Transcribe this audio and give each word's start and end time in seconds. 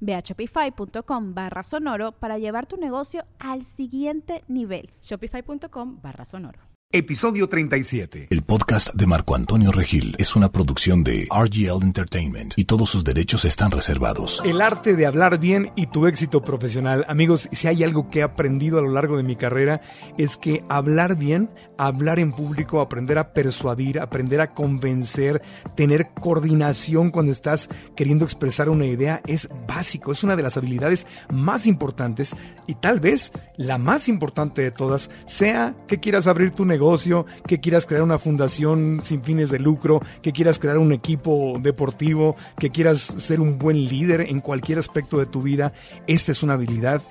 Ve 0.00 0.14
a 0.14 0.20
shopify.com 0.20 1.34
barra 1.34 1.62
sonoro 1.62 2.12
para 2.12 2.38
llevar 2.38 2.66
tu 2.66 2.76
negocio 2.76 3.24
al 3.38 3.64
siguiente 3.64 4.44
nivel. 4.48 4.90
Shopify.com 5.02 6.00
barra 6.02 6.24
sonoro. 6.24 6.68
Episodio 6.90 7.50
37. 7.50 8.28
El 8.30 8.42
podcast 8.44 8.94
de 8.94 9.06
Marco 9.06 9.34
Antonio 9.34 9.70
Regil 9.70 10.16
es 10.16 10.34
una 10.36 10.50
producción 10.50 11.04
de 11.04 11.28
RGL 11.30 11.82
Entertainment 11.82 12.54
y 12.56 12.64
todos 12.64 12.88
sus 12.88 13.04
derechos 13.04 13.44
están 13.44 13.70
reservados. 13.72 14.40
El 14.42 14.62
arte 14.62 14.96
de 14.96 15.04
hablar 15.04 15.38
bien 15.38 15.70
y 15.76 15.88
tu 15.88 16.06
éxito 16.06 16.40
profesional. 16.40 17.04
Amigos, 17.06 17.50
si 17.52 17.68
hay 17.68 17.84
algo 17.84 18.08
que 18.08 18.20
he 18.20 18.22
aprendido 18.22 18.78
a 18.78 18.80
lo 18.80 18.90
largo 18.90 19.18
de 19.18 19.22
mi 19.22 19.36
carrera 19.36 19.82
es 20.16 20.38
que 20.38 20.64
hablar 20.70 21.16
bien, 21.16 21.50
hablar 21.78 22.18
en 22.18 22.32
público, 22.32 22.80
aprender 22.80 23.16
a 23.18 23.32
persuadir, 23.32 24.00
aprender 24.00 24.40
a 24.40 24.52
convencer, 24.52 25.40
tener 25.74 26.10
coordinación 26.20 27.10
cuando 27.10 27.32
estás 27.32 27.68
queriendo 27.96 28.24
expresar 28.24 28.68
una 28.68 28.86
idea 28.86 29.22
es 29.26 29.48
básico, 29.66 30.12
es 30.12 30.22
una 30.22 30.36
de 30.36 30.42
las 30.42 30.56
habilidades 30.56 31.06
más 31.32 31.66
importantes 31.66 32.36
y 32.66 32.74
tal 32.74 33.00
vez 33.00 33.32
la 33.56 33.78
más 33.78 34.08
importante 34.08 34.60
de 34.60 34.72
todas 34.72 35.10
sea 35.26 35.74
que 35.86 36.00
quieras 36.00 36.26
abrir 36.26 36.50
tu 36.50 36.64
negocio 36.64 37.26
que 37.46 37.60
quieras 37.60 37.86
crear 37.86 38.02
una 38.02 38.18
fundación 38.18 39.00
sin 39.02 39.22
fines 39.22 39.50
de 39.50 39.58
lucro, 39.58 40.00
que 40.22 40.32
quieras 40.32 40.58
crear 40.58 40.78
un 40.78 40.92
equipo 40.92 41.54
deportivo, 41.60 42.36
que 42.58 42.70
quieras 42.70 42.98
ser 42.98 43.40
un 43.40 43.58
buen 43.58 43.84
líder 43.84 44.22
en 44.22 44.40
cualquier 44.40 44.78
aspecto 44.78 45.18
de 45.18 45.26
tu 45.26 45.42
vida, 45.42 45.72
esta 46.06 46.32
es 46.32 46.42
una 46.42 46.54
habilidad 46.54 47.02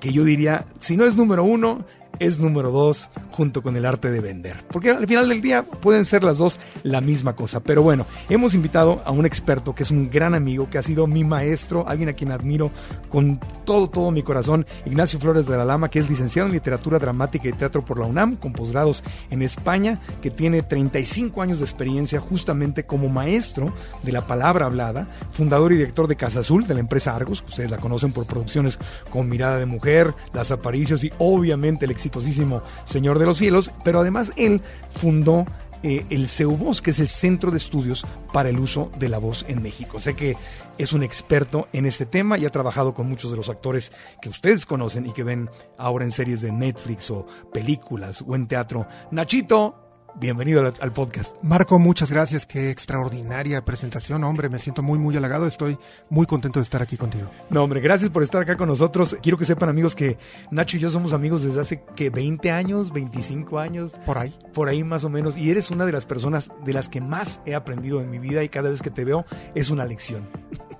que 0.00 0.12
yo 0.12 0.24
diría, 0.24 0.66
si 0.78 0.96
no 0.96 1.04
es 1.04 1.16
número 1.16 1.44
uno, 1.44 1.84
es 2.18 2.38
número 2.38 2.70
dos 2.70 3.10
junto 3.30 3.62
con 3.62 3.76
el 3.76 3.84
arte 3.84 4.10
de 4.10 4.20
vender. 4.20 4.64
Porque 4.70 4.90
al 4.90 5.06
final 5.06 5.28
del 5.28 5.40
día 5.40 5.62
pueden 5.62 6.04
ser 6.04 6.24
las 6.24 6.38
dos 6.38 6.58
la 6.82 7.00
misma 7.00 7.34
cosa. 7.34 7.60
Pero 7.60 7.82
bueno, 7.82 8.06
hemos 8.28 8.54
invitado 8.54 9.02
a 9.04 9.10
un 9.10 9.26
experto 9.26 9.74
que 9.74 9.82
es 9.82 9.90
un 9.90 10.08
gran 10.08 10.34
amigo, 10.34 10.70
que 10.70 10.78
ha 10.78 10.82
sido 10.82 11.06
mi 11.06 11.24
maestro, 11.24 11.86
alguien 11.88 12.08
a 12.08 12.14
quien 12.14 12.32
admiro 12.32 12.70
con 13.10 13.38
todo, 13.64 13.90
todo 13.90 14.10
mi 14.10 14.22
corazón, 14.22 14.66
Ignacio 14.86 15.18
Flores 15.18 15.46
de 15.46 15.56
la 15.56 15.64
Lama, 15.64 15.90
que 15.90 15.98
es 15.98 16.08
licenciado 16.08 16.48
en 16.48 16.54
literatura 16.54 16.98
dramática 16.98 17.48
y 17.48 17.52
teatro 17.52 17.84
por 17.84 17.98
la 17.98 18.06
UNAM, 18.06 18.36
con 18.36 18.52
posgrados 18.52 19.02
en 19.30 19.42
España, 19.42 20.00
que 20.22 20.30
tiene 20.30 20.62
35 20.62 21.42
años 21.42 21.58
de 21.58 21.64
experiencia 21.64 22.20
justamente 22.20 22.84
como 22.84 23.08
maestro 23.08 23.72
de 24.02 24.12
la 24.12 24.26
palabra 24.26 24.66
hablada, 24.66 25.08
fundador 25.32 25.72
y 25.72 25.76
director 25.76 26.08
de 26.08 26.16
Casa 26.16 26.40
Azul, 26.40 26.66
de 26.66 26.74
la 26.74 26.80
empresa 26.80 27.14
Argos, 27.14 27.44
ustedes 27.46 27.70
la 27.70 27.78
conocen 27.78 28.12
por 28.12 28.26
producciones 28.26 28.78
con 29.10 29.28
Mirada 29.28 29.58
de 29.58 29.66
Mujer, 29.66 30.14
Las 30.32 30.50
Aparicios 30.50 31.04
y 31.04 31.12
obviamente 31.18 31.84
el 31.84 31.90
exitosísimo 32.06 32.62
Señor 32.84 33.18
de 33.18 33.26
los 33.26 33.38
Cielos, 33.38 33.70
pero 33.84 34.00
además 34.00 34.32
él 34.36 34.60
fundó 35.00 35.44
eh, 35.82 36.06
el 36.10 36.28
CEUVOZ, 36.28 36.80
que 36.80 36.90
es 36.90 36.98
el 36.98 37.08
Centro 37.08 37.50
de 37.50 37.58
Estudios 37.58 38.06
para 38.32 38.48
el 38.48 38.58
Uso 38.58 38.90
de 38.98 39.08
la 39.08 39.18
Voz 39.18 39.44
en 39.48 39.62
México. 39.62 40.00
Sé 40.00 40.14
que 40.14 40.36
es 40.78 40.92
un 40.92 41.02
experto 41.02 41.68
en 41.72 41.86
este 41.86 42.06
tema 42.06 42.38
y 42.38 42.46
ha 42.46 42.50
trabajado 42.50 42.94
con 42.94 43.08
muchos 43.08 43.30
de 43.30 43.36
los 43.36 43.48
actores 43.48 43.92
que 44.22 44.28
ustedes 44.28 44.66
conocen 44.66 45.06
y 45.06 45.12
que 45.12 45.24
ven 45.24 45.50
ahora 45.78 46.04
en 46.04 46.10
series 46.10 46.40
de 46.40 46.52
Netflix 46.52 47.10
o 47.10 47.26
películas 47.52 48.24
o 48.26 48.34
en 48.34 48.46
teatro. 48.46 48.86
Nachito, 49.10 49.85
bienvenido 50.18 50.72
al, 50.80 50.92
podcast. 50.92 51.36
Marco, 51.42 51.78
muchas 51.78 52.10
gracias. 52.10 52.46
Qué 52.46 52.70
extraordinaria 52.70 53.64
presentación, 53.64 54.24
hombre. 54.24 54.48
Me 54.48 54.58
siento 54.58 54.82
muy, 54.82 54.98
muy 54.98 55.16
halagado. 55.16 55.46
Estoy 55.46 55.78
muy 56.08 56.26
contento 56.26 56.58
de 56.58 56.64
estar 56.64 56.82
aquí 56.82 56.96
contigo. 56.96 57.30
No, 57.50 57.62
hombre, 57.62 57.80
gracias 57.80 58.10
por 58.10 58.22
estar 58.22 58.42
acá 58.42 58.56
con 58.56 58.68
nosotros. 58.68 59.16
Quiero 59.22 59.38
que 59.38 59.44
sepan, 59.44 59.68
amigos, 59.68 59.94
que 59.94 60.18
Nacho 60.50 60.76
y 60.76 60.80
yo 60.80 60.90
somos 60.90 61.12
amigos 61.12 61.42
desde 61.42 61.60
hace 61.60 61.82
que 61.94 62.10
20 62.10 62.50
años, 62.50 62.92
25 62.92 63.58
años. 63.58 63.98
Por 64.04 64.18
ahí. 64.18 64.34
Por 64.52 64.68
ahí 64.68 64.84
más 64.84 65.04
o 65.04 65.08
menos. 65.08 65.36
Y 65.36 65.50
eres 65.50 65.70
una 65.70 65.86
de 65.86 65.92
las 65.92 66.06
personas 66.06 66.50
de 66.64 66.72
las 66.72 66.88
que 66.88 67.00
más 67.00 67.40
he 67.44 67.54
aprendido 67.54 68.00
en 68.00 68.10
mi 68.10 68.18
vida 68.18 68.42
y 68.42 68.48
cada 68.48 68.70
vez 68.70 68.82
que 68.82 68.90
te 68.90 69.04
veo 69.04 69.24
es 69.54 69.70
una 69.70 69.84
lección. 69.84 70.28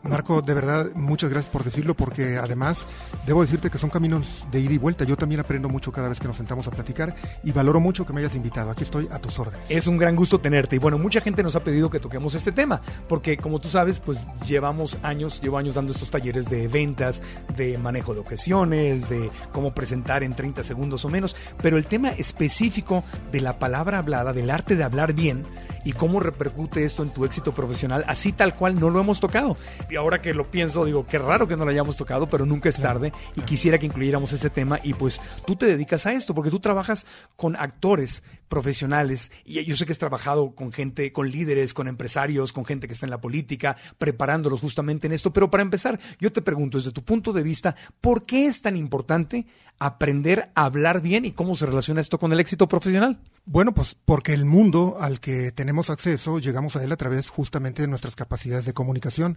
Marco, 0.08 0.42
de 0.42 0.54
verdad, 0.54 0.86
muchas 0.94 1.30
gracias 1.30 1.50
por 1.50 1.64
decirlo, 1.64 1.94
porque 1.94 2.36
además 2.36 2.86
debo 3.26 3.42
decirte 3.42 3.70
que 3.70 3.78
son 3.78 3.90
caminos 3.90 4.46
de 4.50 4.60
ida 4.60 4.72
y 4.72 4.78
vuelta. 4.78 5.04
Yo 5.04 5.16
también 5.16 5.40
aprendo 5.40 5.68
mucho 5.68 5.92
cada 5.92 6.08
vez 6.08 6.20
que 6.20 6.26
nos 6.26 6.36
sentamos 6.36 6.66
a 6.66 6.70
platicar 6.70 7.14
y 7.42 7.52
valoro 7.52 7.80
mucho 7.80 8.06
que 8.06 8.12
me 8.12 8.20
hayas 8.20 8.34
invitado. 8.34 8.70
Aquí 8.70 8.82
estoy 8.82 9.08
a 9.10 9.18
tus 9.18 9.38
órdenes. 9.38 9.70
Es 9.70 9.86
un 9.86 9.98
gran 9.98 10.16
gusto 10.16 10.38
tenerte. 10.38 10.76
Y 10.76 10.78
bueno, 10.78 10.98
mucha 10.98 11.20
gente 11.20 11.42
nos 11.42 11.56
ha 11.56 11.60
pedido 11.60 11.90
que 11.90 12.00
toquemos 12.00 12.34
este 12.34 12.52
tema, 12.52 12.80
porque 13.08 13.36
como 13.36 13.60
tú 13.60 13.68
sabes, 13.68 14.00
pues 14.00 14.26
llevamos 14.46 14.98
años, 15.02 15.40
llevo 15.40 15.58
años 15.58 15.74
dando 15.74 15.92
estos 15.92 16.10
talleres 16.10 16.48
de 16.48 16.68
ventas, 16.68 17.22
de 17.56 17.78
manejo 17.78 18.14
de 18.14 18.20
objeciones, 18.20 19.08
de 19.08 19.30
cómo 19.52 19.74
presentar 19.74 20.22
en 20.22 20.34
30 20.34 20.62
segundos 20.62 21.04
o 21.04 21.08
menos. 21.08 21.36
Pero 21.62 21.76
el 21.76 21.86
tema 21.86 22.10
específico 22.10 23.04
de 23.32 23.40
la 23.40 23.58
palabra 23.58 23.98
hablada, 23.98 24.32
del 24.32 24.50
arte 24.50 24.76
de 24.76 24.84
hablar 24.84 25.12
bien 25.12 25.44
y 25.84 25.92
cómo 25.92 26.20
repercute 26.20 26.84
esto 26.84 27.02
en 27.02 27.10
tu 27.10 27.24
éxito 27.24 27.52
profesional, 27.52 28.04
así 28.08 28.32
tal 28.32 28.54
cual 28.54 28.78
no 28.78 28.90
lo 28.90 29.00
hemos 29.00 29.20
tocado. 29.20 29.56
Y 29.96 29.98
ahora 29.98 30.20
que 30.20 30.34
lo 30.34 30.44
pienso, 30.44 30.84
digo, 30.84 31.06
qué 31.06 31.16
raro 31.16 31.48
que 31.48 31.56
no 31.56 31.64
lo 31.64 31.70
hayamos 31.70 31.96
tocado, 31.96 32.26
pero 32.28 32.44
nunca 32.44 32.68
es 32.68 32.76
tarde 32.76 33.14
y 33.34 33.40
quisiera 33.40 33.78
que 33.78 33.86
incluyéramos 33.86 34.30
este 34.30 34.50
tema 34.50 34.78
y 34.82 34.92
pues 34.92 35.18
tú 35.46 35.56
te 35.56 35.64
dedicas 35.64 36.04
a 36.04 36.12
esto 36.12 36.34
porque 36.34 36.50
tú 36.50 36.60
trabajas 36.60 37.06
con 37.34 37.56
actores 37.56 38.22
profesionales 38.48 39.32
y 39.44 39.64
yo 39.64 39.76
sé 39.76 39.86
que 39.86 39.92
has 39.92 39.98
trabajado 39.98 40.54
con 40.54 40.72
gente, 40.72 41.12
con 41.12 41.30
líderes, 41.30 41.74
con 41.74 41.88
empresarios, 41.88 42.52
con 42.52 42.64
gente 42.64 42.86
que 42.86 42.94
está 42.94 43.06
en 43.06 43.10
la 43.10 43.20
política, 43.20 43.76
preparándolos 43.98 44.60
justamente 44.60 45.06
en 45.06 45.12
esto, 45.12 45.32
pero 45.32 45.50
para 45.50 45.62
empezar, 45.62 45.98
yo 46.20 46.32
te 46.32 46.42
pregunto 46.42 46.78
desde 46.78 46.92
tu 46.92 47.04
punto 47.04 47.32
de 47.32 47.42
vista, 47.42 47.76
¿por 48.00 48.22
qué 48.22 48.46
es 48.46 48.62
tan 48.62 48.76
importante 48.76 49.46
aprender 49.78 50.50
a 50.54 50.64
hablar 50.64 51.02
bien 51.02 51.24
y 51.24 51.32
cómo 51.32 51.54
se 51.54 51.66
relaciona 51.66 52.00
esto 52.00 52.18
con 52.18 52.32
el 52.32 52.40
éxito 52.40 52.68
profesional? 52.68 53.20
Bueno, 53.44 53.72
pues 53.74 53.96
porque 54.04 54.32
el 54.32 54.44
mundo 54.44 54.96
al 55.00 55.20
que 55.20 55.52
tenemos 55.52 55.88
acceso, 55.90 56.40
llegamos 56.40 56.74
a 56.74 56.82
él 56.82 56.90
a 56.90 56.96
través 56.96 57.28
justamente 57.28 57.82
de 57.82 57.88
nuestras 57.88 58.16
capacidades 58.16 58.64
de 58.64 58.72
comunicación. 58.72 59.36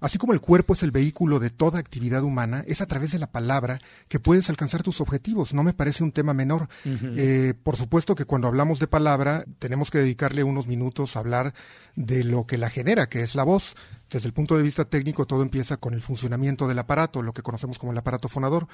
Así 0.00 0.16
como 0.16 0.32
el 0.32 0.40
cuerpo 0.40 0.74
es 0.74 0.84
el 0.84 0.92
vehículo 0.92 1.40
de 1.40 1.50
toda 1.50 1.80
actividad 1.80 2.22
humana, 2.22 2.62
es 2.68 2.80
a 2.80 2.86
través 2.86 3.10
de 3.10 3.18
la 3.18 3.32
palabra 3.32 3.80
que 4.06 4.20
puedes 4.20 4.48
alcanzar 4.48 4.84
tus 4.84 5.00
objetivos. 5.00 5.54
No 5.54 5.64
me 5.64 5.72
parece 5.72 6.04
un 6.04 6.12
tema 6.12 6.34
menor. 6.34 6.68
eh, 6.84 7.54
por 7.60 7.76
supuesto 7.76 8.14
que 8.14 8.26
cuando 8.26 8.46
hablamos 8.48 8.78
de 8.78 8.86
palabra, 8.86 9.44
tenemos 9.58 9.90
que 9.90 9.98
dedicarle 9.98 10.44
unos 10.44 10.66
minutos 10.66 11.16
a 11.16 11.20
hablar 11.20 11.54
de 11.94 12.24
lo 12.24 12.46
que 12.46 12.58
la 12.58 12.70
genera, 12.70 13.08
que 13.08 13.22
es 13.22 13.34
la 13.34 13.44
voz. 13.44 13.76
Desde 14.10 14.26
el 14.26 14.32
punto 14.32 14.56
de 14.56 14.62
vista 14.62 14.86
técnico, 14.86 15.26
todo 15.26 15.42
empieza 15.42 15.76
con 15.76 15.92
el 15.92 16.00
funcionamiento 16.00 16.66
del 16.66 16.78
aparato, 16.78 17.22
lo 17.22 17.34
que 17.34 17.42
conocemos 17.42 17.78
como 17.78 17.92
el 17.92 17.98
aparato 17.98 18.30
fonador. 18.30 18.66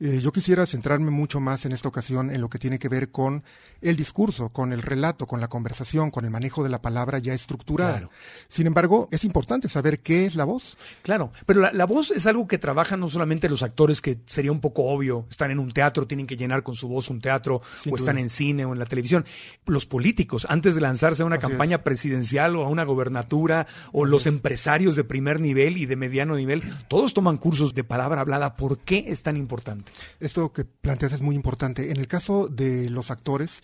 Eh, 0.00 0.20
yo 0.22 0.32
quisiera 0.32 0.64
centrarme 0.64 1.10
mucho 1.10 1.40
más 1.40 1.66
en 1.66 1.72
esta 1.72 1.88
ocasión 1.88 2.30
en 2.30 2.40
lo 2.40 2.48
que 2.48 2.58
tiene 2.58 2.78
que 2.78 2.88
ver 2.88 3.10
con 3.10 3.42
el 3.82 3.96
discurso, 3.96 4.48
con 4.48 4.72
el 4.72 4.80
relato, 4.80 5.26
con 5.26 5.40
la 5.40 5.48
conversación, 5.48 6.10
con 6.10 6.24
el 6.24 6.30
manejo 6.30 6.62
de 6.62 6.70
la 6.70 6.80
palabra 6.80 7.18
ya 7.18 7.34
estructurada. 7.34 7.98
Claro. 7.98 8.10
Sin 8.48 8.66
embargo, 8.66 9.08
es 9.10 9.24
importante 9.24 9.68
saber 9.68 10.00
qué 10.00 10.24
es 10.24 10.36
la 10.36 10.44
voz. 10.44 10.78
Claro, 11.02 11.32
pero 11.44 11.60
la, 11.60 11.72
la, 11.72 11.84
voz 11.84 12.10
es 12.12 12.26
algo 12.26 12.46
que 12.46 12.56
trabajan 12.56 13.00
no 13.00 13.10
solamente 13.10 13.50
los 13.50 13.62
actores, 13.62 14.00
que 14.00 14.20
sería 14.24 14.52
un 14.52 14.60
poco 14.60 14.84
obvio, 14.84 15.26
están 15.28 15.50
en 15.50 15.58
un 15.58 15.70
teatro, 15.72 16.06
tienen 16.06 16.26
que 16.26 16.36
llenar 16.36 16.62
con 16.62 16.74
su 16.74 16.88
voz 16.88 17.10
un 17.10 17.20
teatro, 17.20 17.60
Sin 17.82 17.92
o 17.92 17.96
duda. 17.96 18.04
están 18.04 18.18
en 18.18 18.30
cine 18.30 18.64
o 18.64 18.72
en 18.72 18.78
la 18.78 18.86
televisión. 18.86 19.17
Los 19.66 19.86
políticos, 19.86 20.46
antes 20.48 20.74
de 20.74 20.80
lanzarse 20.80 21.22
a 21.22 21.26
una 21.26 21.36
Así 21.36 21.46
campaña 21.46 21.76
es. 21.76 21.82
presidencial 21.82 22.56
o 22.56 22.64
a 22.64 22.68
una 22.68 22.84
gobernatura, 22.84 23.66
o 23.92 24.04
Así 24.04 24.10
los 24.10 24.22
es. 24.22 24.26
empresarios 24.28 24.96
de 24.96 25.04
primer 25.04 25.40
nivel 25.40 25.76
y 25.76 25.86
de 25.86 25.96
mediano 25.96 26.36
nivel, 26.36 26.62
todos 26.88 27.14
toman 27.14 27.36
cursos 27.36 27.74
de 27.74 27.84
palabra 27.84 28.20
hablada. 28.20 28.56
¿Por 28.56 28.78
qué 28.78 29.04
es 29.08 29.22
tan 29.22 29.36
importante? 29.36 29.90
Esto 30.20 30.52
que 30.52 30.64
planteas 30.64 31.12
es 31.12 31.22
muy 31.22 31.34
importante. 31.34 31.90
En 31.90 31.96
el 31.98 32.06
caso 32.06 32.48
de 32.48 32.90
los 32.90 33.10
actores, 33.10 33.62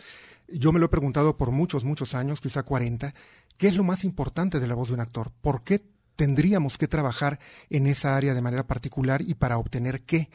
yo 0.49 0.73
me 0.73 0.79
lo 0.79 0.87
he 0.87 0.91
preguntado 0.91 1.37
por 1.37 1.51
muchos, 1.51 1.85
muchos 1.85 2.15
años, 2.15 2.41
quizá 2.41 2.63
40, 2.63 3.15
¿qué 3.57 3.69
es 3.69 3.77
lo 3.77 3.85
más 3.85 4.05
importante 4.05 4.61
de 4.61 4.67
la 4.67 4.75
voz 4.75 4.89
de 4.89 4.95
un 4.95 5.01
actor? 5.01 5.33
¿Por 5.41 5.65
qué 5.65 5.83
tendríamos 6.17 6.79
que 6.79 6.87
trabajar 6.87 7.41
en 7.71 7.87
esa 7.87 8.17
área 8.17 8.35
de 8.35 8.43
manera 8.43 8.67
particular 8.67 9.23
y 9.23 9.35
para 9.35 9.59
obtener 9.59 10.03
qué? 10.03 10.29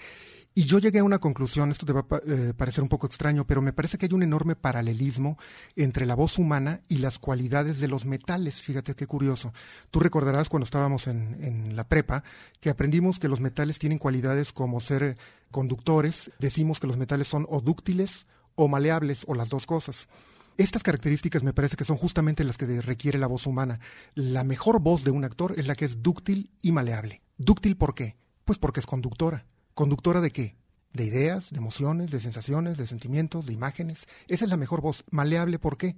Y 0.60 0.66
yo 0.66 0.78
llegué 0.78 1.00
a 1.00 1.06
una 1.06 1.20
conclusión, 1.20 1.72
esto 1.72 1.86
te 1.86 1.94
va 1.94 2.02
a 2.02 2.22
eh, 2.28 2.54
parecer 2.54 2.84
un 2.84 2.90
poco 2.90 3.08
extraño, 3.08 3.48
pero 3.48 3.62
me 3.62 3.72
parece 3.72 3.98
que 3.98 4.08
hay 4.08 4.14
un 4.14 4.24
enorme 4.24 4.58
paralelismo 4.58 5.38
entre 5.78 6.06
la 6.06 6.16
voz 6.16 6.38
humana 6.38 6.82
y 6.90 6.98
las 6.98 7.18
cualidades 7.18 7.80
de 7.80 7.88
los 7.88 8.04
metales. 8.06 8.56
Fíjate 8.56 8.94
qué 8.94 9.08
curioso. 9.08 9.54
Tú 9.90 10.02
recordarás 10.02 10.50
cuando 10.50 10.66
estábamos 10.66 11.08
en, 11.08 11.38
en 11.40 11.78
la 11.78 11.88
prepa 11.88 12.26
que 12.60 12.70
aprendimos 12.70 13.20
que 13.20 13.30
los 13.30 13.40
metales 13.40 13.80
tienen 13.80 14.00
cualidades 14.00 14.52
como 14.52 14.82
ser 14.82 15.16
conductores, 15.50 16.30
decimos 16.40 16.82
que 16.82 16.88
los 16.88 16.98
metales 16.98 17.30
son 17.30 17.46
o 17.48 17.62
dúctiles 17.62 18.28
o 18.56 18.68
maleables 18.68 19.24
o 19.28 19.36
las 19.36 19.48
dos 19.48 19.66
cosas. 19.66 20.10
Estas 20.58 20.84
características 20.84 21.42
me 21.42 21.54
parece 21.54 21.78
que 21.78 21.86
son 21.86 21.96
justamente 21.96 22.44
las 22.44 22.58
que 22.58 22.82
requiere 22.82 23.18
la 23.18 23.28
voz 23.28 23.48
humana. 23.48 23.80
La 24.14 24.44
mejor 24.44 24.82
voz 24.82 25.06
de 25.06 25.12
un 25.12 25.24
actor 25.24 25.54
es 25.56 25.68
la 25.68 25.76
que 25.76 25.86
es 25.86 26.04
dúctil 26.04 26.52
y 26.62 26.74
maleable. 26.74 27.22
¿Dúctil 27.38 27.78
por 27.78 27.96
qué? 27.96 28.18
Pues 28.44 28.60
porque 28.60 28.82
es 28.82 28.86
conductora. 28.86 29.46
¿Conductora 29.80 30.20
de 30.20 30.32
qué? 30.32 30.58
De 30.92 31.06
ideas, 31.06 31.52
de 31.52 31.58
emociones, 31.58 32.12
de 32.12 32.20
sensaciones, 32.20 32.78
de 32.78 32.86
sentimientos, 32.86 33.46
de 33.46 33.54
imágenes. 33.54 34.08
Esa 34.28 34.44
es 34.44 34.52
la 34.52 34.58
mejor 34.58 34.82
voz. 34.82 35.06
Maleable 35.10 35.58
por 35.58 35.78
qué? 35.78 35.96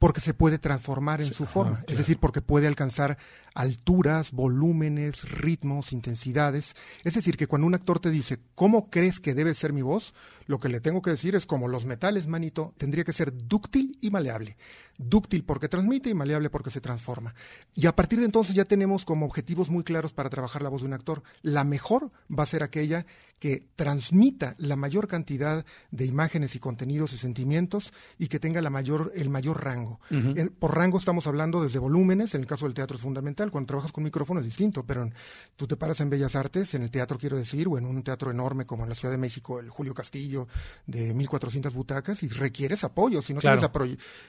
Porque 0.00 0.22
se 0.22 0.32
puede 0.32 0.58
transformar 0.58 1.20
en 1.20 1.26
su 1.26 1.44
forma, 1.44 1.84
es 1.86 1.98
decir, 1.98 2.16
porque 2.18 2.40
puede 2.40 2.66
alcanzar 2.66 3.18
alturas, 3.54 4.32
volúmenes, 4.32 5.30
ritmos, 5.30 5.92
intensidades. 5.92 6.74
Es 7.04 7.14
decir, 7.14 7.36
que 7.36 7.46
cuando 7.46 7.66
un 7.66 7.74
actor 7.74 8.00
te 8.00 8.10
dice, 8.10 8.40
¿cómo 8.54 8.88
crees 8.88 9.20
que 9.20 9.34
debe 9.34 9.52
ser 9.52 9.74
mi 9.74 9.82
voz? 9.82 10.14
Lo 10.46 10.58
que 10.58 10.70
le 10.70 10.80
tengo 10.80 11.02
que 11.02 11.10
decir 11.10 11.34
es 11.34 11.44
como 11.44 11.68
los 11.68 11.84
metales, 11.84 12.26
manito, 12.26 12.72
tendría 12.78 13.04
que 13.04 13.12
ser 13.12 13.46
dúctil 13.46 13.98
y 14.00 14.10
maleable. 14.10 14.56
Dúctil 14.96 15.44
porque 15.44 15.68
transmite 15.68 16.08
y 16.08 16.14
maleable 16.14 16.48
porque 16.48 16.70
se 16.70 16.80
transforma. 16.80 17.34
Y 17.74 17.86
a 17.86 17.94
partir 17.94 18.20
de 18.20 18.24
entonces 18.24 18.54
ya 18.54 18.64
tenemos 18.64 19.04
como 19.04 19.26
objetivos 19.26 19.68
muy 19.68 19.84
claros 19.84 20.14
para 20.14 20.30
trabajar 20.30 20.62
la 20.62 20.70
voz 20.70 20.80
de 20.80 20.88
un 20.88 20.94
actor. 20.94 21.22
La 21.42 21.64
mejor 21.64 22.08
va 22.30 22.44
a 22.44 22.46
ser 22.46 22.62
aquella 22.62 23.04
que 23.40 23.66
transmita 23.74 24.54
la 24.58 24.76
mayor 24.76 25.08
cantidad 25.08 25.64
de 25.90 26.04
imágenes 26.04 26.54
y 26.54 26.60
contenidos 26.60 27.14
y 27.14 27.18
sentimientos 27.18 27.92
y 28.18 28.28
que 28.28 28.38
tenga 28.38 28.60
la 28.60 28.70
mayor, 28.70 29.12
el 29.16 29.30
mayor 29.30 29.64
rango. 29.64 29.89
Por 30.58 30.76
rango 30.76 30.98
estamos 30.98 31.26
hablando 31.26 31.62
desde 31.62 31.78
volúmenes, 31.78 32.34
en 32.34 32.42
el 32.42 32.46
caso 32.46 32.66
del 32.66 32.74
teatro 32.74 32.96
es 32.96 33.02
fundamental, 33.02 33.50
cuando 33.50 33.68
trabajas 33.68 33.92
con 33.92 34.04
micrófono 34.04 34.40
es 34.40 34.46
distinto, 34.46 34.84
pero 34.84 35.08
tú 35.56 35.66
te 35.66 35.76
paras 35.76 36.00
en 36.00 36.10
Bellas 36.10 36.36
Artes, 36.36 36.74
en 36.74 36.82
el 36.82 36.90
teatro 36.90 37.18
quiero 37.18 37.36
decir, 37.36 37.68
o 37.68 37.78
en 37.78 37.86
un 37.86 38.02
teatro 38.02 38.30
enorme 38.30 38.64
como 38.64 38.84
en 38.84 38.90
la 38.90 38.94
Ciudad 38.94 39.12
de 39.12 39.18
México, 39.18 39.60
el 39.60 39.70
Julio 39.70 39.94
Castillo, 39.94 40.48
de 40.86 41.14
1400 41.14 41.72
butacas, 41.72 42.22
y 42.22 42.28
requieres 42.28 42.84
apoyo, 42.84 43.22
si 43.22 43.34
no 43.34 43.40
tienes 43.40 43.60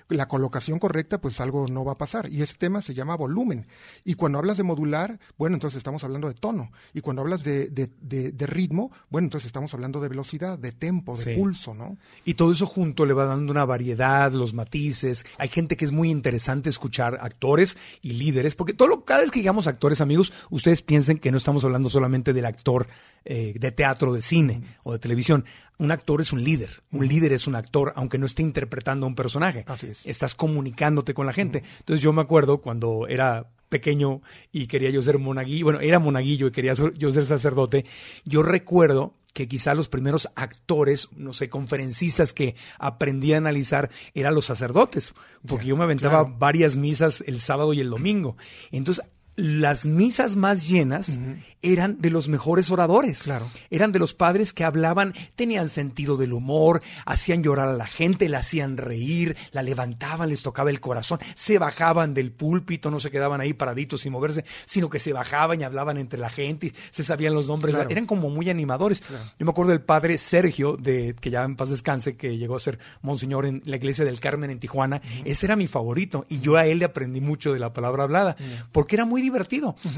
la, 0.09 0.27
colocación 0.27 0.79
correcta, 0.79 1.19
pues 1.19 1.39
algo 1.41 1.65
no 1.67 1.83
va 1.83 1.93
a 1.93 1.95
pasar. 1.95 2.29
Y 2.31 2.41
ese 2.41 2.55
tema 2.55 2.81
se 2.81 2.93
llama 2.93 3.15
volumen. 3.15 3.67
Y 4.05 4.13
cuando 4.13 4.37
hablas 4.37 4.57
de 4.57 4.63
modular, 4.63 5.19
bueno, 5.37 5.55
entonces 5.55 5.77
estamos 5.77 6.03
hablando 6.03 6.27
de 6.27 6.33
tono. 6.35 6.71
Y 6.93 7.01
cuando 7.01 7.21
hablas 7.21 7.43
de, 7.43 7.69
de 7.69 8.47
ritmo, 8.47 8.91
bueno, 9.09 9.25
entonces 9.25 9.47
estamos 9.47 9.73
hablando 9.73 9.99
de 9.99 10.09
velocidad, 10.09 10.57
de 10.57 10.71
tempo, 10.71 11.17
de 11.17 11.35
pulso, 11.35 11.73
¿no? 11.73 11.97
Y 12.25 12.35
todo 12.35 12.51
eso 12.51 12.65
junto 12.65 13.05
le 13.05 13.13
va 13.13 13.25
dando 13.25 13.51
una 13.51 13.65
variedad, 13.65 14.31
los 14.33 14.53
matices. 14.53 15.25
Hay 15.37 15.49
gente 15.51 15.77
que 15.77 15.85
es 15.85 15.91
muy 15.91 16.09
interesante 16.09 16.69
escuchar 16.69 17.19
actores 17.21 17.77
y 18.01 18.13
líderes, 18.13 18.55
porque 18.55 18.73
todo 18.73 18.87
lo, 18.87 19.05
cada 19.05 19.21
vez 19.21 19.31
que 19.31 19.39
digamos 19.39 19.67
actores, 19.67 20.01
amigos, 20.01 20.33
ustedes 20.49 20.81
piensen 20.81 21.17
que 21.17 21.31
no 21.31 21.37
estamos 21.37 21.63
hablando 21.63 21.89
solamente 21.89 22.33
del 22.33 22.45
actor 22.45 22.87
eh, 23.23 23.53
de 23.55 23.71
teatro, 23.71 24.13
de 24.13 24.21
cine 24.21 24.63
o 24.83 24.93
de 24.93 24.99
televisión. 24.99 25.45
Un 25.77 25.91
actor 25.91 26.21
es 26.21 26.33
un 26.33 26.43
líder. 26.43 26.81
Un 26.91 27.07
líder 27.07 27.33
es 27.33 27.45
un 27.45 27.55
actor, 27.55 27.93
aunque 27.95 28.17
no 28.17 28.25
esté 28.25 28.41
interpretando 28.41 29.05
a 29.05 29.09
un 29.09 29.15
personaje. 29.15 29.63
Así 29.67 29.87
es. 29.87 30.05
Estás 30.07 30.33
comunicándote 30.33 31.13
con 31.13 31.25
la 31.25 31.33
gente. 31.33 31.63
Entonces 31.79 32.01
yo 32.01 32.13
me 32.13 32.21
acuerdo 32.21 32.61
cuando 32.61 33.07
era 33.07 33.47
pequeño 33.71 34.21
y 34.51 34.67
quería 34.67 34.89
yo 34.89 35.01
ser 35.01 35.17
monaguillo, 35.17 35.65
bueno, 35.65 35.79
era 35.79 35.97
monaguillo 35.97 36.47
y 36.47 36.51
quería 36.51 36.73
yo 36.73 37.09
ser 37.09 37.25
sacerdote, 37.25 37.85
yo 38.25 38.43
recuerdo 38.43 39.15
que 39.33 39.47
quizá 39.47 39.73
los 39.73 39.89
primeros 39.89 40.29
actores, 40.35 41.09
no 41.15 41.33
sé, 41.33 41.49
conferencistas 41.49 42.33
que 42.33 42.55
aprendí 42.79 43.33
a 43.33 43.37
analizar 43.37 43.89
eran 44.13 44.35
los 44.35 44.45
sacerdotes, 44.45 45.13
porque 45.47 45.65
yo 45.65 45.77
me 45.77 45.83
aventaba 45.83 46.23
varias 46.23 46.75
misas 46.75 47.23
el 47.25 47.39
sábado 47.39 47.73
y 47.73 47.79
el 47.79 47.89
domingo. 47.89 48.35
Entonces, 48.71 49.05
las 49.41 49.87
misas 49.87 50.35
más 50.35 50.67
llenas 50.67 51.19
eran 51.63 51.99
de 51.99 52.11
los 52.11 52.29
mejores 52.29 52.69
oradores. 52.69 53.23
Claro. 53.23 53.49
Eran 53.71 53.91
de 53.91 53.97
los 53.97 54.13
padres 54.13 54.53
que 54.53 54.63
hablaban, 54.63 55.13
tenían 55.35 55.67
sentido 55.67 56.15
del 56.15 56.33
humor, 56.33 56.83
hacían 57.05 57.41
llorar 57.41 57.69
a 57.69 57.73
la 57.73 57.87
gente, 57.87 58.29
la 58.29 58.39
hacían 58.39 58.77
reír, 58.77 59.35
la 59.51 59.63
levantaban, 59.63 60.29
les 60.29 60.43
tocaba 60.43 60.69
el 60.69 60.79
corazón, 60.79 61.17
se 61.33 61.57
bajaban 61.57 62.13
del 62.13 62.31
púlpito, 62.31 62.91
no 62.91 62.99
se 62.99 63.09
quedaban 63.09 63.41
ahí 63.41 63.53
paraditos 63.53 64.01
sin 64.01 64.11
moverse, 64.11 64.45
sino 64.65 64.91
que 64.91 64.99
se 64.99 65.11
bajaban 65.11 65.59
y 65.59 65.63
hablaban 65.63 65.97
entre 65.97 66.19
la 66.19 66.29
gente, 66.29 66.67
y 66.67 66.73
se 66.91 67.03
sabían 67.03 67.33
los 67.33 67.47
nombres, 67.47 67.75
eran 67.89 68.05
como 68.05 68.29
muy 68.29 68.49
animadores. 68.49 69.01
Yo 69.39 69.45
me 69.45 69.51
acuerdo 69.51 69.71
del 69.71 69.81
padre 69.81 70.19
Sergio, 70.19 70.77
de, 70.77 71.15
que 71.19 71.31
ya 71.31 71.43
en 71.43 71.55
paz 71.55 71.69
descanse, 71.69 72.15
que 72.15 72.37
llegó 72.37 72.55
a 72.55 72.59
ser 72.59 72.77
monseñor 73.01 73.47
en 73.47 73.63
la 73.65 73.77
iglesia 73.77 74.05
del 74.05 74.19
Carmen 74.19 74.51
en 74.51 74.59
Tijuana, 74.59 75.01
ese 75.25 75.47
era 75.47 75.55
mi 75.55 75.65
favorito, 75.65 76.25
y 76.29 76.41
yo 76.41 76.57
a 76.57 76.67
él 76.67 76.77
le 76.77 76.85
aprendí 76.85 77.21
mucho 77.21 77.53
de 77.53 77.59
la 77.59 77.73
palabra 77.73 78.03
hablada, 78.03 78.35
porque 78.71 78.95
era 78.95 79.05
muy 79.05 79.21
divertido. 79.21 79.30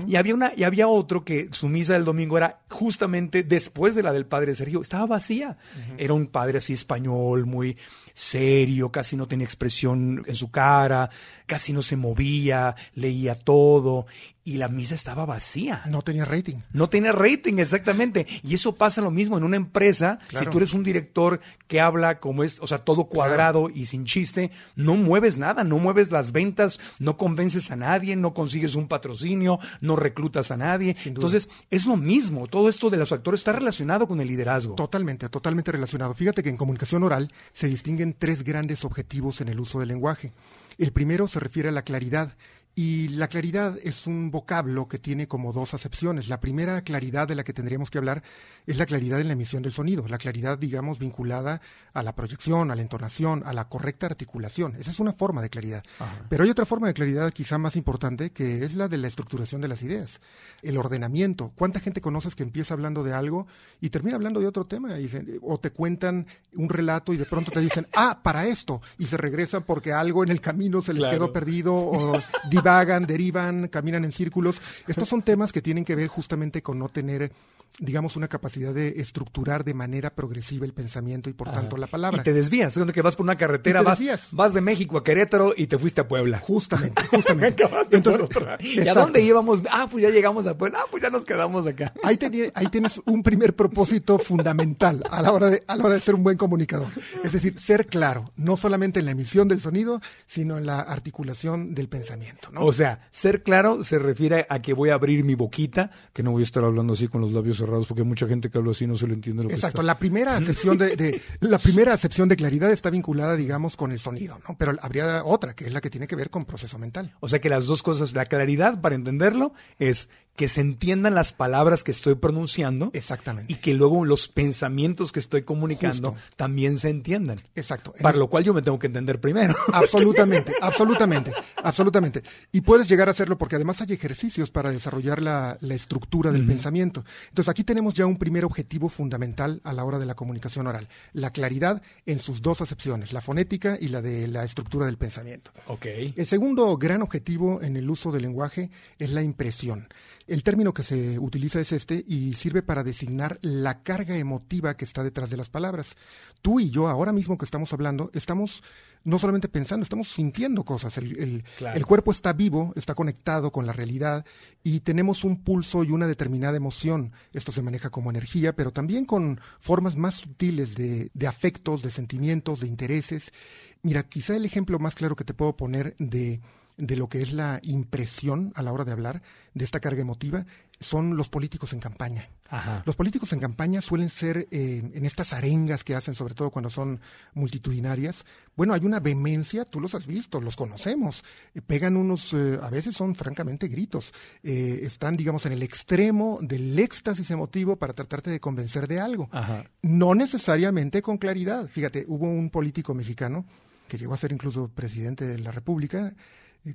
Y 0.07 0.15
había 0.15 0.33
una, 0.33 0.51
y 0.55 0.63
había 0.63 0.87
otro 0.87 1.23
que 1.23 1.49
su 1.51 1.69
misa 1.69 1.93
del 1.93 2.03
domingo 2.03 2.37
era 2.37 2.61
justamente 2.69 3.43
después 3.43 3.95
de 3.95 4.03
la 4.03 4.13
del 4.13 4.25
padre 4.25 4.55
Sergio, 4.55 4.81
estaba 4.81 5.05
vacía. 5.05 5.57
Era 5.97 6.13
un 6.13 6.27
padre 6.27 6.59
así 6.59 6.73
español, 6.73 7.45
muy 7.45 7.77
serio, 8.13 8.91
casi 8.91 9.15
no 9.15 9.27
tenía 9.27 9.45
expresión 9.45 10.23
en 10.27 10.35
su 10.35 10.51
cara, 10.51 11.09
casi 11.45 11.73
no 11.73 11.81
se 11.81 11.95
movía, 11.95 12.75
leía 12.95 13.35
todo 13.35 14.05
y 14.45 14.57
la 14.57 14.67
misa 14.67 14.95
estaba 14.95 15.25
vacía. 15.25 15.83
No 15.87 16.01
tenía 16.01 16.25
rating. 16.25 16.57
No 16.73 16.89
tenía 16.89 17.13
rating, 17.13 17.59
exactamente. 17.59 18.27
Y 18.43 18.55
eso 18.55 18.75
pasa 18.75 19.01
lo 19.01 19.09
mismo 19.09 19.37
en 19.37 19.43
una 19.43 19.55
empresa. 19.55 20.19
Si 20.37 20.45
tú 20.47 20.57
eres 20.57 20.73
un 20.73 20.83
director 20.83 21.39
que 21.67 21.79
habla 21.79 22.19
como 22.19 22.43
es, 22.43 22.59
o 22.59 22.67
sea, 22.67 22.79
todo 22.79 23.05
cuadrado 23.05 23.69
y 23.69 23.85
sin 23.85 24.05
chiste, 24.05 24.51
no 24.75 24.95
mueves 24.95 25.37
nada, 25.37 25.63
no 25.63 25.77
mueves 25.77 26.11
las 26.11 26.33
ventas, 26.33 26.79
no 26.99 27.15
convences 27.15 27.71
a 27.71 27.77
nadie, 27.77 28.15
no 28.17 28.33
consigues 28.33 28.75
un 28.75 28.87
patrocinio, 28.89 29.59
no 29.79 29.95
reclutas 29.95 30.51
a 30.51 30.57
nadie. 30.57 30.95
Entonces, 31.05 31.47
es 31.69 31.85
lo 31.85 31.95
mismo. 31.95 32.47
Todo 32.47 32.67
esto 32.67 32.89
de 32.89 32.97
los 32.97 33.13
actores 33.13 33.41
está 33.41 33.53
relacionado 33.53 34.07
con 34.07 34.19
el 34.19 34.27
liderazgo. 34.27 34.75
Totalmente, 34.75 35.29
totalmente 35.29 35.71
relacionado. 35.71 36.13
Fíjate 36.13 36.43
que 36.43 36.49
en 36.49 36.57
comunicación 36.57 37.03
oral 37.03 37.31
se 37.53 37.67
distinguen 37.67 38.13
tres 38.17 38.43
grandes 38.43 38.83
objetivos 38.83 39.39
en 39.39 39.47
el 39.47 39.59
uso 39.59 39.79
del 39.79 39.87
lenguaje. 39.87 40.33
El 40.77 40.91
primero 40.91 41.27
se 41.27 41.39
refiere 41.39 41.69
a 41.69 41.71
la 41.71 41.83
claridad 41.83 42.35
y 42.75 43.09
la 43.09 43.27
claridad 43.27 43.77
es 43.83 44.07
un 44.07 44.31
vocablo 44.31 44.87
que 44.87 44.97
tiene 44.97 45.27
como 45.27 45.53
dos 45.53 45.75
acepciones. 45.75 46.27
La 46.27 46.39
primera 46.39 46.81
claridad 46.81 47.27
de 47.27 47.35
la 47.35 47.43
que 47.43 47.53
tendríamos 47.53 47.91
que 47.91 47.99
hablar 47.99 48.23
es 48.65 48.77
la 48.77 48.87
claridad 48.87 49.19
en 49.19 49.27
la 49.27 49.33
emisión 49.33 49.61
del 49.61 49.71
sonido, 49.71 50.07
la 50.07 50.17
claridad, 50.17 50.57
digamos, 50.57 50.97
vinculada 50.97 51.61
a 51.93 52.01
la 52.01 52.15
proyección, 52.15 52.71
a 52.71 52.75
la 52.75 52.81
entonación, 52.81 53.43
a 53.45 53.53
la 53.53 53.69
correcta 53.69 54.07
articulación. 54.07 54.75
Esa 54.79 54.89
es 54.89 54.99
una 54.99 55.13
forma 55.13 55.43
de 55.43 55.51
claridad. 55.51 55.83
Pero 56.29 56.45
hay 56.45 56.49
otra 56.49 56.65
forma 56.65 56.87
de 56.87 56.95
claridad 56.95 57.31
quizá 57.31 57.59
más 57.59 57.75
importante, 57.75 58.31
que 58.31 58.65
es 58.65 58.73
la 58.73 58.87
de 58.87 58.97
la 58.97 59.07
estructuración 59.07 59.61
de 59.61 59.67
las 59.67 59.83
ideas, 59.83 60.19
el 60.63 60.77
ordenamiento. 60.79 61.51
¿Cuánta 61.55 61.79
gente 61.79 62.01
conoces 62.01 62.33
que 62.33 62.41
empieza 62.41 62.73
hablando 62.73 63.03
de 63.03 63.13
algo 63.13 63.45
y 63.81 63.91
termina 63.91 64.15
hablando 64.15 64.39
de 64.39 64.47
otro 64.47 64.65
tema? 64.65 64.99
Y 64.99 65.11
o 65.43 65.59
te 65.59 65.69
cuentan 65.69 66.25
un 66.55 66.69
relato 66.69 67.13
y 67.13 67.17
de 67.17 67.25
pronto 67.25 67.51
te 67.51 67.59
dicen, 67.59 67.87
ah, 67.95 68.21
para 68.23 68.47
esto, 68.47 68.81
y 68.97 69.05
se 69.05 69.17
regresan 69.17 69.61
porque 69.61 69.93
algo 69.93 70.23
en 70.23 70.31
el 70.31 70.41
camino 70.41 70.81
se 70.81 70.93
les 70.93 71.05
quedó 71.07 71.31
perdido 71.31 71.75
o 71.75 72.19
divagan, 72.63 73.05
derivan, 73.05 73.67
caminan 73.67 74.05
en 74.05 74.11
círculos. 74.11 74.61
Estos 74.87 75.09
son 75.09 75.21
temas 75.21 75.51
que 75.51 75.61
tienen 75.61 75.83
que 75.83 75.95
ver 75.95 76.07
justamente 76.07 76.61
con 76.61 76.79
no 76.79 76.89
tener 76.89 77.31
digamos, 77.79 78.15
una 78.15 78.27
capacidad 78.27 78.73
de 78.73 78.95
estructurar 78.97 79.63
de 79.63 79.73
manera 79.73 80.13
progresiva 80.13 80.65
el 80.65 80.73
pensamiento 80.73 81.29
y 81.29 81.33
por 81.33 81.51
tanto 81.51 81.75
la 81.77 81.87
palabra. 81.87 82.21
Y 82.21 82.23
te 82.23 82.33
desvías, 82.33 82.77
es 82.77 82.91
que 82.91 83.01
vas 83.01 83.15
por 83.15 83.23
una 83.23 83.35
carretera, 83.35 83.81
vas, 83.81 83.99
vas, 84.31 84.53
de 84.53 84.61
México 84.61 84.97
a 84.97 85.03
Querétaro 85.03 85.53
y 85.57 85.67
te 85.67 85.77
fuiste 85.79 86.01
a 86.01 86.07
Puebla. 86.07 86.39
Justamente, 86.39 87.03
justamente. 87.07 87.63
¿Y 88.59 88.87
a 88.87 88.93
dónde 88.93 89.21
íbamos? 89.21 89.63
Ah, 89.71 89.87
pues 89.89 90.03
ya 90.03 90.09
llegamos 90.09 90.45
a 90.45 90.55
Puebla, 90.55 90.79
ah, 90.83 90.87
pues 90.91 91.01
ya 91.01 91.09
nos 91.09 91.25
quedamos 91.25 91.65
acá. 91.65 91.93
Ahí, 92.03 92.17
ahí 92.53 92.67
tienes 92.67 93.01
un 93.05 93.23
primer 93.23 93.55
propósito 93.55 94.19
fundamental 94.19 95.03
a 95.09 95.21
la, 95.21 95.31
hora 95.31 95.49
de, 95.49 95.63
a 95.67 95.75
la 95.75 95.85
hora 95.85 95.95
de 95.95 95.99
ser 95.99 96.15
un 96.15 96.23
buen 96.23 96.37
comunicador. 96.37 96.89
Es 97.23 97.31
decir, 97.31 97.59
ser 97.59 97.87
claro, 97.87 98.31
no 98.35 98.55
solamente 98.55 98.99
en 98.99 99.05
la 99.05 99.11
emisión 99.11 99.47
del 99.47 99.59
sonido, 99.59 99.99
sino 100.27 100.57
en 100.57 100.67
la 100.67 100.79
articulación 100.79 101.73
del 101.73 101.89
pensamiento. 101.89 102.49
¿No? 102.53 102.65
O 102.65 102.71
sea, 102.71 103.07
ser 103.11 103.43
claro 103.43 103.83
se 103.83 103.99
refiere 103.99 104.45
a 104.49 104.61
que 104.61 104.73
voy 104.73 104.89
a 104.89 104.93
abrir 104.93 105.23
mi 105.23 105.35
boquita, 105.35 105.91
que 106.13 106.23
no 106.23 106.31
voy 106.31 106.43
a 106.43 106.45
estar 106.45 106.63
hablando 106.63 106.93
así 106.93 107.07
con 107.07 107.21
los 107.21 107.33
labios 107.33 107.57
cerrados 107.57 107.87
porque 107.87 108.03
mucha 108.03 108.27
gente 108.27 108.49
que 108.49 108.57
habla 108.57 108.71
así 108.71 108.87
no 108.87 108.95
se 108.95 109.07
lo 109.07 109.13
entiende 109.13 109.43
lo 109.43 109.49
Exacto, 109.49 109.81
la 109.81 109.97
primera 109.97 110.37
acepción 110.37 110.77
de, 110.77 111.21
la 111.39 111.59
primera 111.59 111.93
acepción 111.93 112.29
de 112.29 112.35
claridad 112.35 112.71
está 112.71 112.89
vinculada, 112.89 113.35
digamos, 113.35 113.75
con 113.75 113.91
el 113.91 113.99
sonido, 113.99 114.39
¿no? 114.47 114.55
Pero 114.57 114.73
habría 114.81 115.23
otra 115.25 115.55
que 115.55 115.65
es 115.65 115.73
la 115.73 115.81
que 115.81 115.89
tiene 115.89 116.07
que 116.07 116.15
ver 116.15 116.29
con 116.29 116.45
proceso 116.45 116.77
mental. 116.77 117.13
O 117.19 117.27
sea 117.27 117.41
que 117.41 117.49
las 117.49 117.65
dos 117.65 117.83
cosas, 117.83 118.13
la 118.13 118.25
claridad 118.25 118.79
para 118.81 118.95
entenderlo 118.95 119.53
es 119.79 120.09
que 120.35 120.47
se 120.47 120.61
entiendan 120.61 121.13
las 121.13 121.31
palabras 121.31 121.83
que 121.83 121.91
estoy 121.91 122.15
pronunciando 122.15 122.89
Exactamente. 122.93 123.53
y 123.53 123.57
que 123.57 123.73
luego 123.75 124.03
los 124.03 124.27
pensamientos 124.27 125.11
que 125.11 125.19
estoy 125.19 125.43
comunicando 125.43 126.13
Justo. 126.13 126.27
también 126.35 126.79
se 126.79 126.89
entiendan. 126.89 127.37
Exacto. 127.55 127.93
En 127.95 128.01
Para 128.01 128.15
es- 128.15 128.19
lo 128.19 128.29
cual 128.29 128.43
yo 128.43 128.51
me 128.53 128.63
tengo 128.63 128.79
que 128.79 128.87
entender 128.87 129.21
primero. 129.21 129.53
Absolutamente, 129.73 130.53
absolutamente, 130.61 131.31
absolutamente. 131.63 132.23
Y 132.51 132.61
puedes 132.61 132.87
llegar 132.87 133.07
a 133.09 133.11
hacerlo 133.11 133.37
porque 133.37 133.55
además 133.57 133.79
hay 133.81 133.93
ejercicios 133.93 134.49
para 134.49 134.71
desarrollar 134.71 135.21
la, 135.21 135.57
la 135.61 135.75
estructura 135.75 136.31
del 136.31 136.45
pensamiento. 136.47 137.05
Entonces 137.29 137.49
aquí 137.49 137.63
tenemos 137.63 137.93
ya 137.93 138.05
un 138.07 138.17
primer 138.17 138.43
objetivo 138.45 138.89
fundamental 138.89 139.61
a 139.63 139.71
la 139.73 139.83
hora 139.85 139.99
de 139.99 140.05
la 140.07 140.15
comunicación 140.15 140.65
oral, 140.67 140.87
la 141.13 141.29
claridad 141.31 141.81
en 142.07 142.19
sus 142.19 142.41
dos 142.41 142.61
acepciones, 142.61 143.13
la 143.13 143.21
fonética 143.21 143.77
y 143.79 143.89
la 143.89 144.01
de 144.01 144.27
la 144.27 144.43
estructura 144.43 144.85
del 144.87 144.97
pensamiento. 144.97 145.51
Ok. 145.67 145.85
El 146.15 146.25
segundo 146.25 146.75
gran 146.77 147.01
objetivo 147.03 147.61
en 147.61 147.77
el 147.77 147.87
uso 147.89 148.11
del 148.11 148.23
lenguaje 148.23 148.71
es 148.97 149.11
la 149.11 149.21
impresión. 149.21 149.87
El 150.25 150.43
término 150.43 150.73
que 150.73 150.83
se 150.83 151.19
utiliza 151.19 151.59
es 151.59 151.71
este 151.73 152.03
y 152.07 152.33
sirve 152.33 152.61
para 152.61 152.83
designar 152.83 153.39
la 153.41 153.83
carga 153.83 154.15
emotiva 154.17 154.75
que 154.77 154.85
está 154.85 155.03
detrás 155.03 155.29
de 155.29 155.37
las 155.37 155.49
palabras. 155.49 155.95
Tú 156.41 156.59
y 156.61 156.69
yo, 156.69 156.87
ahora 156.87 157.11
mismo 157.11 157.37
que 157.37 157.45
estamos 157.45 157.73
hablando, 157.73 158.09
estamos 158.13 158.63
no 159.03 159.19
solamente 159.19 159.49
pensando, 159.49 159.83
estamos 159.83 160.07
sintiendo 160.13 160.63
cosas. 160.63 160.97
El, 160.97 161.19
el- 161.19 161.43
Claro. 161.57 161.75
el 161.77 161.85
cuerpo 161.85 162.11
está 162.11 162.31
vivo, 162.31 162.71
está 162.77 162.95
conectado 162.95 163.51
con 163.51 163.65
la 163.65 163.73
realidad 163.73 164.25
y 164.63 164.79
tenemos 164.79 165.25
un 165.25 165.43
pulso 165.43 165.83
y 165.83 165.91
una 165.91 166.07
determinada 166.07 166.55
emoción. 166.55 167.11
Esto 167.33 167.51
se 167.51 167.61
maneja 167.61 167.89
como 167.89 168.09
energía, 168.09 168.55
pero 168.55 168.71
también 168.71 169.03
con 169.03 169.41
formas 169.59 169.97
más 169.97 170.15
sutiles 170.15 170.75
de, 170.75 171.11
de 171.13 171.27
afectos, 171.27 171.81
de 171.81 171.91
sentimientos, 171.91 172.61
de 172.61 172.67
intereses. 172.67 173.33
Mira, 173.81 174.03
quizá 174.03 174.37
el 174.37 174.45
ejemplo 174.45 174.79
más 174.79 174.95
claro 174.95 175.17
que 175.17 175.25
te 175.25 175.33
puedo 175.33 175.57
poner 175.57 175.97
de, 175.99 176.39
de 176.77 176.95
lo 176.95 177.07
que 177.07 177.21
es 177.21 177.33
la 177.33 177.59
impresión 177.63 178.51
a 178.55 178.61
la 178.61 178.71
hora 178.71 178.85
de 178.85 178.91
hablar, 178.91 179.21
de 179.53 179.65
esta 179.65 179.79
carga 179.79 180.01
emotiva, 180.01 180.45
son 180.79 181.15
los 181.15 181.29
políticos 181.29 181.73
en 181.73 181.79
campaña. 181.79 182.29
Ajá. 182.49 182.83
Los 182.85 182.95
políticos 182.95 183.33
en 183.33 183.39
campaña 183.39 183.81
suelen 183.81 184.09
ser 184.09 184.47
eh, 184.51 184.91
en 184.93 185.05
estas 185.05 185.33
arengas 185.33 185.83
que 185.83 185.95
hacen, 185.95 186.13
sobre 186.13 186.35
todo 186.35 186.51
cuando 186.51 186.69
son 186.69 186.99
multitudinarias. 187.33 188.25
Bueno, 188.55 188.73
hay 188.73 188.85
una 188.85 188.99
vehemencia, 188.99 189.65
tú 189.65 189.79
los 189.79 189.95
has 189.95 190.05
visto, 190.05 190.41
los 190.41 190.55
conocemos. 190.55 191.23
Eh, 191.55 191.61
pegan 191.61 191.97
unos, 191.97 192.33
eh, 192.33 192.59
a 192.61 192.69
veces 192.69 192.95
son 192.95 193.15
francamente 193.15 193.67
gritos. 193.67 194.13
Eh, 194.43 194.81
están, 194.83 195.17
digamos, 195.17 195.45
en 195.45 195.53
el 195.53 195.63
extremo 195.63 196.39
del 196.41 196.77
éxtasis 196.77 197.31
emotivo 197.31 197.77
para 197.77 197.93
tratarte 197.93 198.29
de 198.29 198.39
convencer 198.39 198.87
de 198.87 198.99
algo. 198.99 199.29
Ajá. 199.31 199.65
No 199.81 200.13
necesariamente 200.13 201.01
con 201.01 201.17
claridad. 201.17 201.67
Fíjate, 201.67 202.05
hubo 202.07 202.27
un 202.27 202.49
político 202.49 202.93
mexicano 202.93 203.45
que 203.87 203.97
llegó 203.97 204.13
a 204.13 204.17
ser 204.17 204.31
incluso 204.31 204.69
presidente 204.69 205.25
de 205.25 205.39
la 205.39 205.51
República. 205.51 206.13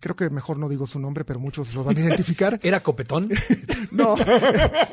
Creo 0.00 0.14
que 0.16 0.28
mejor 0.30 0.58
no 0.58 0.68
digo 0.68 0.86
su 0.86 0.98
nombre, 0.98 1.24
pero 1.24 1.40
muchos 1.40 1.72
lo 1.74 1.82
van 1.84 1.96
a 1.96 2.00
identificar. 2.00 2.58
¿Era 2.62 2.80
copetón? 2.80 3.28
No, 3.90 4.16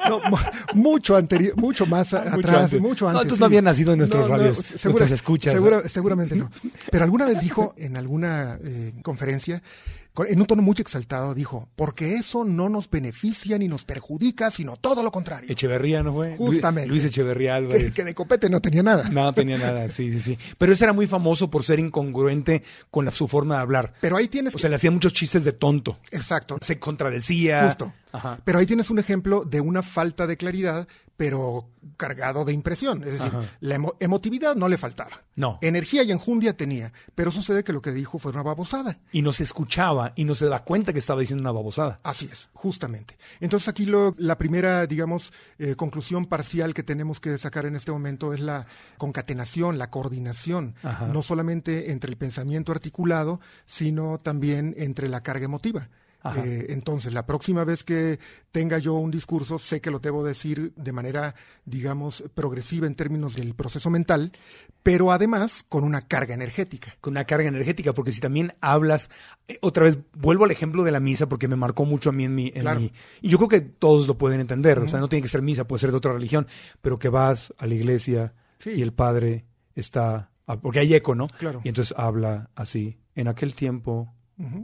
no, 0.07 0.19
mu- 0.29 0.37
mucho 0.73 1.17
anterior, 1.17 1.55
mucho 1.57 1.85
más 1.85 2.13
a- 2.13 2.23
Mucho 2.23 2.35
atrás, 2.37 2.63
antes. 2.63 2.81
mucho 2.81 3.05
No, 3.11 3.21
entonces 3.21 3.39
no 3.39 3.45
había 3.45 3.61
nacido 3.61 3.91
en 3.91 3.99
nuestros 3.99 4.29
radios, 4.29 4.57
nuestras 4.85 5.11
escuchas, 5.11 5.53
segura- 5.53 5.81
¿no? 5.83 5.89
seguramente 5.89 6.35
no. 6.35 6.49
Pero 6.91 7.03
alguna 7.03 7.25
vez 7.25 7.41
dijo 7.41 7.73
en 7.77 7.97
alguna 7.97 8.57
eh, 8.63 8.93
conferencia, 9.03 9.61
con- 9.61 10.04
en 10.27 10.39
un 10.39 10.45
tono 10.47 10.61
muy 10.61 10.75
exaltado, 10.77 11.33
dijo, 11.33 11.67
porque 11.75 12.13
eso 12.15 12.43
no 12.45 12.69
nos 12.69 12.89
beneficia 12.89 13.57
ni 13.57 13.67
nos 13.67 13.83
perjudica, 13.85 14.49
sino 14.51 14.77
todo 14.77 15.03
lo 15.03 15.11
contrario. 15.11 15.51
Echeverría, 15.51 16.03
¿no 16.03 16.13
fue? 16.13 16.35
Justamente. 16.37 16.89
Luis 16.89 17.03
Echeverría 17.05 17.51
Que, 17.51 17.57
Álvarez. 17.57 17.93
que 17.93 18.03
de 18.03 18.15
copete 18.15 18.49
no 18.49 18.61
tenía 18.61 18.83
nada. 18.83 19.09
No 19.09 19.33
tenía 19.33 19.57
nada, 19.57 19.89
sí, 19.89 20.11
sí, 20.13 20.21
sí. 20.21 20.37
Pero 20.57 20.73
ese 20.73 20.85
era 20.85 20.93
muy 20.93 21.07
famoso 21.07 21.49
por 21.49 21.63
ser 21.63 21.79
incongruente 21.79 22.63
con 22.91 23.05
la- 23.05 23.11
su 23.11 23.27
forma 23.27 23.55
de 23.55 23.61
hablar. 23.61 23.93
Pero 24.01 24.17
ahí 24.17 24.27
tienes 24.27 24.55
O 24.55 24.57
sea, 24.57 24.69
le 24.69 24.75
hacían 24.77 24.93
muchos 24.93 25.13
chistes 25.13 25.43
de 25.43 25.51
tonto. 25.53 25.99
Exacto. 26.11 26.57
Se 26.61 26.79
contradecía. 26.79 27.65
Justo. 27.65 27.93
Ajá. 28.11 28.39
Pero 28.45 28.59
ahí 28.59 28.65
tienes 28.65 28.89
un 28.89 28.99
ejemplo 28.99 29.43
de 29.43 29.59
una 29.59 29.83
falta 29.83 30.25
de 30.27 30.37
claridad, 30.37 30.87
pero 31.17 31.69
cargado 31.97 32.43
de 32.43 32.51
impresión. 32.53 33.03
Es 33.03 33.13
decir, 33.13 33.27
Ajá. 33.27 33.43
la 33.61 33.75
emo- 33.77 33.95
emotividad 33.99 34.55
no 34.55 34.67
le 34.67 34.77
faltaba. 34.77 35.11
No. 35.35 35.59
Energía 35.61 36.03
y 36.03 36.11
enjundia 36.11 36.57
tenía. 36.57 36.91
Pero 37.15 37.31
sucede 37.31 37.63
que 37.63 37.71
lo 37.73 37.81
que 37.81 37.91
dijo 37.91 38.19
fue 38.19 38.31
una 38.31 38.43
babosada. 38.43 38.97
Y 39.11 39.21
no 39.21 39.31
se 39.31 39.43
escuchaba 39.43 40.11
y 40.15 40.25
no 40.25 40.35
se 40.35 40.47
da 40.47 40.63
cuenta 40.63 40.91
que 40.93 40.99
estaba 40.99 41.21
diciendo 41.21 41.41
una 41.41 41.51
babosada. 41.53 41.99
Así 42.03 42.27
es, 42.31 42.49
justamente. 42.53 43.17
Entonces 43.39 43.69
aquí 43.69 43.85
lo- 43.85 44.13
la 44.17 44.37
primera, 44.37 44.85
digamos, 44.87 45.31
eh, 45.57 45.75
conclusión 45.75 46.25
parcial 46.25 46.73
que 46.73 46.83
tenemos 46.83 47.19
que 47.19 47.37
sacar 47.37 47.65
en 47.65 47.75
este 47.75 47.91
momento 47.91 48.33
es 48.33 48.39
la 48.41 48.65
concatenación, 48.97 49.77
la 49.77 49.89
coordinación, 49.89 50.75
Ajá. 50.83 51.07
no 51.07 51.21
solamente 51.21 51.91
entre 51.91 52.09
el 52.11 52.17
pensamiento 52.17 52.71
articulado, 52.73 53.39
sino 53.65 54.17
también 54.17 54.73
entre 54.77 55.07
la 55.07 55.21
carga 55.21 55.45
emotiva. 55.45 55.89
Eh, 56.37 56.65
entonces, 56.69 57.13
la 57.13 57.25
próxima 57.25 57.63
vez 57.63 57.83
que 57.83 58.19
tenga 58.51 58.77
yo 58.79 58.93
un 58.95 59.11
discurso, 59.11 59.59
sé 59.59 59.79
que 59.81 59.91
lo 59.91 59.99
debo 59.99 60.23
decir 60.23 60.73
de 60.75 60.91
manera, 60.91 61.35
digamos, 61.65 62.23
progresiva 62.33 62.87
en 62.87 62.95
términos 62.95 63.35
del 63.35 63.53
proceso 63.53 63.89
mental, 63.89 64.31
pero 64.81 65.11
además 65.11 65.63
con 65.69 65.83
una 65.83 66.01
carga 66.01 66.33
energética. 66.33 66.95
Con 67.01 67.11
una 67.13 67.25
carga 67.25 67.47
energética, 67.47 67.93
porque 67.93 68.11
si 68.11 68.21
también 68.21 68.53
hablas, 68.61 69.09
eh, 69.47 69.57
otra 69.61 69.83
vez 69.83 69.99
vuelvo 70.13 70.45
al 70.45 70.51
ejemplo 70.51 70.83
de 70.83 70.91
la 70.91 70.99
misa, 70.99 71.27
porque 71.29 71.47
me 71.47 71.55
marcó 71.55 71.85
mucho 71.85 72.09
a 72.09 72.13
mí 72.13 72.23
en 72.23 72.33
mi. 72.35 72.47
en 72.55 72.61
Claro. 72.61 72.79
mi- 72.79 72.91
y 73.21 73.29
yo 73.29 73.37
creo 73.37 73.49
que 73.49 73.61
todos 73.61 74.07
lo 74.07 74.17
pueden 74.17 74.39
entender, 74.39 74.79
o 74.79 74.87
sea, 74.87 74.99
no 74.99 75.07
tiene 75.09 75.21
que 75.21 75.27
ser 75.27 75.41
misa, 75.41 75.67
puede 75.67 75.79
ser 75.81 75.91
de 75.91 75.97
otra 75.97 76.13
religión, 76.13 76.47
pero 76.81 76.97
que 76.97 77.09
vas 77.09 77.53
a 77.57 77.67
la 77.67 77.75
iglesia 77.75 78.33
Sí. 78.59 78.71
y 78.71 78.81
el 78.81 78.93
padre 78.93 79.45
está. 79.75 80.31
ah, 80.47 80.59
Porque 80.59 80.79
hay 80.79 80.93
eco, 80.95 81.13
¿no? 81.15 81.27
Claro. 81.27 81.61
Y 81.63 81.69
entonces 81.69 81.93
habla 81.97 82.49
así. 82.55 82.97
En 83.15 83.27
aquel 83.27 83.53
tiempo, 83.55 84.13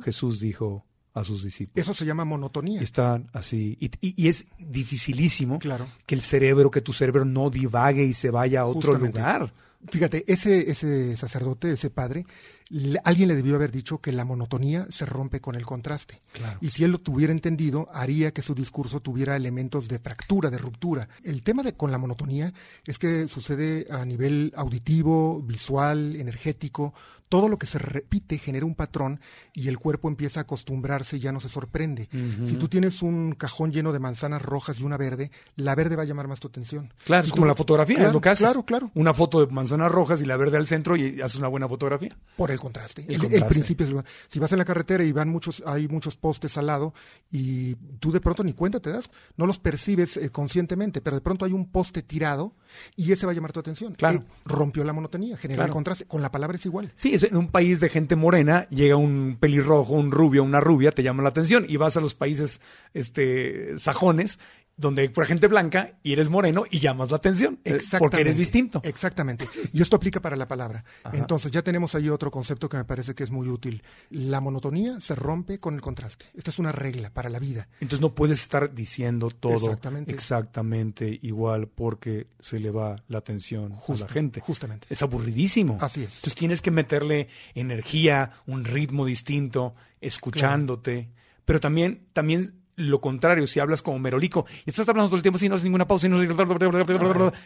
Jesús 0.04 0.40
dijo 0.40 0.86
a 1.14 1.24
sus 1.24 1.44
discípulos. 1.44 1.82
Eso 1.86 1.94
se 1.94 2.06
llama 2.06 2.24
monotonía. 2.26 2.80
Y 2.82 2.84
están 2.84 3.30
así. 3.34 3.78
Y, 3.80 3.88
y- 4.02 4.14
y 4.24 4.28
es 4.30 4.46
dificilísimo 4.60 5.60
Claro. 5.60 5.88
que 6.06 6.16
el 6.16 6.22
cerebro, 6.22 6.72
que 6.72 6.82
tu 6.82 6.94
cerebro 6.94 7.26
no 7.26 7.50
divague 7.50 8.04
y 8.04 8.14
se 8.14 8.30
vaya 8.30 8.62
a 8.62 8.66
otro 8.66 8.92
Justamente. 8.92 9.20
lugar. 9.20 9.54
Fíjate, 9.90 10.24
ese, 10.32 10.70
ese 10.70 11.18
sacerdote, 11.18 11.72
ese 11.72 11.90
padre, 11.90 12.24
le- 12.70 13.00
alguien 13.04 13.28
le 13.30 13.36
debió 13.36 13.56
haber 13.56 13.72
dicho 13.72 13.98
que 13.98 14.12
la 14.12 14.26
monotonía 14.26 14.86
se 14.92 15.08
rompe 15.08 15.42
con 15.42 15.56
el 15.56 15.66
contraste. 15.66 16.20
Claro. 16.34 16.60
Y 16.62 16.70
si 16.70 16.84
él 16.84 16.92
lo 16.92 17.00
tuviera 17.00 17.34
entendido, 17.34 17.90
haría 17.92 18.32
que 18.32 18.44
su 18.44 18.54
discurso 18.54 19.00
tuviera 19.00 19.36
elementos 19.36 19.88
de 19.88 19.98
fractura, 19.98 20.52
de 20.52 20.60
ruptura. 20.60 21.10
El 21.24 21.42
tema 21.42 21.64
de, 21.64 21.74
con 21.74 21.90
la 21.92 21.98
monotonía 21.98 22.54
es 22.86 23.00
que 23.00 23.28
sucede 23.28 23.88
a 23.90 24.06
nivel 24.06 24.54
auditivo, 24.56 25.42
visual, 25.42 26.16
energético. 26.16 26.94
Todo 27.32 27.48
lo 27.48 27.56
que 27.56 27.66
se 27.66 27.78
repite 27.80 28.38
genera 28.38 28.66
un 28.66 28.76
patrón 28.76 29.22
y 29.54 29.70
el 29.70 29.80
cuerpo 29.80 30.10
empieza 30.10 30.42
a 30.42 30.44
acostumbrarse 30.44 31.16
y 31.16 31.22
ya 31.22 31.32
no 31.32 31.40
se 31.40 31.48
sorprende. 31.48 32.10
Si 32.44 32.56
tú 32.58 32.68
tienes 32.68 33.02
un 33.02 33.36
cajón 33.36 33.72
lleno 33.72 33.94
de 33.94 34.00
manzanas 34.00 34.42
rojas 34.42 34.82
y 34.82 34.84
una 34.84 34.98
verde, 34.98 35.32
la 35.56 35.74
verde 35.74 35.96
va 35.96 36.02
a 36.02 36.06
llamar 36.06 36.28
más 36.28 36.42
tu 36.42 36.50
atención. 36.50 36.94
Claro, 37.06 37.24
Si 37.24 37.28
es 37.28 37.32
tú- 37.32 37.38
como 37.38 37.46
la 37.46 37.56
fotografía, 37.56 37.96
Claro, 37.96 38.10
es 38.10 38.14
lo 38.16 38.20
que 38.20 38.28
haces. 38.28 38.46
Claro, 38.50 38.66
claro. 38.66 38.92
Una 38.96 39.14
foto 39.14 39.40
de 39.46 39.48
manzanas 39.50 39.90
rojas 39.90 40.22
y 40.22 40.26
la 40.26 40.36
verde 40.36 40.58
al 40.58 40.68
centro 40.68 40.98
y 40.98 41.22
haces 41.22 41.38
una 41.38 41.48
buena 41.48 41.70
fotografía. 41.70 42.18
Por 42.36 42.52
el 42.52 42.60
contraste. 42.60 43.04
El 43.04 43.08
El, 43.08 43.14
el 43.14 43.20
contraste. 43.22 43.48
principio 43.50 43.86
es 43.86 44.06
si 44.28 44.38
vas 44.40 44.52
en 44.52 44.58
la 44.58 44.66
carretera 44.66 45.06
y 45.06 45.14
van 45.14 45.30
muchos, 45.30 45.64
hay 45.66 45.88
muchos 45.88 46.18
postes 46.18 46.58
al 46.58 46.68
lado 46.68 46.94
y 47.32 47.76
tú 48.02 48.12
de 48.12 48.20
pronto 48.20 48.44
ni 48.44 48.52
cuenta 48.52 48.82
te 48.82 48.90
das, 48.90 49.10
no 49.38 49.46
los 49.46 49.58
percibes 49.58 50.18
eh, 50.18 50.30
conscientemente, 50.32 51.00
pero 51.00 51.16
de 51.16 51.22
pronto 51.22 51.46
hay 51.46 51.54
un 51.54 51.72
poste 51.72 52.02
tirado 52.02 52.56
y 52.98 53.14
ese 53.14 53.26
va 53.26 53.32
a 53.32 53.36
llamar 53.36 53.54
tu 53.54 53.62
atención. 53.62 53.94
Claro. 53.96 54.18
Eh, 54.18 54.26
rompió 54.44 54.84
la 54.84 54.92
monotonía, 54.92 55.38
generó 55.38 55.60
Claro. 55.60 55.68
el 55.70 55.74
contraste. 55.74 56.06
Con 56.06 56.22
la 56.22 56.30
palabra 56.32 56.58
es 56.58 56.66
igual. 56.66 56.92
Sí, 56.98 57.14
en 57.24 57.38
un 57.38 57.48
país 57.48 57.80
de 57.80 57.90
gente 57.90 58.16
morena, 58.16 58.68
llega 58.70 58.96
un 58.96 59.38
pelirrojo, 59.40 59.94
un 59.94 60.12
rubio, 60.12 60.44
una 60.44 60.60
rubia, 60.60 60.92
te 60.92 61.04
llama 61.04 61.24
la 61.24 61.30
atención. 61.30 61.66
Y 61.68 61.78
vas 61.78 61.98
a 61.98 62.02
los 62.02 62.14
países 62.14 62.62
este, 62.94 63.78
sajones, 63.78 64.40
donde 64.82 65.04
hay 65.04 65.10
pura 65.10 65.26
gente 65.28 65.48
blanca 65.48 65.94
y 66.04 66.12
eres 66.14 66.30
moreno 66.30 66.66
y 66.70 66.80
llamas 66.80 67.10
la 67.12 67.18
atención. 67.18 67.60
eh, 67.64 67.80
Porque 68.00 68.22
eres 68.22 68.38
distinto. 68.38 68.82
Exactamente. 68.84 69.48
Y 69.72 69.82
esto 69.82 69.96
aplica 69.96 70.20
para 70.22 70.36
la 70.36 70.48
palabra. 70.48 70.84
Entonces 71.14 71.52
ya 71.52 71.62
tenemos 71.62 71.96
ahí 71.96 72.10
otro 72.10 72.32
concepto 72.32 72.68
que 72.68 72.78
me 72.78 72.86
parece 72.86 73.16
que 73.16 73.24
es 73.24 73.32
muy 73.32 73.48
útil. 73.48 73.84
La 74.10 74.42
monotonía 74.42 75.00
se 75.00 75.16
rompe 75.16 75.60
con 75.60 75.76
el 75.76 75.82
contraste. 75.82 76.26
Esta 76.34 76.50
es 76.52 76.60
una 76.60 76.72
regla 76.72 77.12
para 77.12 77.30
la 77.30 77.40
vida. 77.40 77.70
Entonces 77.80 78.02
no 78.02 78.14
puedes 78.14 78.42
estar 78.42 78.74
diciendo 78.74 79.30
todo 79.30 79.66
Exactamente. 79.68 80.12
exactamente 80.14 81.20
igual 81.22 81.68
porque 81.68 82.28
se 82.40 82.60
le 82.60 82.72
va 82.72 82.96
la 83.08 83.20
atención 83.20 83.74
a 83.74 83.94
la 83.94 84.08
gente. 84.08 84.42
justamente. 84.42 84.88
Es 84.90 85.02
aburridísimo. 85.02 85.78
Así 85.80 86.02
es. 86.02 86.16
Entonces 86.16 86.36
tienes 86.36 86.62
que 86.62 86.72
meterle 86.72 87.28
energía, 87.54 88.32
un 88.48 88.66
ritmo 88.66 89.06
distinto, 89.06 89.74
escuchándote. 90.00 91.10
Pero 91.46 91.60
también, 91.60 92.08
también 92.14 92.61
lo 92.90 93.02
contrario, 93.02 93.48
si 93.48 93.60
hablas 93.60 93.82
como 93.82 94.00
merolico 94.00 94.46
y 94.66 94.70
estás 94.70 94.88
hablando 94.90 95.10
todo 95.10 95.18
el 95.18 95.22
tiempo 95.22 95.38
sin 95.40 95.50
no 95.50 95.56
haces 95.56 95.64
ninguna 95.66 95.88
pausa, 95.88 96.08
y 96.08 96.10
no 96.10 96.22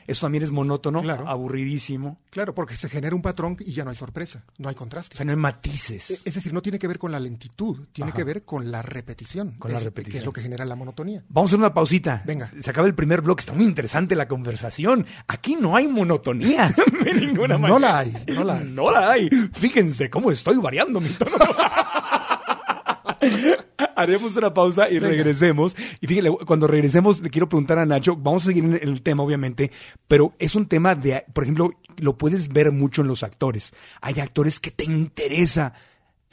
eso 0.07 0.21
también 0.25 0.43
es 0.43 0.51
monótono, 0.51 1.01
Claro. 1.01 1.27
aburridísimo. 1.27 2.19
Claro, 2.29 2.53
porque 2.53 2.75
se 2.75 2.89
genera 2.89 3.15
un 3.15 3.21
patrón 3.21 3.57
y 3.59 3.71
ya 3.73 3.83
no 3.83 3.89
hay 3.89 3.95
sorpresa, 3.95 4.43
no 4.57 4.69
hay 4.69 4.75
O 4.75 4.77
contraste. 4.77 5.15
sea, 5.15 5.25
no 5.25 5.31
hay 5.31 5.37
matices. 5.37 6.23
Es 6.25 6.33
decir, 6.33 6.53
no 6.53 6.61
tiene 6.61 6.79
que 6.79 6.87
ver 6.87 6.99
con 6.99 7.11
la 7.11 7.19
lentitud, 7.19 7.87
tiene 7.91 8.09
Ajá. 8.09 8.17
que 8.17 8.23
ver 8.23 8.43
con 8.43 8.71
la 8.71 8.81
repetición. 8.81 9.51
Con 9.59 9.71
la 9.71 9.79
repetición. 9.79 10.11
Que 10.11 10.17
es 10.19 10.25
lo 10.25 10.33
que 10.33 10.41
genera 10.41 10.65
la 10.65 10.75
monotonía. 10.75 11.23
Vamos 11.29 11.49
a 11.49 11.51
hacer 11.51 11.59
una 11.59 11.73
pausita. 11.73 12.23
Venga. 12.25 12.51
Se 12.59 12.69
acaba 12.69 12.87
el 12.87 12.95
primer 12.95 13.21
bloque. 13.21 13.41
Está 13.41 13.53
muy 13.53 13.63
interesante 13.65 14.15
la 14.15 14.27
conversación. 14.27 15.05
Aquí 15.27 15.55
no 15.55 15.75
hay 15.75 15.87
monotonía 15.87 16.73
de 17.03 17.13
ninguna 17.13 17.57
manera. 17.57 17.67
No 17.73 17.79
la 17.79 17.97
hay, 17.99 18.13
no 18.33 18.43
la 18.43 18.57
hay. 18.57 18.69
No 18.71 18.91
la 18.91 19.11
hay. 19.11 19.29
Fíjense 19.53 20.09
cómo 20.09 20.31
estoy 20.31 20.57
variando 20.57 20.99
mi 21.01 21.09
tono. 21.09 21.31
Haremos 23.95 24.35
una 24.35 24.53
pausa 24.53 24.89
y 24.89 24.99
regresemos. 24.99 25.75
Y 26.01 26.07
fíjate, 26.07 26.29
cuando 26.45 26.67
regresemos, 26.67 27.21
le 27.21 27.29
quiero 27.29 27.49
preguntar 27.49 27.79
a 27.79 27.85
Nacho, 27.85 28.15
vamos 28.15 28.43
a 28.43 28.47
seguir 28.47 28.63
en 28.63 28.89
el 28.89 29.01
tema, 29.01 29.23
obviamente, 29.23 29.71
pero 30.07 30.33
es 30.39 30.55
un 30.55 30.67
tema 30.67 30.95
de, 30.95 31.23
por 31.33 31.43
ejemplo, 31.43 31.71
lo 31.97 32.17
puedes 32.17 32.49
ver 32.49 32.71
mucho 32.71 33.01
en 33.01 33.07
los 33.07 33.23
actores. 33.23 33.73
Hay 34.01 34.19
actores 34.19 34.59
que 34.59 34.71
te 34.71 34.83
interesa 34.83 35.73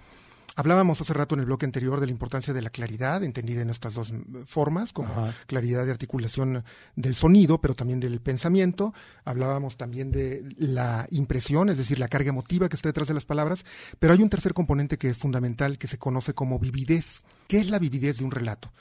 Hablábamos 0.55 0.99
hace 0.99 1.13
rato 1.13 1.35
en 1.35 1.41
el 1.41 1.45
bloque 1.45 1.65
anterior 1.65 1.99
de 1.99 2.07
la 2.07 2.11
importancia 2.11 2.53
de 2.53 2.61
la 2.61 2.69
claridad, 2.69 3.23
entendida 3.23 3.61
en 3.61 3.69
estas 3.69 3.93
dos 3.93 4.11
mm, 4.11 4.43
formas, 4.45 4.91
como 4.93 5.11
Ajá. 5.11 5.33
claridad 5.47 5.85
de 5.85 5.91
articulación 5.91 6.63
del 6.95 7.15
sonido, 7.15 7.61
pero 7.61 7.73
también 7.73 7.99
del 7.99 8.19
pensamiento. 8.21 8.93
Hablábamos 9.23 9.77
también 9.77 10.11
de 10.11 10.43
la 10.57 11.07
impresión, 11.11 11.69
es 11.69 11.77
decir, 11.77 11.99
la 11.99 12.07
carga 12.07 12.29
emotiva 12.29 12.69
que 12.69 12.75
está 12.75 12.89
detrás 12.89 13.07
de 13.07 13.13
las 13.13 13.25
palabras. 13.25 13.65
Pero 13.99 14.13
hay 14.13 14.21
un 14.21 14.29
tercer 14.29 14.53
componente 14.53 14.97
que 14.97 15.09
es 15.09 15.17
fundamental, 15.17 15.77
que 15.77 15.87
se 15.87 15.97
conoce 15.97 16.33
como 16.33 16.59
vividez. 16.59 17.21
¿Qué 17.47 17.59
es 17.59 17.69
la 17.69 17.79
vividez 17.79 18.17
de 18.17 18.25
un 18.25 18.31
relato? 18.31 18.71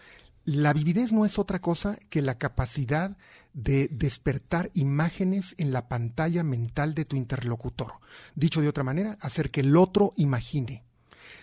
La 0.44 0.72
vividez 0.72 1.12
no 1.12 1.24
es 1.24 1.38
otra 1.38 1.60
cosa 1.60 1.98
que 2.08 2.22
la 2.22 2.38
capacidad 2.38 3.16
de 3.52 3.88
despertar 3.88 4.70
imágenes 4.74 5.54
en 5.58 5.72
la 5.72 5.88
pantalla 5.88 6.42
mental 6.42 6.94
de 6.94 7.04
tu 7.04 7.16
interlocutor. 7.16 7.94
Dicho 8.34 8.60
de 8.60 8.68
otra 8.68 8.84
manera, 8.84 9.18
hacer 9.20 9.50
que 9.50 9.60
el 9.60 9.76
otro 9.76 10.12
imagine. 10.16 10.84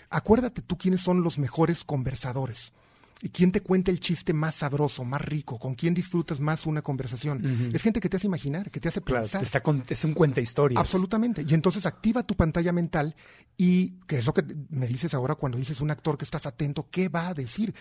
Acuérdate 0.10 0.62
tú 0.62 0.78
quiénes 0.78 1.02
son 1.02 1.24
los 1.24 1.38
mejores 1.38 1.84
conversadores. 1.84 2.72
¿Y 3.20 3.30
quién 3.30 3.52
te 3.52 3.62
cuenta 3.62 3.90
el 3.90 4.00
chiste 4.00 4.32
más 4.32 4.54
sabroso, 4.56 5.04
más 5.04 5.20
rico? 5.22 5.58
¿Con 5.58 5.74
quién 5.74 5.96
disfrutas 5.96 6.40
más 6.40 6.68
una 6.68 6.84
conversación? 6.84 7.70
Es 7.74 7.82
gente 7.82 8.00
que 8.00 8.10
te 8.10 8.18
hace 8.18 8.28
imaginar, 8.28 8.70
que 8.70 8.80
te 8.80 8.90
hace 8.90 9.02
Claro, 9.02 9.24
pensar. 9.24 9.42
está 9.42 9.62
con- 9.64 9.84
es 9.90 10.04
un 10.06 10.14
cuenta 10.14 10.40
historias. 10.40 10.80
Absolutamente. 10.80 11.44
Y 11.48 11.54
entonces 11.56 11.88
activa 11.88 12.22
tu 12.22 12.36
pantalla 12.36 12.72
mental 12.72 13.16
y, 13.58 13.94
que 14.06 14.20
es 14.20 14.26
lo 14.28 14.36
que 14.36 14.44
me 14.70 14.86
dices 14.86 15.16
ahora 15.16 15.34
cuando 15.34 15.58
dices 15.58 15.82
un 15.82 15.90
actor 15.90 16.16
que 16.16 16.26
estás 16.26 16.46
atento, 16.46 16.90
¿qué 16.92 17.10
va 17.10 17.30
a 17.30 17.34
decir? 17.34 17.74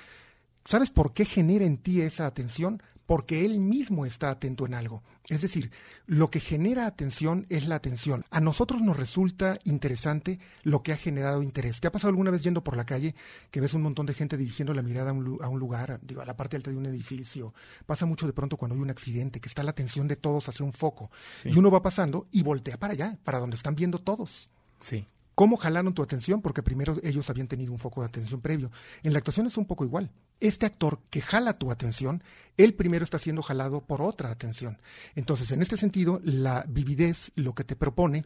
¿Sabes 0.64 0.90
por 0.90 1.12
qué 1.12 1.26
genera 1.26 1.66
en 1.66 1.76
ti 1.76 2.00
esa 2.00 2.24
atención? 2.26 2.82
Porque 3.06 3.44
él 3.44 3.60
mismo 3.60 4.04
está 4.04 4.30
atento 4.30 4.66
en 4.66 4.74
algo. 4.74 5.02
Es 5.28 5.42
decir, 5.42 5.70
lo 6.06 6.30
que 6.30 6.40
genera 6.40 6.86
atención 6.86 7.46
es 7.48 7.66
la 7.66 7.76
atención. 7.76 8.24
A 8.30 8.40
nosotros 8.40 8.82
nos 8.82 8.96
resulta 8.96 9.58
interesante 9.64 10.38
lo 10.62 10.82
que 10.82 10.92
ha 10.92 10.96
generado 10.96 11.42
interés. 11.42 11.80
¿Te 11.80 11.88
ha 11.88 11.92
pasado 11.92 12.10
alguna 12.10 12.30
vez 12.30 12.42
yendo 12.42 12.62
por 12.62 12.76
la 12.76 12.86
calle 12.86 13.14
que 13.50 13.60
ves 13.60 13.74
un 13.74 13.82
montón 13.82 14.06
de 14.06 14.14
gente 14.14 14.36
dirigiendo 14.36 14.74
la 14.74 14.82
mirada 14.82 15.10
a 15.10 15.12
un, 15.12 15.38
a 15.40 15.48
un 15.48 15.58
lugar, 15.58 16.00
digo, 16.02 16.20
a 16.20 16.26
la 16.26 16.36
parte 16.36 16.56
alta 16.56 16.70
de 16.70 16.76
un 16.76 16.86
edificio? 16.86 17.54
Pasa 17.86 18.06
mucho 18.06 18.26
de 18.26 18.32
pronto 18.32 18.56
cuando 18.56 18.74
hay 18.74 18.80
un 18.80 18.90
accidente, 18.90 19.40
que 19.40 19.48
está 19.48 19.62
la 19.62 19.70
atención 19.70 20.06
de 20.08 20.16
todos 20.16 20.48
hacia 20.48 20.64
un 20.64 20.72
foco. 20.72 21.10
Y 21.44 21.56
uno 21.56 21.70
va 21.70 21.82
pasando 21.82 22.26
y 22.30 22.42
voltea 22.42 22.76
para 22.76 22.92
allá, 22.92 23.18
para 23.24 23.38
donde 23.38 23.56
están 23.56 23.74
viendo 23.74 23.98
todos. 23.98 24.48
Sí. 24.80 25.06
¿Cómo 25.36 25.58
jalaron 25.58 25.92
tu 25.92 26.02
atención? 26.02 26.40
Porque 26.40 26.62
primero 26.62 26.96
ellos 27.02 27.28
habían 27.28 27.46
tenido 27.46 27.70
un 27.70 27.78
foco 27.78 28.00
de 28.00 28.06
atención 28.06 28.40
previo. 28.40 28.70
En 29.02 29.12
la 29.12 29.18
actuación 29.18 29.46
es 29.46 29.58
un 29.58 29.66
poco 29.66 29.84
igual. 29.84 30.10
Este 30.40 30.64
actor 30.64 31.02
que 31.10 31.20
jala 31.20 31.52
tu 31.52 31.70
atención, 31.70 32.24
él 32.56 32.72
primero 32.72 33.04
está 33.04 33.18
siendo 33.18 33.42
jalado 33.42 33.84
por 33.84 34.00
otra 34.00 34.30
atención. 34.30 34.78
Entonces, 35.14 35.50
en 35.50 35.60
este 35.60 35.76
sentido, 35.76 36.22
la 36.24 36.64
vividez 36.66 37.32
lo 37.34 37.54
que 37.54 37.64
te 37.64 37.76
propone 37.76 38.24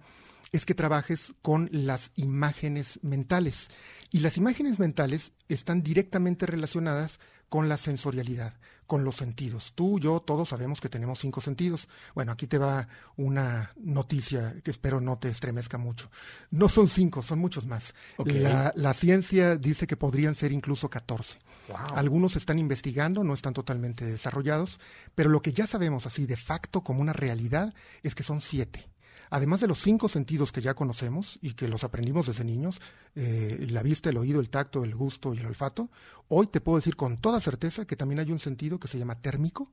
es 0.52 0.64
que 0.64 0.76
trabajes 0.76 1.34
con 1.42 1.68
las 1.72 2.12
imágenes 2.14 3.00
mentales. 3.02 3.70
Y 4.12 4.20
las 4.20 4.36
imágenes 4.36 4.78
mentales 4.78 5.32
están 5.48 5.82
directamente 5.82 6.46
relacionadas 6.46 7.18
con 7.50 7.68
la 7.68 7.76
sensorialidad, 7.76 8.54
con 8.86 9.04
los 9.04 9.16
sentidos. 9.16 9.72
Tú, 9.74 9.98
yo, 9.98 10.20
todos 10.20 10.48
sabemos 10.48 10.80
que 10.80 10.88
tenemos 10.88 11.18
cinco 11.18 11.40
sentidos. 11.40 11.88
Bueno, 12.14 12.30
aquí 12.32 12.46
te 12.46 12.58
va 12.58 12.88
una 13.16 13.72
noticia 13.76 14.54
que 14.62 14.70
espero 14.70 15.00
no 15.00 15.18
te 15.18 15.28
estremezca 15.28 15.76
mucho. 15.76 16.10
No 16.50 16.68
son 16.68 16.86
cinco, 16.86 17.22
son 17.22 17.40
muchos 17.40 17.66
más. 17.66 17.94
Okay. 18.16 18.38
La, 18.38 18.72
la, 18.76 18.94
ciencia 18.94 19.56
dice 19.56 19.88
que 19.88 19.96
podrían 19.96 20.36
ser 20.36 20.52
incluso 20.52 20.88
14. 20.88 21.38
Wow. 21.68 21.76
Algunos 21.96 22.36
están 22.36 22.60
investigando, 22.60 23.24
no 23.24 23.34
están 23.34 23.52
totalmente 23.52 24.04
desarrollados, 24.04 24.78
pero 25.16 25.28
lo 25.28 25.42
que 25.42 25.52
ya 25.52 25.66
sabemos 25.66 26.06
así 26.06 26.26
de 26.26 26.36
facto 26.36 26.82
como 26.82 27.00
una 27.00 27.12
realidad 27.12 27.74
es 28.04 28.14
que 28.14 28.22
son 28.22 28.40
siete 28.40 28.89
además 29.30 29.60
de 29.60 29.68
los 29.68 29.78
cinco 29.78 30.08
sentidos 30.08 30.52
que 30.52 30.60
ya 30.60 30.74
conocemos 30.74 31.38
y 31.40 31.54
que 31.54 31.68
los 31.68 31.84
aprendimos 31.84 32.26
desde 32.26 32.44
niños, 32.44 32.80
eh, 33.14 33.66
la 33.70 33.82
vista, 33.82 34.10
el 34.10 34.18
oído, 34.18 34.40
el 34.40 34.50
tacto, 34.50 34.84
el 34.84 34.94
gusto 34.94 35.32
y 35.34 35.38
el 35.38 35.46
olfato, 35.46 35.88
hoy 36.28 36.48
te 36.48 36.60
puedo 36.60 36.76
decir 36.76 36.96
con 36.96 37.16
toda 37.16 37.40
certeza 37.40 37.86
que 37.86 37.96
también 37.96 38.20
hay 38.20 38.30
un 38.32 38.40
sentido 38.40 38.78
que 38.78 38.88
se 38.88 38.98
llama 38.98 39.14
térmico, 39.20 39.68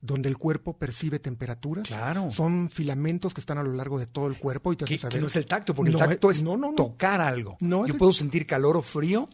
donde 0.00 0.28
el 0.28 0.36
cuerpo 0.36 0.74
percibe 0.74 1.18
temperaturas. 1.18 1.88
Claro. 1.88 2.30
Son 2.30 2.70
filamentos 2.70 3.34
que 3.34 3.40
están 3.40 3.58
a 3.58 3.62
lo 3.62 3.72
largo 3.72 3.98
de 3.98 4.06
todo 4.06 4.26
el 4.26 4.38
cuerpo 4.38 4.72
y 4.72 4.76
te 4.76 4.84
hace 4.84 4.94
que, 4.94 4.98
saber. 4.98 5.14
Que 5.16 5.20
no 5.22 5.26
es 5.26 5.36
el 5.36 5.46
tacto, 5.46 5.74
porque 5.74 5.90
no, 5.90 5.98
el 5.98 6.08
tacto 6.08 6.30
es 6.30 6.42
no, 6.42 6.56
no, 6.56 6.68
no. 6.68 6.74
tocar 6.74 7.20
algo. 7.20 7.56
No 7.60 7.86
Yo 7.86 7.94
el... 7.94 7.98
puedo 7.98 8.12
sentir 8.12 8.46
calor 8.46 8.76
o 8.76 8.82
frío 8.82 9.28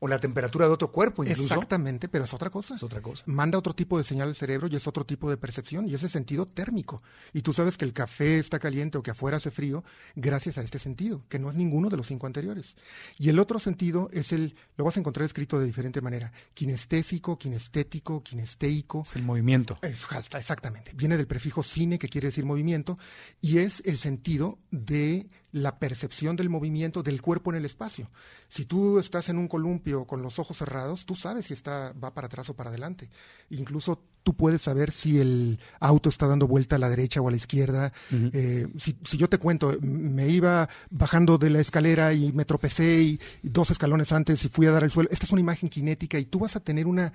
o 0.00 0.08
la 0.08 0.18
temperatura 0.18 0.66
de 0.66 0.72
otro 0.72 0.92
cuerpo 0.92 1.24
incluso. 1.24 1.54
Exactamente, 1.54 2.08
pero 2.08 2.24
es 2.24 2.32
otra 2.32 2.50
cosa. 2.50 2.76
Es 2.76 2.82
otra 2.82 3.02
cosa. 3.02 3.24
Manda 3.26 3.58
otro 3.58 3.74
tipo 3.74 3.98
de 3.98 4.04
señal 4.04 4.28
al 4.28 4.34
cerebro 4.34 4.68
y 4.70 4.76
es 4.76 4.86
otro 4.86 5.04
tipo 5.04 5.28
de 5.28 5.36
percepción 5.36 5.88
y 5.88 5.94
ese 5.94 6.08
sentido 6.08 6.46
térmico. 6.46 7.02
Y 7.32 7.42
tú 7.42 7.52
sabes 7.52 7.76
que 7.76 7.84
el 7.84 7.92
café 7.92 8.38
está 8.38 8.58
caliente 8.58 8.98
o 8.98 9.02
que 9.02 9.10
afuera 9.10 9.38
hace 9.38 9.50
frío 9.50 9.84
gracias 10.14 10.58
a 10.58 10.62
este 10.62 10.78
sentido, 10.78 11.24
que 11.28 11.38
no 11.38 11.50
es 11.50 11.56
ninguno 11.56 11.88
de 11.88 11.96
los 11.96 12.06
cinco 12.06 12.26
anteriores. 12.26 12.76
Y 13.18 13.28
el 13.28 13.38
otro 13.38 13.58
sentido 13.58 14.08
es 14.12 14.32
el, 14.32 14.54
lo 14.76 14.84
vas 14.84 14.96
a 14.96 15.00
encontrar 15.00 15.24
escrito 15.26 15.58
de 15.58 15.66
diferente 15.66 16.00
manera, 16.00 16.32
kinestésico, 16.54 17.38
kinestético, 17.38 18.22
kinesteico. 18.22 19.02
Es 19.04 19.16
el 19.16 19.22
movimiento. 19.22 19.78
Es, 19.82 20.06
exactamente. 20.34 20.92
Viene 20.94 21.16
del 21.16 21.26
prefijo 21.26 21.62
cine, 21.62 21.98
que 21.98 22.08
quiere 22.08 22.28
decir 22.28 22.44
movimiento, 22.44 22.98
y 23.40 23.58
es 23.58 23.82
el 23.84 23.98
sentido 23.98 24.58
de 24.70 25.28
la 25.52 25.78
percepción 25.78 26.36
del 26.36 26.50
movimiento 26.50 27.02
del 27.02 27.22
cuerpo 27.22 27.50
en 27.50 27.56
el 27.56 27.64
espacio. 27.64 28.10
Si 28.48 28.64
tú 28.64 28.98
estás 28.98 29.28
en 29.28 29.38
un 29.38 29.48
columpio 29.48 30.04
con 30.04 30.22
los 30.22 30.38
ojos 30.38 30.58
cerrados, 30.58 31.06
tú 31.06 31.14
sabes 31.14 31.46
si 31.46 31.54
está 31.54 31.92
va 31.92 32.12
para 32.12 32.26
atrás 32.26 32.50
o 32.50 32.54
para 32.54 32.70
adelante. 32.70 33.08
Incluso 33.50 34.02
tú 34.22 34.34
puedes 34.34 34.62
saber 34.62 34.92
si 34.92 35.18
el 35.18 35.58
auto 35.80 36.08
está 36.10 36.26
dando 36.26 36.46
vuelta 36.46 36.76
a 36.76 36.78
la 36.78 36.90
derecha 36.90 37.20
o 37.20 37.28
a 37.28 37.30
la 37.30 37.36
izquierda. 37.36 37.92
Uh 38.10 38.14
-huh. 38.14 38.30
eh, 38.34 38.66
si, 38.78 38.96
si, 39.04 39.16
yo 39.16 39.28
te 39.28 39.38
cuento, 39.38 39.76
me 39.80 40.28
iba 40.28 40.68
bajando 40.90 41.38
de 41.38 41.50
la 41.50 41.60
escalera 41.60 42.12
y 42.12 42.32
me 42.32 42.44
tropecé 42.44 43.00
y, 43.00 43.20
y 43.42 43.48
dos 43.48 43.70
escalones 43.70 44.12
antes 44.12 44.44
y 44.44 44.48
fui 44.48 44.66
a 44.66 44.70
dar 44.70 44.84
al 44.84 44.90
suelo. 44.90 45.08
Esta 45.10 45.24
es 45.24 45.32
una 45.32 45.40
imagen 45.40 45.70
cinética 45.70 46.18
y 46.18 46.26
tú 46.26 46.40
vas 46.40 46.56
a 46.56 46.60
tener 46.60 46.86
una 46.86 47.12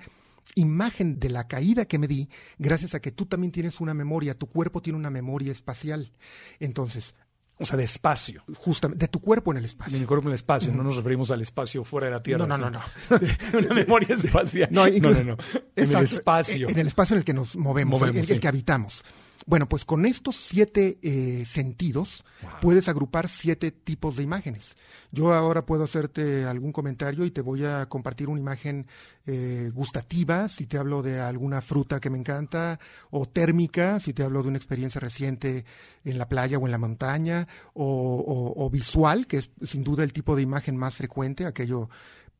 imagen 0.54 1.18
de 1.18 1.30
la 1.30 1.46
caída 1.48 1.86
que 1.86 1.98
me 1.98 2.06
di 2.06 2.28
gracias 2.58 2.94
a 2.94 3.00
que 3.00 3.10
tú 3.10 3.26
también 3.26 3.52
tienes 3.52 3.80
una 3.80 3.94
memoria, 3.94 4.34
tu 4.34 4.46
cuerpo 4.46 4.82
tiene 4.82 4.98
una 4.98 5.10
memoria 5.10 5.52
espacial. 5.52 6.12
Entonces, 6.60 7.14
o 7.58 7.64
sea, 7.64 7.76
de 7.76 7.84
espacio. 7.84 8.42
Justamente, 8.56 9.04
de 9.04 9.08
tu 9.08 9.20
cuerpo 9.20 9.52
en 9.52 9.58
el 9.58 9.64
espacio. 9.64 9.92
De 9.92 10.00
mi 10.00 10.06
cuerpo 10.06 10.26
en 10.26 10.32
el 10.32 10.36
espacio, 10.36 10.72
no 10.72 10.82
nos 10.82 10.96
referimos 10.96 11.30
al 11.30 11.40
espacio 11.40 11.84
fuera 11.84 12.08
de 12.08 12.12
la 12.12 12.22
Tierra. 12.22 12.46
No, 12.46 12.58
no, 12.58 12.70
no, 12.70 12.78
no. 12.78 13.18
Una 13.58 13.74
memoria 13.74 14.14
espacial. 14.14 14.68
No, 14.72 14.88
no, 14.88 15.10
no, 15.10 15.24
no. 15.24 15.36
En 15.76 15.90
el 15.90 16.02
espacio. 16.02 16.68
En 16.68 16.78
el 16.78 16.86
espacio 16.88 17.14
en 17.14 17.18
el 17.18 17.24
que 17.24 17.34
nos 17.34 17.56
movemos, 17.56 18.00
Movemos, 18.00 18.16
en 18.16 18.20
el, 18.20 18.26
sí. 18.26 18.32
el 18.32 18.40
que 18.40 18.48
habitamos. 18.48 19.04
Bueno, 19.46 19.68
pues 19.68 19.84
con 19.84 20.06
estos 20.06 20.36
siete 20.36 20.98
eh, 21.02 21.44
sentidos 21.44 22.24
wow. 22.42 22.50
puedes 22.62 22.88
agrupar 22.88 23.28
siete 23.28 23.70
tipos 23.70 24.16
de 24.16 24.22
imágenes. 24.22 24.76
Yo 25.12 25.34
ahora 25.34 25.66
puedo 25.66 25.84
hacerte 25.84 26.44
algún 26.44 26.72
comentario 26.72 27.24
y 27.26 27.30
te 27.30 27.42
voy 27.42 27.64
a 27.64 27.86
compartir 27.86 28.28
una 28.28 28.40
imagen 28.40 28.86
eh, 29.26 29.70
gustativa, 29.74 30.48
si 30.48 30.66
te 30.66 30.78
hablo 30.78 31.02
de 31.02 31.20
alguna 31.20 31.60
fruta 31.60 32.00
que 32.00 32.10
me 32.10 32.18
encanta, 32.18 32.80
o 33.10 33.26
térmica, 33.26 34.00
si 34.00 34.14
te 34.14 34.22
hablo 34.22 34.42
de 34.42 34.48
una 34.48 34.58
experiencia 34.58 35.00
reciente 35.00 35.64
en 36.04 36.18
la 36.18 36.28
playa 36.28 36.58
o 36.58 36.64
en 36.64 36.72
la 36.72 36.78
montaña, 36.78 37.46
o, 37.74 37.84
o, 37.84 38.64
o 38.64 38.70
visual, 38.70 39.26
que 39.26 39.38
es 39.38 39.50
sin 39.62 39.84
duda 39.84 40.04
el 40.04 40.12
tipo 40.12 40.36
de 40.36 40.42
imagen 40.42 40.76
más 40.76 40.96
frecuente, 40.96 41.44
aquello 41.44 41.90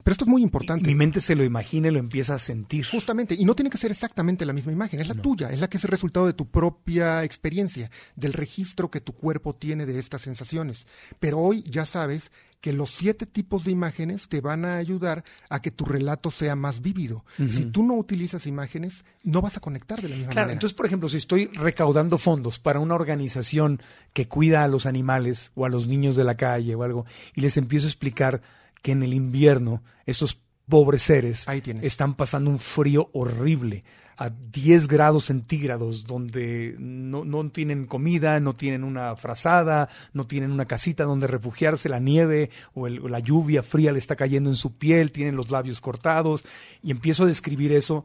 pero 0.05 0.13
esto 0.13 0.25
es 0.25 0.29
muy 0.29 0.43
importante. 0.43 0.87
Mi 0.87 0.95
mente 0.95 1.21
se 1.23 1.35
lo 1.35 1.43
imagina 1.45 1.89
y 1.89 1.91
lo 1.91 1.99
empieza 1.99 2.35
a 2.35 2.39
sentir. 2.39 2.85
Justamente, 2.85 3.35
y 3.37 3.45
no 3.47 3.55
tiene 3.55 3.71
que 3.71 3.79
ser 3.79 3.91
exactamente 3.91 4.45
la 4.45 4.53
misma 4.53 4.71
imagen, 4.71 5.01
es 5.01 5.09
la 5.09 5.15
no. 5.15 5.23
tuya, 5.23 5.51
es 5.51 5.59
la 5.59 5.69
que 5.69 5.79
es 5.79 5.85
el 5.85 5.91
resultado 5.91 6.27
de 6.27 6.35
tu 6.35 6.47
propia 6.51 7.25
experiencia, 7.25 7.91
del 8.15 8.35
registro 8.35 8.91
que 8.91 9.01
tu 9.01 9.15
cuerpo 9.15 9.55
tiene 9.55 9.87
de 9.87 9.99
estas 9.99 10.21
sensaciones. 10.23 10.87
Pero 11.19 11.39
hoy 11.39 11.63
ya 11.63 11.87
sabes 11.87 12.31
que 12.61 12.73
los 12.73 12.91
siete 12.91 13.27
tipos 13.27 13.65
de 13.65 13.73
imágenes 13.73 14.29
te 14.29 14.41
van 14.41 14.65
a 14.65 14.77
ayudar 14.77 15.25
a 15.51 15.61
que 15.61 15.71
tu 15.71 15.85
relato 15.85 16.31
sea 16.31 16.57
más 16.57 16.81
vívido. 16.81 17.25
Uh 17.39 17.43
-huh. 17.43 17.49
Si 17.49 17.65
tú 17.67 17.83
no 17.83 17.95
utilizas 17.95 18.47
imágenes, 18.47 19.05
no 19.23 19.43
vas 19.43 19.57
a 19.57 19.61
conectar 19.61 20.01
de 20.01 20.09
la 20.09 20.17
misma 20.17 20.31
claro, 20.31 20.47
manera. 20.47 20.53
Entonces, 20.55 20.75
por 20.75 20.87
ejemplo, 20.87 21.09
si 21.09 21.19
estoy 21.19 21.47
recaudando 21.53 22.17
fondos 22.19 22.59
para 22.59 22.81
una 22.81 22.95
organización 22.95 23.83
que 24.13 24.29
cuida 24.29 24.65
a 24.65 24.69
los 24.69 24.87
animales 24.87 25.51
o 25.55 25.67
a 25.67 25.69
los 25.69 25.87
niños 25.89 26.17
de 26.17 26.25
la 26.25 26.37
calle 26.37 26.75
o 26.75 26.83
algo, 26.83 27.05
y 27.35 27.43
les 27.43 27.57
empiezo 27.59 27.87
a 27.87 27.91
explicar 27.91 28.41
que 28.85 28.93
en 28.93 29.03
el 29.03 29.15
invierno 29.15 29.83
estos 30.05 30.39
pobres 30.69 31.01
seres 31.05 31.47
están 31.81 32.13
pasando 32.13 32.51
un 32.51 32.59
frío 32.59 33.09
horrible 33.15 33.83
a 34.19 34.29
10 34.29 34.89
grados 34.89 35.25
centígrados, 35.25 36.05
donde 36.05 36.77
no, 36.79 37.25
no, 37.25 37.49
tienen 37.49 37.87
comida, 37.87 38.39
no 38.41 38.53
tienen 38.53 38.85
una 38.85 39.17
frazada, 39.17 39.89
no 40.13 40.27
tienen 40.27 40.53
una 40.53 40.67
casita 40.67 41.05
donde 41.05 41.27
refugiarse, 41.27 41.89
la 41.89 41.99
nieve 41.99 42.51
o, 42.75 42.87
el, 42.87 43.01
o, 43.01 43.09
la 43.09 43.21
lluvia 43.21 43.63
fría 43.63 43.91
le 43.91 43.99
está 43.99 44.17
cayendo 44.17 44.51
en 44.51 44.57
su 44.57 44.77
piel, 44.77 45.13
tienen 45.13 45.35
los 45.35 45.51
labios 45.51 45.81
cortados, 45.81 46.45
y 46.83 46.91
empiezo 46.91 47.25
a 47.25 47.29
describir 47.29 47.73
eso 47.73 48.05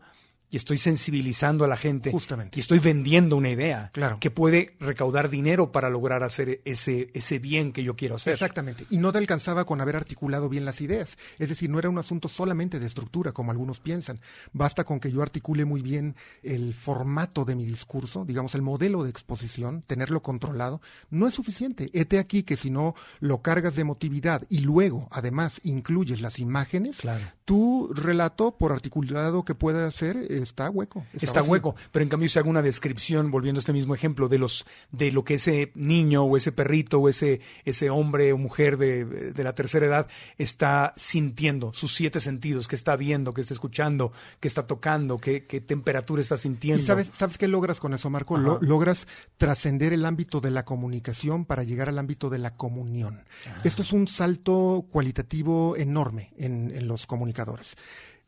y 0.50 0.58
estoy 0.58 0.78
sensibilizando 0.78 1.66
a 1.66 1.68
la 1.68 1.78
gente 1.78 2.12
Justamente. 2.12 2.58
y 2.58 2.62
estoy 2.62 2.80
vendiendo 2.80 3.36
una 3.36 3.50
idea 3.50 3.92
claro. 3.94 4.18
que 4.20 4.32
puede 4.32 4.76
recaudar 4.80 5.30
dinero 5.30 5.72
para 5.72 5.90
lograr 5.90 6.24
hacer 6.24 6.62
ese, 6.66 7.12
ese 7.14 7.40
bien 7.40 7.72
que 7.72 7.84
yo 7.84 7.96
quiero 7.96 8.16
hacer. 8.16 8.34
Exactamente. 8.34 8.86
Y 8.90 8.98
no 8.98 9.12
te 9.12 9.20
alcanzaba 9.20 9.66
con 9.66 9.82
haber 9.82 9.96
articulado 9.96 10.50
bien 10.50 10.66
las 10.66 10.82
ideas. 10.82 11.18
Es 11.38 11.50
decir, 11.50 11.70
no 11.70 11.78
era 11.80 11.90
un 11.90 11.98
asunto 12.00 12.28
solamente 12.28 12.80
de 12.80 12.88
estructura, 12.88 13.32
como 13.32 13.52
algunos 13.52 13.80
piensan. 13.80 14.20
Basta 14.52 14.84
con 14.84 15.00
que 15.00 15.12
yo 15.12 15.22
articule 15.22 15.66
muy 15.66 15.82
bien 15.82 16.16
el 16.42 16.74
formato 16.74 17.46
de 17.46 17.56
mi 17.56 17.66
discurso, 17.66 18.26
digamos, 18.26 18.56
el 18.56 18.62
modelo 18.62 19.04
de 19.04 19.10
exposición, 19.10 19.84
tenerlo 19.86 20.22
controlado. 20.22 20.82
No 21.10 21.28
es 21.28 21.34
suficiente. 21.34 21.90
Hete 21.94 22.18
aquí 22.18 22.44
que 22.44 22.58
si 22.58 22.72
no 22.72 22.96
lo 23.20 23.42
cargas 23.42 23.76
de 23.76 23.82
emotividad 23.82 24.44
y 24.50 24.60
luego, 24.60 25.08
además, 25.12 25.60
incluyes 25.64 26.22
las 26.22 26.40
imágenes, 26.40 26.98
claro. 26.98 27.24
tu 27.46 27.92
relato, 27.94 28.58
por 28.58 28.72
articulado 28.72 29.44
que 29.46 29.56
pueda 29.56 29.90
ser, 29.92 30.38
está 30.43 30.69
hueco. 30.69 31.06
Está, 31.13 31.25
está 31.25 31.43
hueco, 31.43 31.75
pero 31.91 32.04
en 32.04 32.10
cambio 32.10 32.30
si 32.30 32.39
hago 32.39 32.49
una 32.49 32.62
descripción, 32.62 33.32
volviendo 33.32 33.60
a 33.60 33.62
este 33.62 33.73
mismo 33.73 33.95
ejemplo, 33.95 34.28
de 34.28 34.38
los 34.38 34.65
de 34.91 35.12
lo 35.12 35.23
que 35.23 35.36
ese 35.36 35.71
niño 35.75 36.23
o 36.23 36.38
ese 36.38 36.52
perrito 36.52 36.99
o 36.99 37.10
ese, 37.10 37.41
ese 37.65 37.89
hombre 37.89 38.34
o 38.34 38.38
mujer 38.38 38.78
de, 38.78 39.06
de 39.06 39.43
la 39.43 39.56
tercera 39.56 39.86
edad 39.86 40.08
está 40.38 40.93
sintiendo, 40.95 41.73
sus 41.73 41.93
siete 41.93 42.19
sentidos, 42.19 42.67
que 42.67 42.75
está 42.75 42.95
viendo, 42.95 43.34
que 43.34 43.41
está 43.41 43.54
escuchando, 43.54 44.12
que 44.39 44.47
está 44.47 44.67
tocando, 44.67 45.17
qué 45.17 45.45
que 45.45 45.62
temperatura 45.62 46.21
está 46.21 46.38
sintiendo. 46.38 46.82
¿Y 46.82 46.86
sabes, 46.86 47.10
sabes 47.13 47.38
qué 47.38 47.47
logras 47.47 47.80
con 47.80 47.93
eso, 47.93 48.10
Marco? 48.10 48.38
Lo, 48.38 48.60
logras 48.62 49.08
trascender 49.38 49.93
el 49.93 50.06
ámbito 50.06 50.41
de 50.41 50.52
la 50.52 50.65
comunicación 50.65 51.45
para 51.45 51.63
llegar 51.63 51.89
al 51.89 51.99
ámbito 51.99 52.30
de 52.30 52.39
la 52.39 52.56
comunión. 52.56 53.23
Ajá. 53.45 53.62
Esto 53.63 53.82
es 53.82 53.91
un 53.93 54.08
salto 54.08 54.86
cualitativo 54.91 55.75
enorme 55.75 56.32
en, 56.38 56.71
en 56.75 56.88
los 56.88 57.06
comunicadores. 57.06 57.75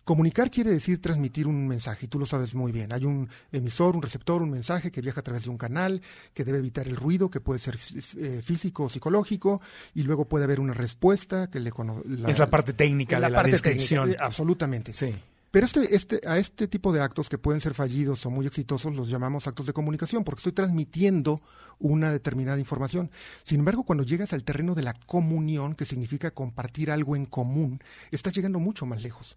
Comunicar 0.03 0.49
quiere 0.49 0.71
decir 0.71 0.99
transmitir 0.99 1.47
un 1.47 1.67
mensaje, 1.67 2.05
y 2.05 2.07
tú 2.07 2.17
lo 2.17 2.25
sabes 2.25 2.55
muy 2.55 2.71
bien. 2.71 2.91
Hay 2.91 3.05
un 3.05 3.29
emisor, 3.51 3.95
un 3.95 4.01
receptor, 4.01 4.41
un 4.41 4.49
mensaje 4.49 4.91
que 4.91 4.99
viaja 4.99 5.19
a 5.19 5.23
través 5.23 5.43
de 5.43 5.49
un 5.49 5.57
canal, 5.57 6.01
que 6.33 6.43
debe 6.43 6.57
evitar 6.57 6.87
el 6.87 6.95
ruido, 6.95 7.29
que 7.29 7.39
puede 7.39 7.59
ser 7.59 7.77
eh, 8.17 8.41
físico 8.43 8.85
o 8.85 8.89
psicológico, 8.89 9.61
y 9.93 10.03
luego 10.03 10.25
puede 10.25 10.45
haber 10.45 10.59
una 10.59 10.73
respuesta 10.73 11.49
que 11.51 11.59
le 11.59 11.71
la, 12.05 12.29
Es 12.29 12.39
la 12.39 12.49
parte 12.49 12.73
técnica 12.73 13.19
la 13.19 13.27
de 13.27 13.31
la 13.31 13.37
parte 13.37 13.51
descripción. 13.51 14.05
Técnica, 14.05 14.25
absolutamente. 14.25 14.93
Sí. 14.93 15.13
Pero 15.51 15.65
este, 15.65 15.95
este, 15.95 16.21
a 16.25 16.37
este 16.37 16.67
tipo 16.69 16.93
de 16.93 17.01
actos 17.01 17.27
que 17.27 17.37
pueden 17.37 17.59
ser 17.59 17.73
fallidos 17.73 18.25
o 18.25 18.29
muy 18.29 18.47
exitosos 18.47 18.95
los 18.95 19.09
llamamos 19.09 19.47
actos 19.47 19.65
de 19.65 19.73
comunicación 19.73 20.23
porque 20.23 20.39
estoy 20.39 20.53
transmitiendo 20.53 21.41
una 21.77 22.09
determinada 22.09 22.57
información. 22.57 23.11
Sin 23.43 23.59
embargo, 23.59 23.83
cuando 23.83 24.05
llegas 24.05 24.31
al 24.31 24.45
terreno 24.45 24.75
de 24.75 24.83
la 24.83 24.93
comunión, 24.93 25.75
que 25.75 25.85
significa 25.85 26.31
compartir 26.31 26.89
algo 26.89 27.17
en 27.17 27.25
común, 27.25 27.81
estás 28.11 28.33
llegando 28.33 28.59
mucho 28.59 28.85
más 28.85 29.03
lejos 29.03 29.35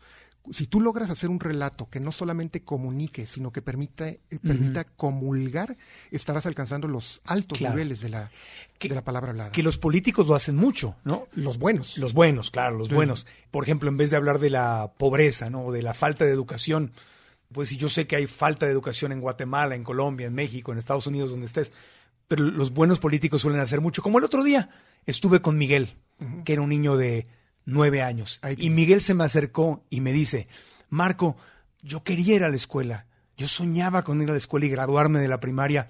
si 0.50 0.66
tú 0.66 0.80
logras 0.80 1.11
hacer 1.11 1.30
un 1.30 1.40
relato 1.40 1.88
que 1.88 2.00
no 2.00 2.12
solamente 2.12 2.62
comunique, 2.62 3.26
sino 3.26 3.50
que 3.50 3.62
permita, 3.62 4.09
eh, 4.09 4.20
permita 4.42 4.80
uh 4.80 4.85
-huh. 4.85 4.96
comulgar, 4.96 5.76
estarás 6.11 6.44
alcanzando 6.46 6.87
los 6.87 7.22
altos 7.24 7.59
claro. 7.59 7.74
niveles 7.74 8.00
de 8.00 8.11
la, 8.11 8.30
que, 8.78 8.88
de 8.88 8.94
la 8.94 9.04
palabra 9.04 9.30
hablada. 9.30 9.52
Que 9.52 9.62
los 9.62 9.78
políticos 9.78 10.26
lo 10.26 10.35
hacen 10.35 10.57
mucho, 10.57 10.96
¿no? 11.04 11.26
Los 11.33 11.59
buenos. 11.59 11.96
Los 11.96 12.12
buenos, 12.12 12.50
claro, 12.50 12.76
los 12.76 12.88
sí. 12.88 12.94
buenos. 12.94 13.26
Por 13.50 13.64
ejemplo, 13.64 13.88
en 13.88 13.96
vez 13.96 14.11
de 14.11 14.16
hablar 14.16 14.38
de 14.38 14.50
la 14.50 14.92
pobreza, 14.98 15.48
¿no? 15.48 15.66
O 15.66 15.72
de 15.72 15.83
la 15.83 15.94
falta 15.94 16.24
de 16.24 16.33
educación, 16.33 16.92
pues 17.52 17.70
si 17.70 17.76
yo 17.76 17.88
sé 17.88 18.07
que 18.07 18.16
hay 18.16 18.26
falta 18.26 18.66
de 18.66 18.72
educación 18.72 19.12
en 19.12 19.20
Guatemala, 19.20 19.74
en 19.74 19.85
Colombia, 19.85 20.26
en 20.26 20.35
México, 20.35 20.72
en 20.72 20.78
Estados 20.78 21.07
Unidos, 21.07 21.30
donde 21.30 21.46
estés, 21.46 21.70
pero 22.28 22.42
los 22.42 22.72
buenos 22.72 22.98
políticos 22.98 23.42
suelen 23.42 23.61
hacer 23.61 23.80
mucho. 23.80 24.02
Como 24.02 24.18
el 24.18 24.24
otro 24.24 24.44
día 24.44 24.68
estuve 25.07 25.40
con 25.40 25.57
Miguel, 25.57 25.94
uh 26.20 26.24
-huh. 26.24 26.44
que 26.44 26.52
era 26.52 26.62
un 26.62 26.68
niño 26.68 26.96
de 26.96 27.26
nueve 27.64 28.03
años. 28.03 28.40
Y 28.59 28.70
Miguel 28.70 29.00
se 29.00 29.14
me 29.14 29.24
acercó 29.24 29.85
y 29.90 30.00
me 30.00 30.12
dice, 30.12 30.48
Marco, 30.88 31.37
Yo 31.83 32.03
quería 32.03 32.37
ir 32.37 32.44
a 32.44 32.48
la 32.48 32.57
escuela. 32.57 33.07
Yo 33.37 33.46
soñaba 33.46 34.05
con 34.05 34.22
ir 34.22 34.29
a 34.31 34.33
la 34.33 34.38
escuela 34.38 34.64
y 34.64 34.70
graduarme 34.70 35.18
de 35.18 35.29
la 35.29 35.40
primaria, 35.40 35.88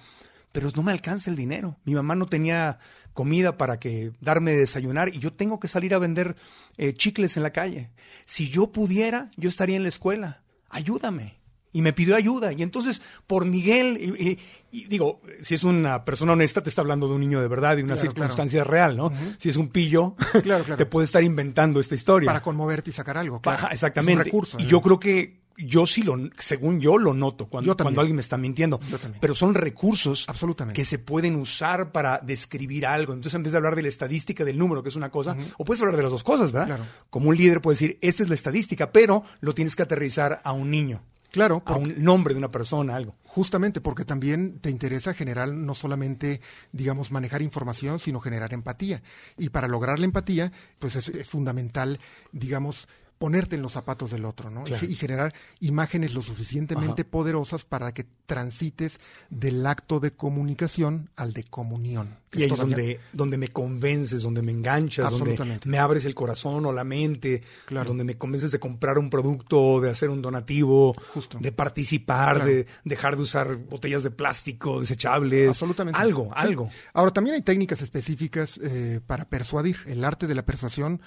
pero 0.50 0.70
no 0.74 0.82
me 0.82 0.92
alcanza 0.92 1.30
el 1.30 1.37
dinero. 1.37 1.76
Mi 1.84 1.94
mamá 1.94 2.16
no 2.16 2.26
tenía 2.26 2.78
comida 3.12 3.56
para 3.56 3.78
que 3.78 4.12
darme 4.20 4.52
de 4.52 4.58
desayunar 4.58 5.14
y 5.14 5.20
yo 5.20 5.32
tengo 5.32 5.60
que 5.60 5.68
salir 5.68 5.94
a 5.94 5.98
vender 5.98 6.37
eh, 6.78 6.94
chicles 6.94 7.37
en 7.37 7.44
la 7.44 7.52
calle. 7.52 7.90
Si 8.24 8.48
yo 8.48 8.72
pudiera, 8.72 9.30
yo 9.37 9.48
estaría 9.48 9.76
en 9.76 9.84
la 9.84 9.88
escuela. 9.88 10.42
Ayúdame. 10.68 11.43
Y 11.74 11.82
me 11.82 11.92
pidió 11.92 12.16
ayuda. 12.16 12.54
Y 12.54 12.62
entonces, 12.62 13.02
por 13.26 13.44
Miguel, 13.44 13.98
y, 14.00 14.38
y, 14.74 14.84
digo, 14.87 15.20
si 15.42 15.54
es 15.54 15.62
una 15.64 16.06
persona 16.06 16.32
honesta, 16.32 16.62
te 16.62 16.70
está 16.70 16.80
hablando 16.80 17.06
de 17.06 17.14
un 17.14 17.20
niño 17.20 17.42
de 17.42 17.48
verdad 17.48 17.76
y 17.76 17.82
una 17.82 17.96
Claro, 17.96 18.12
circunstancia 18.12 18.64
real, 18.64 18.96
¿no? 18.96 19.12
Si 19.37 19.50
es 19.50 19.58
un 19.58 19.68
pillo, 19.68 20.14
Claro, 20.42 20.64
te 20.76 20.87
puede 20.87 21.04
estar 21.04 21.22
inventando 21.22 21.80
esta 21.80 21.94
historia. 21.94 22.28
Para 22.28 22.40
conmoverte 22.40 22.88
y 22.88 22.92
sacar 22.94 23.18
algo. 23.18 23.42
claro. 23.42 23.68
Exactamente. 23.70 24.12
Es 24.12 24.18
un 24.18 24.24
recurso. 24.24 24.58
y 24.58 24.62
¿eh? 24.62 24.66
yo 24.66 24.80
creo 24.80 24.98
que 24.98 25.44
yo 25.56 25.87
sí 25.87 26.02
lo, 26.02 26.18
según 26.38 26.80
yo 26.80 26.98
lo 26.98 27.14
noto 27.14 27.46
cuando, 27.46 27.76
cuando 27.76 28.00
alguien 28.00 28.16
me 28.16 28.22
está 28.22 28.37
mintiendo. 28.37 28.80
Pero 29.20 29.34
son 29.34 29.54
recursos 29.54 30.24
Absolutamente. 30.28 30.76
que 30.76 30.84
se 30.84 30.98
pueden 30.98 31.37
usar 31.37 31.92
para 31.92 32.18
describir 32.18 32.87
algo. 32.87 33.12
Entonces, 33.12 33.34
en 33.37 33.42
vez 33.44 33.52
de 33.52 33.58
hablar 33.58 33.76
de 33.76 33.82
la 33.82 33.88
estadística 33.88 34.44
del 34.44 34.58
número, 34.58 34.82
que 34.82 34.88
es 34.88 34.96
una 34.96 35.10
cosa, 35.10 35.37
o 35.56 35.64
puedes 35.64 35.80
hablar 35.80 35.96
de 35.96 36.02
las 36.02 36.10
dos 36.10 36.24
cosas, 36.24 36.50
¿verdad? 36.50 36.66
Claro. 36.66 36.84
Como 37.10 37.28
un 37.28 37.37
líder 37.37 37.60
puede 37.60 37.74
decir, 37.74 37.98
esta 38.00 38.22
es 38.24 38.28
la 38.28 38.34
estadística, 38.34 38.90
pero 38.90 39.22
lo 39.40 39.54
tienes 39.54 39.76
que 39.76 39.82
aterrizar 39.84 40.40
a 40.42 40.52
un 40.52 40.70
niño, 40.70 41.02
Claro, 41.34 41.64
porque- 41.64 41.82
un 41.82 42.04
nombre 42.04 42.32
de 42.32 42.38
una 42.38 42.52
persona, 42.52 42.94
algo. 42.94 43.16
Justamente 43.24 43.80
porque 43.80 44.04
también 44.04 44.60
te 44.60 44.70
interesa 44.70 45.12
generar 45.14 45.48
no 45.52 45.74
solamente, 45.74 46.40
digamos, 46.70 47.10
manejar 47.10 47.42
información, 47.42 47.98
sino 47.98 48.20
generar 48.20 48.54
empatía. 48.54 49.02
Y 49.36 49.48
para 49.48 49.66
lograr 49.66 49.98
la 49.98 50.04
empatía, 50.04 50.52
pues 50.78 50.94
es, 50.94 51.08
es 51.08 51.26
fundamental, 51.26 51.98
digamos, 52.30 52.86
ponerte 53.18 53.55
en 53.57 53.62
los 53.62 53.72
zapatos 53.72 54.11
del 54.11 54.24
otro, 54.24 54.50
¿no? 54.50 54.62
Y 54.62 54.64
Claro. 54.64 54.81
ge- 54.87 54.92
Y, 54.92 54.96
generar 54.96 55.33
imágenes 55.61 56.14
lo 56.14 56.20
suficientemente 56.22 57.05
poderosas 57.05 57.64
para 57.64 57.92
que 57.94 58.05
transites 58.27 58.98
del 59.31 59.64
acto 59.66 60.00
de 60.00 60.12
comunicación 60.12 61.11
al 61.16 61.33
de 61.33 61.44
comunión. 61.44 62.16
Y 62.33 62.38
ahí 62.38 62.44
es 62.44 62.48
todavía- 62.50 62.77
donde, 62.77 63.00
donde 63.12 63.38
me 63.38 63.48
convences, 63.48 64.22
donde 64.22 64.42
me 64.42 64.50
enganchas, 64.50 65.11
donde 65.11 65.61
me 65.64 65.79
abres 65.79 66.05
el 66.05 66.14
corazón 66.14 66.66
o 66.66 66.72
la 66.72 66.83
mente, 66.85 67.42
Claro. 67.66 67.88
donde 67.88 68.03
me 68.05 68.18
convences 68.18 68.50
de 68.50 68.59
comprar 68.59 68.98
un 68.98 69.09
producto, 69.11 69.81
de 69.81 69.90
hacer 69.90 70.11
un 70.11 70.20
donativo, 70.20 70.94
Justo. 71.14 71.38
de 71.38 71.53
participar, 71.53 72.37
Claro. 72.37 72.50
de 72.50 72.66
dejar 72.85 73.16
de 73.16 73.22
usar 73.22 73.57
botellas 73.57 74.03
de 74.03 74.11
plástico 74.11 74.81
desechables. 74.81 75.48
Absolutamente. 75.50 76.00
Algo, 76.00 76.24
Sí. 76.27 76.33
algo. 76.35 76.70
Ahora, 76.92 77.12
también 77.12 77.37
hay 77.37 77.42
técnicas 77.42 77.81
específicas 77.83 78.59
eh, 78.62 79.00
para 79.07 79.27
persuadir. 79.29 79.77
El 79.87 80.05
arte 80.05 80.27
de 80.27 80.35
la 80.35 80.44
persuasión, 80.44 81.00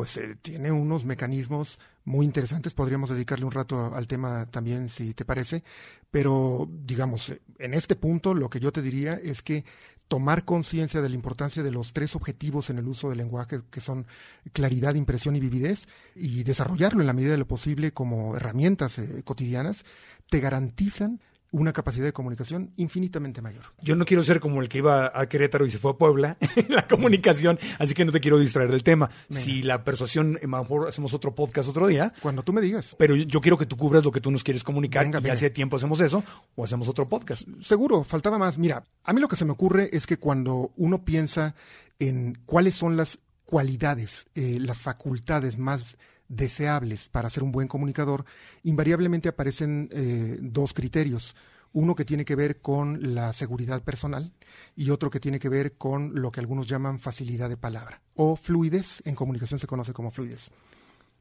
pues 0.00 0.16
eh, 0.16 0.34
tiene 0.40 0.72
unos 0.72 1.04
mecanismos 1.04 1.78
muy 2.06 2.24
interesantes. 2.24 2.72
Podríamos 2.72 3.10
dedicarle 3.10 3.44
un 3.44 3.52
rato 3.52 3.94
al 3.94 4.06
tema 4.06 4.46
también, 4.46 4.88
si 4.88 5.12
te 5.12 5.26
parece. 5.26 5.62
Pero, 6.10 6.70
digamos, 6.70 7.30
en 7.58 7.74
este 7.74 7.96
punto, 7.96 8.32
lo 8.32 8.48
que 8.48 8.60
yo 8.60 8.72
te 8.72 8.80
diría 8.80 9.20
es 9.22 9.42
que 9.42 9.62
tomar 10.08 10.46
conciencia 10.46 11.02
de 11.02 11.10
la 11.10 11.14
importancia 11.14 11.62
de 11.62 11.70
los 11.70 11.92
tres 11.92 12.16
objetivos 12.16 12.70
en 12.70 12.78
el 12.78 12.88
uso 12.88 13.10
del 13.10 13.18
lenguaje, 13.18 13.60
que 13.70 13.82
son 13.82 14.06
claridad, 14.54 14.94
impresión 14.94 15.36
y 15.36 15.40
vividez, 15.40 15.86
y 16.14 16.44
desarrollarlo 16.44 17.02
en 17.02 17.06
la 17.06 17.12
medida 17.12 17.32
de 17.32 17.36
lo 17.36 17.46
posible 17.46 17.92
como 17.92 18.36
herramientas 18.36 18.98
eh, 18.98 19.22
cotidianas, 19.22 19.84
te 20.30 20.40
garantizan 20.40 21.20
una 21.52 21.72
capacidad 21.72 22.04
de 22.04 22.12
comunicación 22.12 22.72
infinitamente 22.76 23.42
mayor. 23.42 23.64
Yo 23.82 23.96
no 23.96 24.04
quiero 24.04 24.22
ser 24.22 24.38
como 24.40 24.60
el 24.62 24.68
que 24.68 24.78
iba 24.78 25.10
a 25.14 25.28
Querétaro 25.28 25.66
y 25.66 25.70
se 25.70 25.78
fue 25.78 25.90
a 25.92 25.94
Puebla 25.94 26.36
en 26.56 26.72
la 26.74 26.86
comunicación, 26.86 27.58
así 27.78 27.92
que 27.94 28.04
no 28.04 28.12
te 28.12 28.20
quiero 28.20 28.38
distraer 28.38 28.70
del 28.70 28.82
tema. 28.84 29.10
Venga. 29.28 29.42
Si 29.42 29.62
la 29.62 29.82
persuasión, 29.84 30.38
a 30.40 30.46
lo 30.46 30.48
mejor 30.62 30.88
hacemos 30.88 31.12
otro 31.14 31.34
podcast 31.34 31.68
otro 31.68 31.86
día, 31.88 32.12
Cuando 32.22 32.42
tú 32.42 32.52
me 32.52 32.60
digas. 32.60 32.94
pero 32.98 33.16
yo 33.16 33.40
quiero 33.40 33.58
que 33.58 33.66
tú 33.66 33.76
cubras 33.76 34.04
lo 34.04 34.12
que 34.12 34.20
tú 34.20 34.30
nos 34.30 34.44
quieres 34.44 34.62
comunicar 34.64 35.04
Venga, 35.04 35.18
y 35.18 35.22
venga. 35.22 35.34
hace 35.34 35.50
tiempo 35.50 35.76
hacemos 35.76 36.00
eso 36.00 36.22
o 36.54 36.64
hacemos 36.64 36.88
otro 36.88 37.08
podcast. 37.08 37.48
Seguro, 37.62 38.04
faltaba 38.04 38.38
más. 38.38 38.56
Mira, 38.58 38.84
a 39.04 39.12
mí 39.12 39.20
lo 39.20 39.28
que 39.28 39.36
se 39.36 39.44
me 39.44 39.52
ocurre 39.52 39.88
es 39.92 40.06
que 40.06 40.18
cuando 40.18 40.72
uno 40.76 41.04
piensa 41.04 41.54
en 41.98 42.38
cuáles 42.46 42.74
son 42.76 42.96
las 42.96 43.18
cualidades, 43.44 44.26
eh, 44.36 44.58
las 44.60 44.78
facultades 44.78 45.58
más 45.58 45.96
deseables 46.30 47.08
para 47.08 47.28
ser 47.28 47.42
un 47.42 47.52
buen 47.52 47.68
comunicador, 47.68 48.24
invariablemente 48.62 49.28
aparecen 49.28 49.90
eh, 49.92 50.38
dos 50.40 50.72
criterios. 50.72 51.36
Uno 51.72 51.94
que 51.94 52.04
tiene 52.04 52.24
que 52.24 52.34
ver 52.34 52.60
con 52.60 53.14
la 53.14 53.32
seguridad 53.32 53.82
personal 53.82 54.32
y 54.74 54.90
otro 54.90 55.10
que 55.10 55.20
tiene 55.20 55.38
que 55.38 55.48
ver 55.48 55.76
con 55.76 56.20
lo 56.20 56.32
que 56.32 56.40
algunos 56.40 56.66
llaman 56.66 56.98
facilidad 56.98 57.48
de 57.48 57.56
palabra 57.56 58.00
o 58.14 58.34
fluidez. 58.34 59.02
En 59.04 59.14
comunicación 59.14 59.60
se 59.60 59.66
conoce 59.66 59.92
como 59.92 60.10
fluidez. 60.10 60.50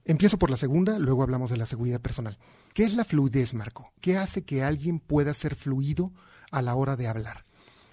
Empiezo 0.05 0.39
por 0.39 0.49
la 0.49 0.57
segunda, 0.57 0.97
luego 0.97 1.21
hablamos 1.21 1.51
de 1.51 1.57
la 1.57 1.67
seguridad 1.67 2.01
personal. 2.01 2.39
¿Qué 2.73 2.83
es 2.83 2.95
la 2.95 3.03
fluidez, 3.03 3.53
Marco? 3.53 3.93
¿Qué 4.01 4.17
hace 4.17 4.43
que 4.43 4.63
alguien 4.63 4.99
pueda 4.99 5.33
ser 5.35 5.53
fluido 5.53 6.11
a 6.51 6.63
la 6.63 6.73
hora 6.73 6.95
de 6.95 7.07
hablar? 7.07 7.45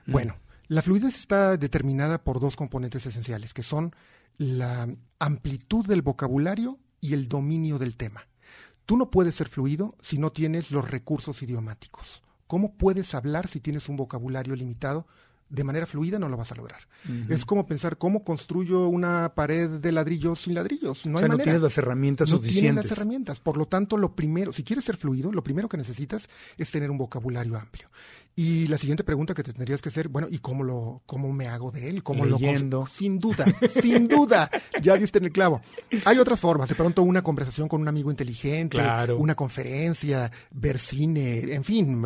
Bueno, 0.06 0.36
la 0.68 0.82
fluidez 0.82 1.14
está 1.14 1.56
determinada 1.56 2.22
por 2.22 2.40
dos 2.40 2.56
componentes 2.56 3.04
esenciales, 3.04 3.52
que 3.52 3.62
son 3.62 3.94
la 4.38 4.88
amplitud 5.18 5.84
del 5.86 6.02
vocabulario 6.02 6.78
y 7.06 7.12
el 7.14 7.28
dominio 7.28 7.78
del 7.78 7.96
tema. 7.96 8.26
Tú 8.84 8.96
no 8.96 9.10
puedes 9.10 9.34
ser 9.34 9.48
fluido 9.48 9.94
si 10.00 10.18
no 10.18 10.30
tienes 10.30 10.70
los 10.70 10.88
recursos 10.90 11.42
idiomáticos. 11.42 12.22
¿Cómo 12.46 12.74
puedes 12.74 13.14
hablar 13.14 13.48
si 13.48 13.60
tienes 13.60 13.88
un 13.88 13.96
vocabulario 13.96 14.54
limitado? 14.54 15.06
De 15.48 15.62
manera 15.62 15.86
fluida 15.86 16.18
no 16.18 16.28
lo 16.28 16.36
vas 16.36 16.50
a 16.50 16.56
lograr. 16.56 16.80
Es 17.28 17.44
como 17.44 17.66
pensar 17.66 17.98
cómo 17.98 18.24
construyo 18.24 18.88
una 18.88 19.32
pared 19.36 19.68
de 19.70 19.92
ladrillos 19.92 20.40
sin 20.42 20.54
ladrillos. 20.54 21.06
No 21.06 21.18
o 21.18 21.18
sea, 21.20 21.26
hay 21.26 21.30
no 21.30 21.34
manera. 21.34 21.44
tienes 21.44 21.62
las 21.62 21.78
herramientas 21.78 22.30
No 22.30 22.38
tienes 22.38 22.54
suficientes. 22.54 22.84
las 22.90 22.98
herramientas. 22.98 23.40
Por 23.40 23.56
lo 23.56 23.66
tanto, 23.66 23.96
lo 23.96 24.16
primero, 24.16 24.52
si 24.52 24.64
quieres 24.64 24.84
ser 24.84 24.96
fluido, 24.96 25.30
lo 25.30 25.44
primero 25.44 25.68
que 25.68 25.76
necesitas 25.76 26.28
es 26.58 26.70
tener 26.72 26.90
un 26.90 26.98
vocabulario 26.98 27.56
amplio. 27.56 27.86
Y 28.38 28.66
la 28.68 28.76
siguiente 28.76 29.02
pregunta 29.02 29.32
que 29.32 29.42
te 29.42 29.54
tendrías 29.54 29.80
que 29.80 29.88
hacer, 29.88 30.08
bueno, 30.08 30.28
¿y 30.30 30.40
cómo 30.40 30.62
lo, 30.62 31.02
cómo 31.06 31.32
me 31.32 31.48
hago 31.48 31.70
de 31.70 31.88
él? 31.88 32.02
¿Cómo 32.02 32.26
lo 32.26 32.38
Leyendo. 32.38 32.86
Sin 32.86 33.18
duda, 33.18 33.46
sin 33.82 34.08
duda. 34.08 34.50
Ya 34.82 34.94
diste 34.98 35.16
en 35.16 35.24
el 35.24 35.32
clavo. 35.32 35.62
Hay 36.04 36.18
otras 36.18 36.38
formas. 36.38 36.68
De 36.68 36.74
pronto 36.74 37.02
una 37.02 37.22
conversación 37.22 37.66
con 37.66 37.80
un 37.80 37.88
amigo 37.88 38.10
inteligente, 38.10 38.76
Claro. 38.76 39.16
una 39.16 39.34
conferencia, 39.34 40.30
ver 40.50 40.78
cine, 40.78 41.54
en 41.54 41.64
fin, 41.64 42.02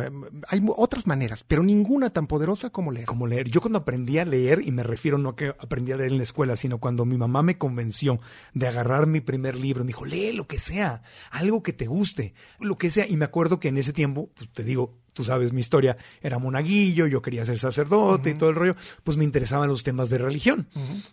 hay 0.47 0.63
otras 0.77 1.05
maneras, 1.05 1.43
pero 1.45 1.63
ninguna 1.63 2.11
tan 2.11 2.27
poderosa 2.27 2.69
como 2.69 2.93
leer. 2.93 3.05
como 3.07 3.27
leer. 3.27 3.49
Yo 3.49 3.59
cuando 3.59 3.79
aprendí 3.79 4.17
a 4.17 4.23
leer, 4.23 4.61
y 4.65 4.71
me 4.71 4.83
refiero 4.83 5.17
no 5.17 5.29
a 5.29 5.35
que 5.35 5.49
aprendí 5.49 5.91
a 5.91 5.97
leer 5.97 6.11
en 6.11 6.17
la 6.17 6.23
escuela, 6.23 6.55
sino 6.55 6.77
cuando 6.77 7.03
mi 7.03 7.17
mamá 7.17 7.43
me 7.43 7.57
convenció 7.57 8.21
de 8.53 8.67
agarrar 8.67 9.05
mi 9.05 9.19
primer 9.19 9.59
libro, 9.59 9.83
me 9.83 9.89
dijo, 9.89 10.05
lee 10.05 10.31
lo 10.31 10.47
que 10.47 10.59
sea, 10.59 11.03
algo 11.29 11.61
que 11.61 11.73
te 11.73 11.87
guste, 11.87 12.35
lo 12.57 12.77
que 12.77 12.89
sea. 12.89 13.05
Y 13.05 13.17
me 13.17 13.25
acuerdo 13.25 13.59
que 13.59 13.67
en 13.67 13.77
ese 13.77 13.91
tiempo, 13.91 14.29
pues 14.33 14.49
te 14.53 14.63
digo, 14.63 15.00
tú 15.13 15.23
sabes 15.23 15.53
mi 15.53 15.61
historia, 15.61 15.97
era 16.21 16.39
monaguillo, 16.39 17.07
yo 17.07 17.21
quería 17.21 17.45
ser 17.45 17.59
sacerdote 17.59 18.29
y 18.29 18.33
todo 18.35 18.49
el 18.49 18.55
rollo, 18.55 18.75
pues 19.03 19.17
me 19.17 19.23
interesaban 19.23 19.69
los 19.69 19.83
temas 19.83 20.09
de 20.09 20.17
religión. 20.17 20.67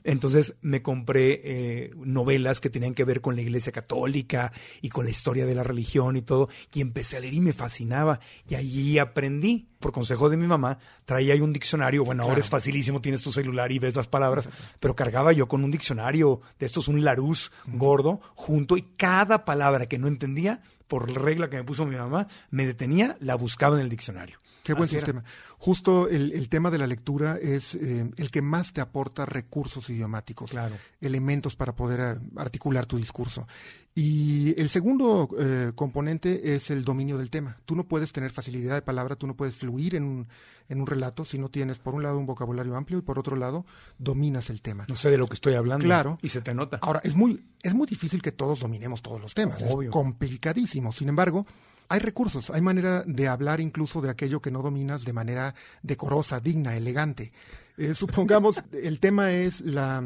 Entonces 0.04 0.54
me 0.61 0.82
compré 0.82 1.40
eh, 1.44 1.90
novelas 1.96 2.61
que 2.61 2.70
tenían 2.70 2.94
que 2.94 3.04
ver 3.04 3.20
con 3.20 3.37
la 3.37 3.42
iglesia 3.42 3.72
católica 3.72 4.52
y 4.80 4.88
con 4.88 5.04
la 5.04 5.11
historia 5.11 5.46
de 5.46 5.54
la 5.54 5.62
religión 5.62 6.16
y 6.16 6.22
todo, 6.22 6.48
y 6.72 6.80
empecé 6.80 7.16
a 7.16 7.20
leer 7.20 7.34
y 7.34 7.40
me 7.40 7.52
fascinaba. 7.52 8.20
Y 8.48 8.54
allí 8.54 8.98
aprendí, 8.98 9.68
por 9.80 9.92
consejo 9.92 10.28
de 10.28 10.37
mi 10.37 10.46
mamá, 10.46 10.78
traía 11.04 11.34
ahí 11.34 11.40
un 11.40 11.52
diccionario, 11.52 12.04
bueno, 12.04 12.24
ahora 12.24 12.40
es 12.40 12.48
facilísimo, 12.48 13.00
tienes 13.00 13.22
tu 13.22 13.32
celular 13.32 13.70
y 13.72 13.78
ves 13.78 13.96
las 13.96 14.08
palabras, 14.08 14.48
pero 14.80 14.94
cargaba 14.94 15.32
yo 15.32 15.48
con 15.48 15.64
un 15.64 15.70
diccionario 15.70 16.40
de 16.58 16.66
estos, 16.66 16.88
un 16.88 17.04
Larus 17.04 17.52
gordo, 17.66 18.20
junto, 18.34 18.76
y 18.76 18.82
cada 18.96 19.44
palabra 19.44 19.87
que 19.87 19.98
no 19.98 20.08
entendía, 20.08 20.62
por 20.88 21.11
la 21.11 21.20
regla 21.20 21.48
que 21.48 21.57
me 21.57 21.64
puso 21.64 21.87
mi 21.87 21.96
mamá, 21.96 22.29
me 22.51 22.66
detenía, 22.66 23.16
la 23.20 23.37
buscaba 23.37 23.77
en 23.77 23.83
el 23.83 23.88
diccionario. 23.88 24.40
Qué 24.68 24.74
buen 24.74 24.85
Así 24.85 24.96
era. 24.96 25.07
sistema. 25.07 25.24
Justo 25.57 26.09
el, 26.09 26.33
el 26.33 26.48
tema 26.50 26.70
de 26.70 26.76
la 26.76 26.87
lectura 26.87 27.38
es 27.40 27.74
eh, 27.74 28.11
el 28.18 28.31
que 28.31 28.42
más 28.42 28.74
te 28.74 28.83
aporta 28.83 29.24
recursos 29.24 29.88
idiomáticos, 29.88 30.50
Claro. 30.50 30.76
elementos 31.00 31.57
para 31.57 31.74
poder 31.74 32.00
eh, 32.00 32.20
articular 32.37 32.85
tu 32.85 32.98
discurso. 32.98 33.48
Y 33.94 34.54
el 34.61 34.68
segundo 34.68 35.28
eh, 35.40 35.72
componente 35.74 36.54
es 36.54 36.70
el 36.70 36.85
dominio 36.85 37.16
del 37.18 37.31
tema. 37.31 37.57
Tú 37.64 37.74
no 37.74 37.85
puedes 37.88 38.12
tener 38.12 38.31
facilidad 38.31 38.74
de 38.74 38.83
palabra, 38.83 39.16
tú 39.16 39.26
no 39.26 39.35
puedes 39.35 39.57
fluir 39.57 39.94
en 39.94 40.04
un, 40.04 40.28
en 40.68 40.81
un 40.83 40.87
relato 40.87 41.24
si 41.24 41.38
no 41.38 41.48
tienes, 41.48 41.78
por 41.78 41.94
un 41.94 42.02
lado, 42.02 42.18
un 42.18 42.26
vocabulario 42.26 42.76
amplio 42.76 42.98
y 42.98 43.02
por 43.02 43.18
otro 43.18 43.37
lado, 43.37 43.64
dominas 43.98 44.50
el 44.50 44.61
tema. 44.61 44.85
No 44.88 44.96
sé 44.96 45.11
de 45.11 45.16
lo 45.18 45.26
que 45.26 45.35
estoy 45.35 45.54
hablando. 45.54 45.85
Claro. 45.85 46.18
Y 46.22 46.28
se 46.28 46.42
te 46.42 46.52
nota. 46.54 46.78
Ahora, 46.83 47.00
es 47.02 47.16
muy, 47.16 47.42
es 47.62 47.74
muy 47.74 47.87
difícil 47.88 48.20
que 48.20 48.33
todos 48.33 48.61
dominemos 48.61 49.00
todos 49.02 49.20
los 49.20 49.33
temas, 49.35 49.62
Obvio. 49.68 49.88
es 49.88 49.92
complicadísimo. 49.92 50.92
Sin 50.92 51.09
embargo, 51.09 51.46
hay 51.88 52.01
recursos, 52.01 52.51
hay 52.51 52.61
manera 52.61 53.03
de 53.07 53.29
hablar 53.29 53.61
incluso 53.61 54.01
de 54.01 54.11
aquello 54.11 54.40
que 54.40 54.51
no 54.51 54.62
dominas 54.62 55.05
de 55.05 55.12
manera 55.12 55.55
decorosa, 55.83 56.40
digna, 56.40 56.77
elegante. 56.77 57.33
Eh, 57.77 57.94
supongamos, 57.94 58.62
el 58.72 59.01
tema 59.01 59.33
es 59.33 59.61
la, 59.62 60.03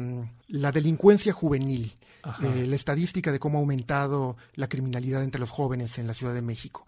la 0.47 0.71
delincuencia 0.71 1.33
juvenil, 1.33 1.93
eh, 2.41 2.65
la 2.67 2.75
estadística 2.75 3.31
de 3.31 3.39
cómo 3.39 3.57
ha 3.57 3.61
aumentado 3.61 4.37
la 4.55 4.67
criminalidad 4.67 5.23
entre 5.23 5.41
los 5.41 5.49
jóvenes 5.49 5.97
en 5.97 6.07
la 6.07 6.13
Ciudad 6.13 6.33
de 6.33 6.41
México. 6.41 6.87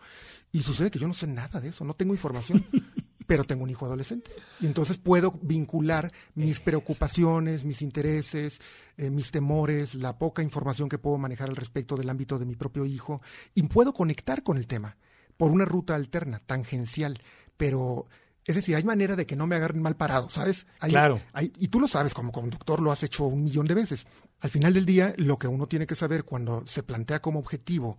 Y 0.55 0.63
sucede 0.63 0.89
que 0.89 0.99
yo 0.99 1.07
no 1.09 1.13
sé 1.13 1.27
nada 1.27 1.59
de 1.59 1.67
eso, 1.67 1.83
no 1.83 1.95
tengo 1.95 2.13
información. 2.13 2.65
pero 3.27 3.43
tengo 3.43 3.63
un 3.63 3.69
hijo 3.69 3.85
adolescente. 3.85 4.31
Y 4.61 4.67
entonces 4.67 4.97
puedo 4.97 5.37
vincular 5.41 6.13
mis 6.33 6.61
preocupaciones, 6.61 7.65
mis 7.65 7.81
intereses, 7.81 8.61
eh, 8.95 9.09
mis 9.09 9.31
temores, 9.31 9.95
la 9.95 10.17
poca 10.17 10.43
información 10.43 10.87
que 10.87 10.97
puedo 10.97 11.17
manejar 11.17 11.49
al 11.49 11.57
respecto 11.57 11.97
del 11.97 12.09
ámbito 12.09 12.39
de 12.39 12.45
mi 12.45 12.55
propio 12.55 12.85
hijo, 12.85 13.21
y 13.53 13.63
puedo 13.63 13.93
conectar 13.93 14.43
con 14.43 14.55
el 14.55 14.65
tema 14.65 14.95
por 15.35 15.51
una 15.51 15.65
ruta 15.65 15.93
alterna, 15.95 16.39
tangencial, 16.39 17.19
pero... 17.57 18.07
Es 18.47 18.53
decir, 18.55 18.75
hay 18.75 18.83
manera 18.83 19.15
de 19.15 19.25
que 19.25 19.35
no 19.35 19.47
me 19.47 19.55
agarren 19.55 19.81
mal 19.81 19.97
parado, 19.97 20.29
¿sabes? 20.29 20.67
claro. 20.79 21.19
y 21.57 21.67
tú 21.69 21.79
lo 21.79 21.87
sabes, 21.87 22.13
como 22.13 22.31
conductor 22.31 22.79
lo 22.79 22.91
has 22.91 23.01
hecho 23.01 23.25
un 23.25 23.43
millón 23.43 23.65
de 23.65 23.73
veces. 23.73 24.05
Al 24.39 24.51
final 24.51 24.71
del 24.71 24.85
día, 24.85 25.15
lo 25.17 25.39
que 25.39 25.47
uno 25.47 25.65
tiene 25.65 25.87
que 25.87 25.95
saber 25.95 26.25
cuando 26.25 26.63
se 26.67 26.83
plantea 26.83 27.23
como 27.23 27.39
objetivo, 27.39 27.97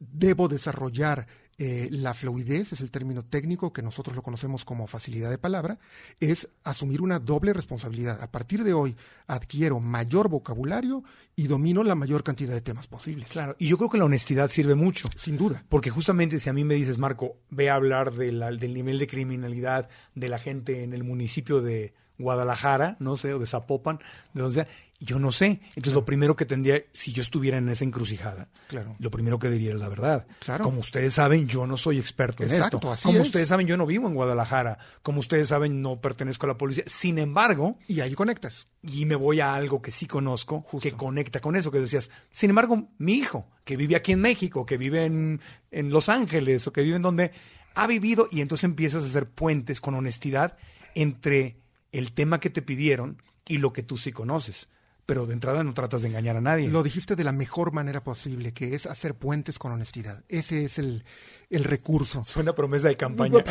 debo 0.00 0.48
desarrollar 0.48 1.28
eh, 1.58 1.88
la 1.90 2.14
fluidez 2.14 2.72
es 2.72 2.80
el 2.80 2.90
término 2.90 3.24
técnico 3.24 3.72
que 3.72 3.82
nosotros 3.82 4.16
lo 4.16 4.22
conocemos 4.22 4.64
como 4.64 4.86
facilidad 4.86 5.30
de 5.30 5.38
palabra, 5.38 5.78
es 6.20 6.48
asumir 6.64 7.02
una 7.02 7.18
doble 7.18 7.52
responsabilidad. 7.52 8.20
A 8.22 8.30
partir 8.30 8.64
de 8.64 8.72
hoy 8.72 8.96
adquiero 9.26 9.80
mayor 9.80 10.28
vocabulario 10.28 11.04
y 11.36 11.46
domino 11.46 11.84
la 11.84 11.94
mayor 11.94 12.24
cantidad 12.24 12.54
de 12.54 12.60
temas 12.60 12.86
posibles. 12.86 13.28
Claro, 13.28 13.56
y 13.58 13.68
yo 13.68 13.76
creo 13.76 13.90
que 13.90 13.98
la 13.98 14.04
honestidad 14.04 14.48
sirve 14.48 14.74
mucho. 14.74 15.08
Sin 15.16 15.36
duda. 15.36 15.64
Porque 15.68 15.90
justamente 15.90 16.38
si 16.38 16.48
a 16.48 16.52
mí 16.52 16.64
me 16.64 16.74
dices, 16.74 16.98
Marco, 16.98 17.36
ve 17.50 17.70
a 17.70 17.74
hablar 17.74 18.14
del 18.14 18.74
nivel 18.74 18.98
de 18.98 19.06
criminalidad 19.06 19.88
de 20.14 20.28
la 20.28 20.38
gente 20.38 20.82
en 20.82 20.92
el 20.92 21.04
municipio 21.04 21.60
de 21.60 21.94
Guadalajara, 22.18 22.96
no 23.00 23.16
sé, 23.16 23.34
o 23.34 23.38
de 23.38 23.46
Zapopan, 23.46 23.98
de 24.32 24.42
donde 24.42 24.54
sea, 24.54 24.68
yo 25.04 25.18
no 25.18 25.30
sé. 25.30 25.60
Entonces, 25.68 25.94
lo 25.94 26.04
primero 26.04 26.34
que 26.34 26.46
tendría, 26.46 26.82
si 26.92 27.12
yo 27.12 27.22
estuviera 27.22 27.58
en 27.58 27.68
esa 27.68 27.84
encrucijada, 27.84 28.48
claro. 28.66 28.96
lo 28.98 29.10
primero 29.10 29.38
que 29.38 29.50
diría 29.50 29.72
es 29.72 29.80
la 29.80 29.88
verdad. 29.88 30.26
Claro. 30.40 30.64
Como 30.64 30.80
ustedes 30.80 31.14
saben, 31.14 31.46
yo 31.46 31.66
no 31.66 31.76
soy 31.76 31.98
experto 31.98 32.42
en 32.42 32.52
esto. 32.52 32.80
Como 32.80 33.20
ustedes 33.20 33.48
saben, 33.48 33.66
yo 33.66 33.76
no 33.76 33.86
vivo 33.86 34.08
en 34.08 34.14
Guadalajara. 34.14 34.78
Como 35.02 35.20
ustedes 35.20 35.48
saben, 35.48 35.82
no 35.82 36.00
pertenezco 36.00 36.46
a 36.46 36.48
la 36.48 36.58
policía. 36.58 36.84
Sin 36.86 37.18
embargo. 37.18 37.78
Y 37.86 38.00
ahí 38.00 38.14
conectas. 38.14 38.68
Y 38.82 39.04
me 39.06 39.14
voy 39.14 39.40
a 39.40 39.54
algo 39.54 39.82
que 39.82 39.90
sí 39.90 40.06
conozco, 40.06 40.64
que 40.80 40.92
conecta 40.92 41.40
con 41.40 41.56
eso, 41.56 41.70
que 41.70 41.80
decías. 41.80 42.10
Sin 42.32 42.50
embargo, 42.50 42.88
mi 42.98 43.14
hijo, 43.14 43.48
que 43.64 43.76
vive 43.76 43.96
aquí 43.96 44.12
en 44.12 44.20
México, 44.20 44.66
que 44.66 44.76
vive 44.76 45.04
en, 45.04 45.40
en 45.70 45.90
Los 45.90 46.08
Ángeles, 46.08 46.66
o 46.66 46.72
que 46.72 46.82
vive 46.82 46.96
en 46.96 47.02
donde 47.02 47.32
ha 47.74 47.86
vivido, 47.86 48.28
y 48.30 48.40
entonces 48.40 48.64
empiezas 48.64 49.02
a 49.02 49.06
hacer 49.06 49.28
puentes 49.28 49.80
con 49.80 49.94
honestidad 49.94 50.56
entre 50.94 51.58
el 51.92 52.12
tema 52.12 52.40
que 52.40 52.50
te 52.50 52.62
pidieron 52.62 53.22
y 53.46 53.58
lo 53.58 53.72
que 53.72 53.82
tú 53.82 53.96
sí 53.96 54.12
conoces 54.12 54.68
pero 55.06 55.26
de 55.26 55.34
entrada 55.34 55.62
no 55.64 55.74
tratas 55.74 56.02
de 56.02 56.08
engañar 56.08 56.36
a 56.36 56.40
nadie. 56.40 56.68
Lo 56.68 56.82
dijiste 56.82 57.16
de 57.16 57.24
la 57.24 57.32
mejor 57.32 57.72
manera 57.72 58.02
posible, 58.02 58.52
que 58.52 58.74
es 58.74 58.86
hacer 58.86 59.14
puentes 59.14 59.58
con 59.58 59.72
honestidad. 59.72 60.22
Ese 60.28 60.64
es 60.64 60.78
el, 60.78 61.04
el 61.50 61.64
recurso. 61.64 62.24
Suena 62.24 62.54
promesa 62.54 62.88
de 62.88 62.96
campaña. 62.96 63.44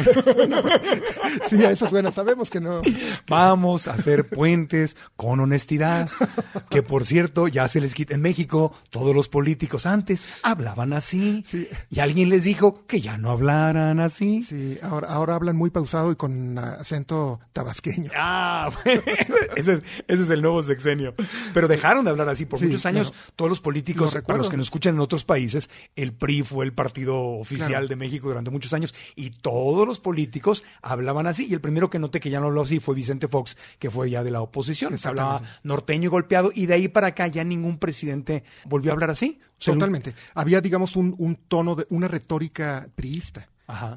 sí, 1.50 1.64
a 1.64 1.72
eso 1.72 1.88
suena. 1.88 2.12
Sabemos 2.12 2.50
que 2.50 2.60
no. 2.60 2.82
Vamos 3.28 3.88
a 3.88 3.94
hacer 3.94 4.28
puentes 4.30 4.96
con 5.16 5.40
honestidad. 5.40 6.10
Que 6.70 6.84
por 6.84 7.06
cierto, 7.06 7.48
ya 7.48 7.68
se 7.68 7.82
les 7.82 7.94
quita. 7.94 8.14
En 8.14 8.22
México, 8.22 8.74
todos 8.90 9.16
los 9.16 9.30
políticos 9.30 9.86
antes 9.86 10.26
hablaban 10.44 10.94
así. 10.94 11.46
Y 11.90 12.00
alguien 12.00 12.30
les 12.30 12.44
dijo 12.44 12.86
que 12.88 13.02
ya 13.02 13.18
no 13.18 13.32
hablaran 13.32 14.00
así. 14.00 14.44
Sí, 14.44 14.78
ahora, 14.82 15.10
ahora 15.10 15.36
hablan 15.36 15.56
muy 15.56 15.70
pausado 15.70 16.12
y 16.12 16.16
con 16.16 16.58
acento 16.58 17.40
tabasqueño. 17.54 18.12
Ah, 18.16 18.72
ese, 19.56 19.82
es, 20.08 20.30
el 20.30 20.42
nuevo 20.42 20.64
sexenio. 20.64 21.14
Pero 21.54 21.68
dejaron 21.68 22.06
de 22.06 22.12
hablar 22.12 22.30
así. 22.30 22.46
Por 22.46 22.62
muchos 22.62 22.86
años, 22.86 23.14
todos 23.36 23.50
los 23.50 23.62
políticos, 23.62 24.16
para 24.26 24.38
los 24.38 24.50
que 24.50 24.58
nos 24.58 24.68
escuchan 24.68 24.96
en 24.96 25.00
otros 25.00 25.26
países, 25.26 25.70
el 25.96 26.14
PRI 26.14 26.44
fue 26.44 26.66
el 26.66 26.74
partido 26.74 27.20
oficial 27.22 27.88
de 27.88 27.96
México 27.96 28.28
durante 28.28 28.52
muchos 28.52 28.74
años 28.74 28.94
y 29.16 29.32
todos 29.32 29.88
los 29.88 30.00
políticos 30.00 30.64
hablaban 30.82 31.28
así. 31.28 31.48
Y 31.48 31.54
el 31.54 31.62
primero 31.62 31.90
que 31.90 32.00
noté 32.00 32.20
que 32.20 32.30
ya 32.30 32.40
no 32.40 32.48
habló 32.48 32.62
así 32.62 32.80
fue 32.80 32.96
Vicente 32.96 33.28
Fox, 33.28 33.58
que 33.80 33.90
fue 33.90 34.10
ya 34.10 34.24
de 34.24 34.32
la 34.32 34.42
oposición. 34.42 34.96
Hablaba 35.04 35.42
norteño 35.64 36.06
y 36.06 36.08
golpeado 36.08 36.52
y 36.54 36.66
de 36.66 36.76
ahí 36.76 36.88
para 36.88 37.08
acá 37.08 37.28
ya 37.28 37.44
ningún 37.44 37.78
presidente 37.78 38.44
volvió 38.66 38.92
a 38.92 38.94
hablar 38.94 39.12
así. 39.12 39.40
Totalmente. 39.64 40.14
Había, 40.34 40.60
digamos, 40.62 40.96
un, 40.96 41.16
un 41.18 41.36
tono 41.36 41.76
de 41.76 41.86
una 41.90 42.08
retórica 42.08 42.88
priista 42.96 43.48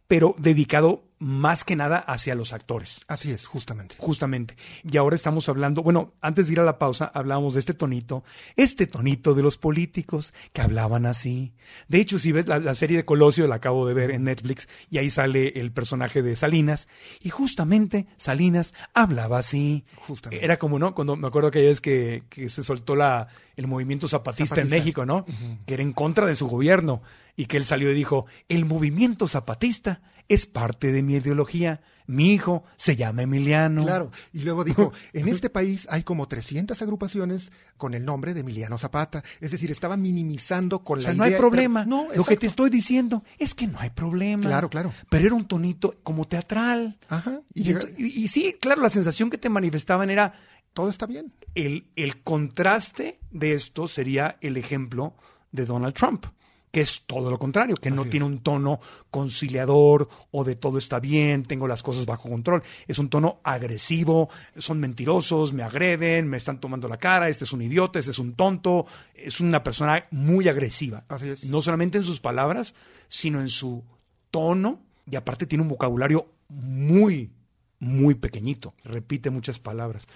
pero 0.09 0.35
dedicado 0.39 1.08
más 1.19 1.65
que 1.65 1.77
nada 1.77 1.99
hacia 1.99 2.35
los 2.35 2.53
actores. 2.53 3.01
Así 3.09 3.31
es, 3.31 3.47
justamente. 3.47 3.97
Justamente. 3.99 4.57
Y 4.85 4.97
ahora 4.97 5.17
estamos 5.17 5.49
hablando, 5.49 5.83
bueno, 5.83 6.15
antes 6.21 6.47
de 6.47 6.55
ir 6.55 6.61
a 6.61 6.65
la 6.65 6.79
pausa, 6.79 7.11
hablábamos 7.13 7.55
de 7.55 7.61
este 7.61 7.75
tonito, 7.75 8.25
este 8.57 8.87
tonito 8.87 9.35
de 9.35 9.43
los 9.43 9.59
políticos 9.59 10.33
que 10.53 10.61
hablaban 10.61 11.07
así. 11.07 11.53
De 11.89 11.99
hecho, 11.99 12.19
si 12.19 12.33
ves 12.33 12.47
la, 12.47 12.75
serie 12.75 12.97
de 12.97 13.05
Colosio, 13.05 13.47
la 13.49 13.57
acabo 13.57 13.87
de 13.87 13.95
ver 13.95 14.11
en 14.11 14.25
Netflix, 14.25 14.69
y 14.91 14.99
ahí 14.99 15.11
sale 15.11 15.61
el 15.61 15.73
personaje 15.73 16.23
de 16.23 16.37
Salinas, 16.37 16.89
y 17.21 17.31
justamente 17.31 18.07
Salinas 18.17 18.75
hablaba 18.95 19.39
así. 19.39 19.85
Justamente. 20.07 20.45
Era 20.45 20.59
como, 20.59 20.79
¿no? 20.79 20.95
Cuando 20.95 21.17
me 21.17 21.27
acuerdo 21.27 21.51
que 21.51 21.63
vez 21.63 21.81
que, 21.81 22.23
que 22.29 22.49
se 22.49 22.63
soltó 22.63 22.97
la, 22.97 23.29
el 23.57 23.67
movimiento 23.67 24.07
zapatista, 24.07 24.61
en 24.61 24.71
México, 24.71 25.05
¿no? 25.05 25.27
Que 25.67 25.75
era 25.75 25.83
en 25.83 25.93
contra 25.93 26.27
de 26.27 26.37
su 26.37 26.47
gobierno 26.47 27.03
y 27.37 27.47
que 27.47 27.57
él 27.57 27.65
salió 27.65 27.91
y 27.91 27.95
dijo, 27.95 28.27
el 28.49 28.65
movimiento 28.65 29.27
zapatista 29.27 30.01
es 30.29 30.47
parte 30.47 30.93
de 30.93 31.03
mi 31.03 31.15
ideología. 31.15 31.81
Mi 32.07 32.33
hijo 32.33 32.65
se 32.77 32.97
llama 32.97 33.23
Emiliano. 33.23 33.85
Claro, 33.85 34.11
y 34.33 34.41
luego 34.41 34.65
dijo, 34.65 34.93
en 35.13 35.29
este 35.29 35.51
país 35.51 35.87
hay 35.91 36.03
como 36.05 36.27
300 36.27 36.81
agrupaciones 36.81 37.53
con 37.77 37.93
el 37.93 38.05
nombre 38.07 38.33
de 38.33 38.41
Emiliano 38.41 38.79
Zapata. 38.79 39.23
Es 39.41 39.51
decir, 39.51 39.71
estaba 39.71 39.97
minimizando 39.99 40.83
con 40.85 40.99
o 40.99 41.03
sea, 41.03 41.11
la 41.13 41.17
no 41.19 41.27
idea... 41.27 41.37
hay 41.37 41.41
problema. 41.41 41.85
Pero- 41.85 41.97
no, 42.09 42.09
Lo 42.15 42.25
que 42.25 42.37
te 42.37 42.47
estoy 42.47 42.71
diciendo 42.71 43.25
es 43.39 43.55
que 43.55 43.67
no 43.67 43.79
hay 43.79 43.91
problema. 43.91 44.43
Claro, 44.43 44.71
claro. 44.71 44.93
Pero 45.11 45.27
era 45.27 45.35
un 45.35 45.47
tonito 45.47 45.97
como 46.03 46.27
teatral. 46.27 46.99
Ajá. 47.11 47.43
Y- 47.53 47.75
y 47.99 48.29
sí, 48.29 48.57
claro, 48.59 48.81
la 48.81 48.89
sensación 48.91 49.29
que 49.29 49.37
te 49.39 49.51
manifestaban 49.51 50.09
era 50.09 50.33
todo 50.73 50.89
está 50.89 51.07
bien. 51.07 51.35
el, 51.55 51.91
el 51.97 52.23
contraste 52.23 53.19
de 53.31 53.53
esto 53.53 53.87
sería 53.89 54.39
el 54.41 54.57
ejemplo 54.57 55.15
de 55.53 55.65
Donald 55.67 55.95
Trump, 55.95 56.27
que 56.71 56.81
es 56.81 57.03
todo 57.07 57.31
lo 57.31 57.39
contrario, 57.39 57.77
que 57.77 57.91
no 57.91 58.05
tiene 58.05 58.27
un 58.27 58.41
tono 58.41 58.81
conciliador 59.11 60.09
o 60.31 60.45
de 60.45 60.57
todo 60.57 60.79
está 60.79 61.01
bien, 61.01 61.45
tengo 61.45 61.67
las 61.67 61.83
cosas 61.83 62.07
bajo 62.07 62.29
control. 62.29 62.63
Es 62.87 62.99
un 62.99 63.09
tono 63.09 63.41
agresivo, 63.43 64.29
son 64.57 64.81
mentirosos, 64.81 65.53
me 65.53 65.63
agreden, 65.63 66.29
me 66.29 66.37
están 66.37 66.61
tomando 66.61 66.89
la 66.89 66.99
cara, 66.99 67.29
este 67.29 67.45
es 67.45 67.53
un 67.53 67.63
idiota, 67.63 67.99
este 67.99 68.11
es 68.11 68.19
un 68.19 68.35
tonto, 68.35 68.87
es 69.15 69.41
una 69.41 69.63
persona 69.63 70.05
muy 70.11 70.49
agresiva. 70.49 71.05
Así 71.09 71.29
es. 71.29 71.45
No 71.45 71.63
solamente 71.63 71.99
en 71.99 72.05
sus 72.05 72.21
palabras, 72.21 72.75
sino 73.09 73.41
en 73.41 73.49
su 73.49 73.85
tono 74.31 74.81
y 75.11 75.17
aparte 75.17 75.47
tiene 75.47 75.63
un 75.63 75.69
vocabulario 75.69 76.29
muy, 76.49 77.31
muy 77.79 78.15
pequeñito, 78.15 78.75
repite 78.85 79.31
muchas 79.31 79.59
palabras. 79.59 80.07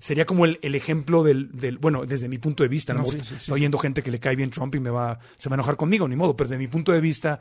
Sería 0.00 0.24
como 0.24 0.46
el, 0.46 0.58
el 0.62 0.74
ejemplo 0.74 1.22
del, 1.22 1.52
del, 1.52 1.78
bueno, 1.78 2.06
desde 2.06 2.28
mi 2.28 2.38
punto 2.38 2.62
de 2.62 2.68
vista, 2.68 2.94
¿no? 2.94 3.02
No, 3.02 3.06
sí, 3.06 3.18
Estoy 3.18 3.54
oyendo 3.54 3.78
gente 3.78 4.02
que 4.02 4.10
le 4.10 4.18
cae 4.18 4.34
bien 4.34 4.50
Trump 4.50 4.74
y 4.74 4.80
me 4.80 4.90
va, 4.90 5.18
se 5.36 5.48
va 5.48 5.54
a 5.54 5.58
enojar 5.58 5.76
conmigo, 5.76 6.08
ni 6.08 6.16
modo, 6.16 6.34
pero 6.36 6.48
desde 6.48 6.58
mi 6.58 6.68
punto 6.68 6.90
de 6.90 7.00
vista 7.00 7.40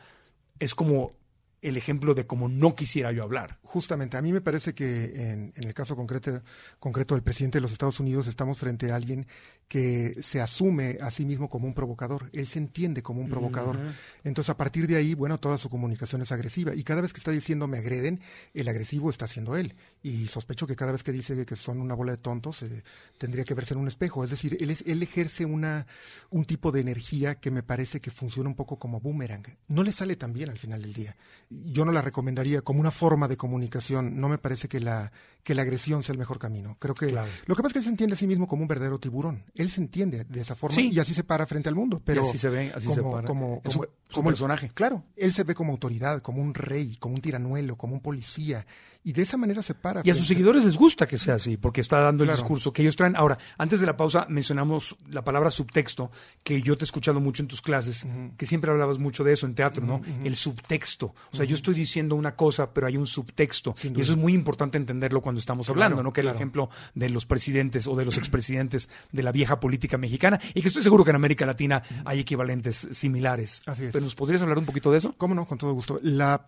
es 0.60 0.76
como 0.76 1.14
el 1.62 1.78
ejemplo 1.78 2.14
de 2.14 2.26
cómo 2.26 2.48
no 2.48 2.76
quisiera 2.76 3.12
yo 3.12 3.24
hablar. 3.24 3.60
Justamente, 3.64 4.18
a 4.18 4.22
mí 4.22 4.32
me 4.32 4.42
parece 4.42 4.74
que 4.74 5.32
en, 5.32 5.54
en 5.56 5.64
el 5.64 5.74
caso 5.74 5.96
concreto, 5.96 6.42
concreto 6.80 7.16
del 7.16 7.24
presidente 7.24 7.58
de 7.58 7.62
los 7.62 7.72
Estados 7.72 8.00
Unidos 8.00 8.28
estamos 8.28 8.58
frente 8.60 8.92
a 8.92 8.96
alguien 8.96 9.28
que 9.70 10.16
se 10.24 10.42
asume 10.42 10.98
a 11.00 11.12
sí 11.12 11.26
mismo 11.26 11.48
como 11.48 11.68
un 11.68 11.76
provocador. 11.76 12.32
Él 12.34 12.48
se 12.48 12.58
entiende 12.58 13.04
como 13.04 13.22
un 13.22 13.30
provocador. 13.30 13.78
Entonces, 14.24 14.50
a 14.50 14.58
partir 14.58 14.88
de 14.88 14.96
ahí, 14.96 15.14
bueno, 15.14 15.40
toda 15.40 15.60
su 15.60 15.70
comunicación 15.70 16.24
es 16.24 16.32
agresiva. 16.32 16.74
Y 16.74 16.84
cada 16.84 17.02
vez 17.02 17.14
que 17.14 17.20
está 17.20 17.30
diciendo 17.30 17.68
me 17.68 17.78
agreden, 17.78 18.20
el 18.56 18.68
agresivo 18.68 19.12
está 19.12 19.28
siendo 19.28 19.56
él. 19.56 19.76
Y 20.02 20.26
sospecho 20.26 20.66
que 20.66 20.76
cada 20.76 20.92
vez 20.92 21.04
que 21.04 21.12
dice 21.12 21.46
que 21.46 21.56
son 21.56 21.82
una 21.82 21.94
bola 21.94 22.14
de 22.14 22.18
tontos, 22.18 22.64
eh, 22.64 22.84
tendría 23.20 23.44
que 23.44 23.54
verse 23.54 23.76
en 23.76 23.82
un 23.82 23.88
espejo. 23.88 24.24
Es 24.24 24.32
decir, 24.32 24.58
él, 24.60 24.72
es, 24.72 24.82
él 24.88 25.04
ejerce 25.04 25.46
una, 25.46 25.86
un 26.32 26.46
tipo 26.46 26.72
de 26.72 26.82
energía 26.82 27.36
que 27.36 27.52
me 27.52 27.62
parece 27.62 28.02
que 28.02 28.10
funciona 28.10 28.50
un 28.50 28.56
poco 28.56 28.80
como 28.80 29.00
boomerang. 29.00 29.56
No 29.68 29.84
le 29.84 29.92
sale 29.92 30.16
tan 30.16 30.34
bien 30.34 30.50
al 30.50 30.58
final 30.58 30.82
del 30.82 30.94
día. 30.94 31.16
Yo 31.50 31.84
no 31.84 31.92
la 31.92 32.02
recomendaría 32.04 32.62
como 32.62 32.80
una 32.80 32.92
forma 32.92 33.28
de 33.28 33.36
comunicación. 33.36 34.20
No 34.22 34.30
me 34.30 34.38
parece 34.38 34.68
que 34.68 34.80
la, 34.80 35.12
que 35.44 35.56
la 35.56 35.64
agresión 35.64 36.04
sea 36.04 36.14
el 36.14 36.20
mejor 36.20 36.38
camino. 36.38 36.78
Creo 36.80 36.94
que 36.94 37.08
Claro. 37.08 37.28
lo 37.48 37.56
que 37.56 37.64
pasa 37.64 37.70
es 37.70 37.74
que 37.74 37.80
él 37.80 37.84
se 37.86 37.90
entiende 37.90 38.14
a 38.14 38.18
sí 38.18 38.28
mismo 38.28 38.48
como 38.48 38.62
un 38.62 38.68
verdadero 38.68 39.00
tiburón. 39.00 39.44
Él 39.56 39.70
se 39.72 39.82
entiende 39.82 40.26
de 40.26 40.42
esa 40.42 40.56
forma 40.56 40.76
Sí. 40.76 40.90
y 40.92 41.00
así 41.00 41.14
se 41.16 41.24
para 41.24 41.48
frente 41.48 41.68
al 41.68 41.74
mundo. 41.76 42.02
Pero 42.06 42.24
así 42.28 42.38
se 42.38 42.50
ve, 42.50 42.72
así 42.76 42.88
se 42.92 43.02
como, 43.02 43.14
para. 43.14 43.28
Como, 43.28 43.62
Es 43.66 43.76
como, 44.14 44.30
el- 44.30 44.34
personaje. 44.34 44.72
Claro, 44.74 45.04
él 45.16 45.34
se 45.34 45.44
ve 45.44 45.54
como 45.56 45.72
autoridad, 45.72 46.22
como 46.22 46.42
un 46.42 46.54
rey, 46.54 46.96
como 46.98 47.16
un 47.16 47.22
tiranuelo, 47.22 47.76
como 47.76 47.94
un 47.94 48.02
policía. 48.02 48.66
Y 49.02 49.14
de 49.14 49.22
esa 49.22 49.38
manera 49.38 49.64
se 49.64 49.74
para. 49.76 50.02
Y 50.04 50.10
a 50.10 50.16
sus 50.16 50.28
seguidores 50.28 50.66
les 50.66 50.76
gusta 50.78 51.08
que 51.08 51.18
sea 51.18 51.36
así, 51.36 51.56
porque 51.56 51.80
está 51.80 52.02
dando 52.02 52.26
el 52.26 52.32
discurso 52.32 52.74
que 52.74 52.82
ellos 52.82 52.98
traen. 52.98 53.16
Ahora, 53.16 53.38
antes 53.58 53.80
de 53.80 53.86
la 53.86 53.96
pausa 53.96 54.26
mencionamos 54.30 54.98
la 55.10 55.24
palabra 55.24 55.52
subtexto, 55.52 56.12
que 56.44 56.62
yo 56.62 56.78
te 56.78 56.84
he 56.84 56.86
escuchado 56.86 57.22
mucho 57.22 57.42
en 57.42 57.48
tus 57.48 57.62
clases, 57.62 58.06
que 58.36 58.46
siempre 58.46 58.70
hablabas 58.72 59.00
mucho 59.00 59.24
de 59.24 59.32
eso 59.34 59.46
en 59.46 59.56
teatro, 59.56 59.86
¿no? 59.86 60.02
El 60.26 60.36
subtexto. 60.36 61.16
O 61.32 61.36
sea, 61.36 61.46
yo 61.46 61.56
estoy 61.56 61.76
diciendo 61.76 62.16
una 62.16 62.36
cosa, 62.36 62.74
pero 62.74 62.88
hay 62.88 62.98
un 62.98 63.08
subtexto. 63.08 63.74
Y 63.84 64.02
eso 64.02 64.12
es 64.12 64.18
muy 64.18 64.34
importante 64.34 64.78
entenderlo 64.78 65.22
cuando 65.22 65.40
estamos 65.40 65.68
Claro, 65.68 65.82
hablando, 65.82 66.04
¿no? 66.04 66.12
Que 66.12 66.20
el 66.22 66.28
ejemplo 66.28 66.70
de 66.94 67.08
los 67.10 67.26
presidentes 67.26 67.88
o 67.88 67.96
de 67.96 68.04
los 68.04 68.18
expresidentes 68.18 68.90
de 69.14 69.24
la 69.24 69.32
vieja 69.32 69.62
política 69.62 69.98
mexicana, 69.98 70.42
y 70.54 70.62
que 70.62 70.68
estoy 70.68 70.84
seguro 70.84 71.06
que 71.06 71.12
en 71.12 71.16
América 71.16 71.46
Latina 71.46 71.82
hay 72.04 72.20
equivalentes 72.20 72.86
similares. 72.92 73.62
Así 73.66 73.86
es. 73.86 73.92
¿Nos 74.02 74.16
podrías 74.16 74.42
hablar 74.42 74.58
un 74.58 74.66
poquito 74.66 74.92
de 74.92 74.98
eso? 74.98 75.14
¿Cómo 75.18 75.36
no? 75.36 75.46
Con 75.46 75.58
todo 75.58 75.74
gusto. 75.74 76.00
La, 76.02 76.48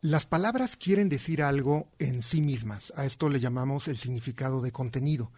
las 0.00 0.26
palabras 0.26 0.76
quieren 0.76 1.08
decir 1.08 1.42
algo 1.42 1.88
en 1.98 2.22
sí 2.22 2.40
mismas. 2.40 2.92
A 2.96 3.04
esto 3.04 3.28
le 3.28 3.40
llamamos 3.40 3.88
el 3.88 3.96
significado 3.96 4.60
de 4.60 4.72
contenido. 4.72 5.30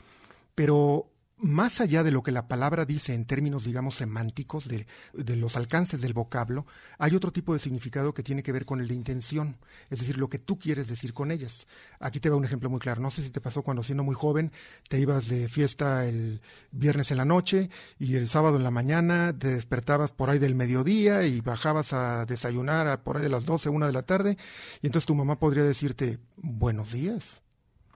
Pero 0.55 1.11
más 1.37 1.81
allá 1.81 2.03
de 2.03 2.11
lo 2.11 2.23
que 2.23 2.31
la 2.31 2.49
palabra 2.49 2.85
dice 2.85 3.13
en 3.13 3.25
términos, 3.25 3.65
digamos, 3.65 3.97
semánticos, 3.97 4.69
de, 4.69 4.87
de 5.13 5.37
los 5.37 5.57
alcances 5.57 6.01
del 6.01 6.13
vocablo, 6.13 6.67
hay 6.99 7.15
otro 7.17 7.33
tipo 7.33 7.53
de 7.53 7.59
significado 7.59 8.15
que 8.15 8.23
tiene 8.23 8.43
que 8.43 8.53
ver 8.53 8.65
con 8.65 8.81
el 8.81 8.89
de 8.89 8.95
intención, 8.95 9.57
es 9.91 9.99
decir, 9.99 10.19
lo 10.19 10.29
que 10.29 10.39
tú 10.39 10.59
quieres 10.59 10.89
decir 10.89 11.13
con 11.13 11.31
ellas. 11.31 11.67
Aquí 12.01 12.21
te 12.21 12.31
va 12.31 12.37
un 12.37 12.45
ejemplo 12.45 12.71
muy 12.71 12.79
claro. 12.79 13.03
No 13.03 13.11
sé 13.11 13.23
si 13.23 13.31
te 13.31 13.41
pasó 13.41 13.63
cuando 13.63 13.83
siendo 13.83 14.05
muy 14.05 14.15
joven, 14.15 14.53
te 14.89 14.99
ibas 14.99 15.29
de 15.29 15.49
fiesta 15.49 16.07
el 16.07 16.41
viernes 16.71 17.11
en 17.11 17.17
la 17.17 17.25
noche 17.25 17.71
y 17.99 18.15
el 18.15 18.29
sábado 18.29 18.57
en 18.57 18.65
la 18.65 18.71
mañana 18.71 19.37
te 19.37 19.49
despertabas 19.49 20.13
por 20.13 20.31
ahí 20.31 20.39
del 20.39 20.55
mediodía 20.55 21.25
y 21.27 21.41
bajabas 21.41 21.93
a 21.93 22.27
desayunar 22.27 22.89
a 22.89 23.03
por 23.03 23.17
ahí 23.17 23.23
de 23.23 23.29
las 23.29 23.45
12, 23.45 23.69
una 23.69 23.87
de 23.87 23.93
la 23.93 24.03
tarde, 24.03 24.37
y 24.83 24.87
entonces 24.87 25.07
tu 25.07 25.15
mamá 25.15 25.39
podría 25.39 25.65
decirte, 25.65 26.19
buenos 26.37 26.93
días. 26.93 27.43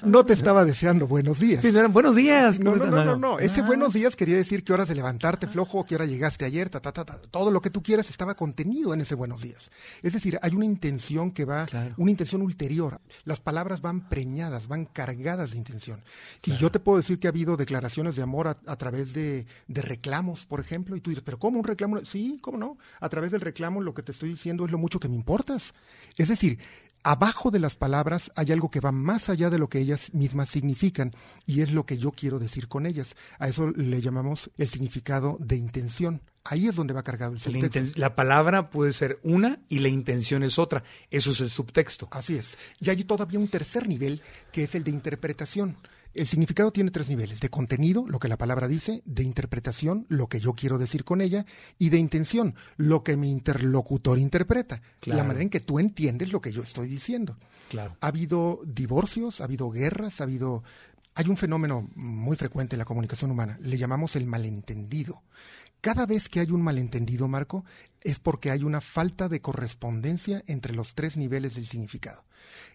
no 0.05 0.25
te 0.25 0.33
estaba 0.33 0.65
deseando 0.65 1.07
buenos 1.07 1.39
días. 1.39 1.63
Sí, 1.63 1.73
no 1.73 1.79
eran 1.79 1.93
buenos 1.93 2.17
días. 2.17 2.59
No, 2.61 2.73
¿cómo 2.73 2.85
no, 2.87 2.91
no, 2.91 3.05
no, 3.05 3.17
no. 3.17 3.39
Ese 3.39 3.61
Ah. 3.61 3.67
buenos 3.67 3.93
días 3.93 4.17
quería 4.17 4.37
decir 4.37 4.65
qué 4.65 4.73
horas 4.73 4.89
de 4.89 4.95
levantarte 4.95 5.47
flojo, 5.47 5.85
qué 5.85 5.95
hora 5.95 6.07
llegaste 6.07 6.45
ayer, 6.45 6.69
ta, 6.69 6.81
ta, 6.81 6.93
ta, 6.93 7.05
ta. 7.05 7.21
Todo 7.31 7.51
lo 7.51 7.61
que 7.61 7.71
tú 7.71 7.83
quieras 7.83 8.11
estaba 8.11 8.35
contenido 8.35 8.95
en 8.95 9.01
ese 9.01 9.15
buenos 9.15 9.41
días. 9.43 9.71
Es 10.03 10.13
decir, 10.13 10.39
hay 10.43 10.55
una 10.55 10.65
intención 10.65 11.31
que 11.31 11.45
va, 11.45 11.67
una 11.97 12.11
intención 12.11 12.43
ulterior. 12.43 13.01
Las 13.25 13.41
palabras 13.41 13.81
van 13.81 14.09
preñadas, 14.09 14.69
van 14.69 14.85
cargadas 14.87 15.53
de 15.53 15.59
intención. 15.59 16.01
Y 16.45 16.57
yo 16.57 16.71
te 16.71 16.81
puedo 16.81 16.99
decir 16.99 17.19
que 17.19 17.27
ha 17.27 17.31
habido 17.31 17.57
declaraciones 17.57 18.17
de 18.17 18.23
amor 18.23 18.49
a, 18.49 18.57
a 18.67 18.77
través 18.77 19.13
de, 19.13 19.47
de 19.69 19.83
reclamos, 19.83 20.47
por 20.47 20.61
ejemplo, 20.61 20.97
y 20.97 21.01
tú 21.01 21.11
dices, 21.11 21.23
pero 21.25 21.39
¿cómo 21.39 21.59
un 21.59 21.65
reclamo? 21.65 22.05
Sí, 22.05 22.39
¿cómo 22.41 22.59
no? 22.59 22.79
A 23.01 23.09
través 23.09 23.31
del 23.31 23.41
reclamo 23.41 23.81
lo 23.81 23.95
que 23.95 24.03
te 24.03 24.13
estoy 24.13 24.31
diciendo 24.31 24.65
es 24.65 24.71
lo 24.71 24.79
mucho 24.79 25.01
que 25.01 25.09
me 25.09 25.17
importas. 25.17 25.75
Es 26.17 26.29
decir, 26.29 26.59
abajo 27.03 27.51
de 27.51 27.59
las 27.61 27.77
palabras 27.77 28.31
hay 28.37 28.53
algo 28.53 28.71
que 28.71 28.81
va 28.81 28.93
más 28.93 29.29
allá 29.29 29.51
de 29.51 29.59
lo 29.59 29.69
que 29.69 29.79
ellas 29.79 30.13
mismas 30.13 30.49
significan 30.51 31.13
y 31.47 31.63
es 31.63 31.73
lo 31.73 31.87
que 31.87 31.97
yo 31.99 32.13
quiero 32.13 32.39
decir 32.39 32.69
con 32.69 32.87
ellas. 32.87 33.17
A 33.39 33.49
eso 33.49 33.71
le 33.71 34.01
llamamos 34.01 34.51
el 34.59 34.69
significado 34.69 35.37
de 35.41 35.57
intención. 35.57 36.23
Ahí 36.45 36.69
es 36.69 36.77
donde 36.77 36.95
va 36.95 37.03
cargado 37.03 37.33
el 37.33 37.39
La, 37.39 37.43
subtexto. 37.45 37.79
inten- 37.81 37.97
la 37.97 38.15
palabra 38.15 38.71
puede 38.71 38.93
ser 38.93 39.19
una 39.23 39.61
y 39.69 39.81
la 39.81 39.89
intención 39.89 40.43
es 40.43 40.59
otra. 40.59 40.83
Eso 41.11 41.31
es 41.33 41.41
el 41.41 41.51
subtexto. 41.51 42.09
Así 42.11 42.37
es. 42.37 42.57
Y 42.81 42.89
hay 42.91 43.05
todavía 43.05 43.39
un 43.39 43.49
tercer 43.49 43.87
nivel 43.89 44.23
que 44.53 44.65
es 44.65 44.75
el 44.75 44.85
de 44.85 44.91
interpretación. 44.91 45.77
El 46.13 46.27
significado 46.27 46.73
tiene 46.73 46.91
tres 46.91 47.09
niveles, 47.09 47.39
de 47.41 47.51
contenido, 47.51 48.05
lo 48.09 48.19
que 48.19 48.27
la 48.29 48.37
palabra 48.37 48.67
dice, 48.67 49.03
de 49.05 49.23
interpretación, 49.23 50.07
lo 50.09 50.29
que 50.29 50.41
yo 50.41 50.55
quiero 50.55 50.77
decir 50.77 51.05
con 51.05 51.21
ella, 51.21 51.47
y 51.79 51.91
de 51.91 51.99
intención, 51.99 52.57
lo 52.77 53.05
que 53.05 53.17
mi 53.17 53.31
interlocutor 53.31 54.19
interpreta, 54.19 54.83
Claro. 54.99 55.19
la 55.19 55.25
manera 55.25 55.43
en 55.45 55.51
que 55.51 55.61
tú 55.61 55.79
entiendes 55.79 56.33
lo 56.33 56.41
que 56.41 56.51
yo 56.53 56.63
estoy 56.63 56.89
diciendo. 56.89 57.37
Claro. 57.69 57.97
Ha 58.01 58.09
habido 58.09 58.61
divorcios, 58.67 59.41
ha 59.41 59.45
habido 59.45 59.71
guerras, 59.71 60.21
ha 60.21 60.25
habido... 60.25 60.65
Hay 61.15 61.29
un 61.29 61.37
fenómeno 61.37 61.89
muy 61.95 62.37
frecuente 62.37 62.75
en 62.75 62.79
la 62.79 62.85
comunicación 62.85 63.31
humana, 63.31 63.59
le 63.61 63.79
llamamos 63.79 64.17
el 64.17 64.27
malentendido. 64.27 65.23
Cada 65.81 66.07
vez 66.07 66.29
que 66.29 66.41
hay 66.41 66.51
un 66.51 66.61
malentendido, 66.63 67.27
Marco, 67.29 67.65
es 68.03 68.19
porque 68.19 68.51
hay 68.51 68.65
una 68.65 68.81
falta 68.81 69.29
de 69.29 69.41
correspondencia 69.41 70.43
entre 70.47 70.75
los 70.75 70.95
tres 70.95 71.17
niveles 71.17 71.55
del 71.55 71.67
significado. 71.67 72.25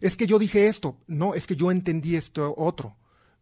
Es 0.02 0.16
que 0.16 0.26
yo 0.26 0.40
dije 0.40 0.68
esto, 0.68 0.98
no, 1.08 1.34
es 1.34 1.48
que 1.48 1.56
yo 1.56 1.70
entendí 1.72 2.16
esto 2.16 2.54
otro. 2.58 2.96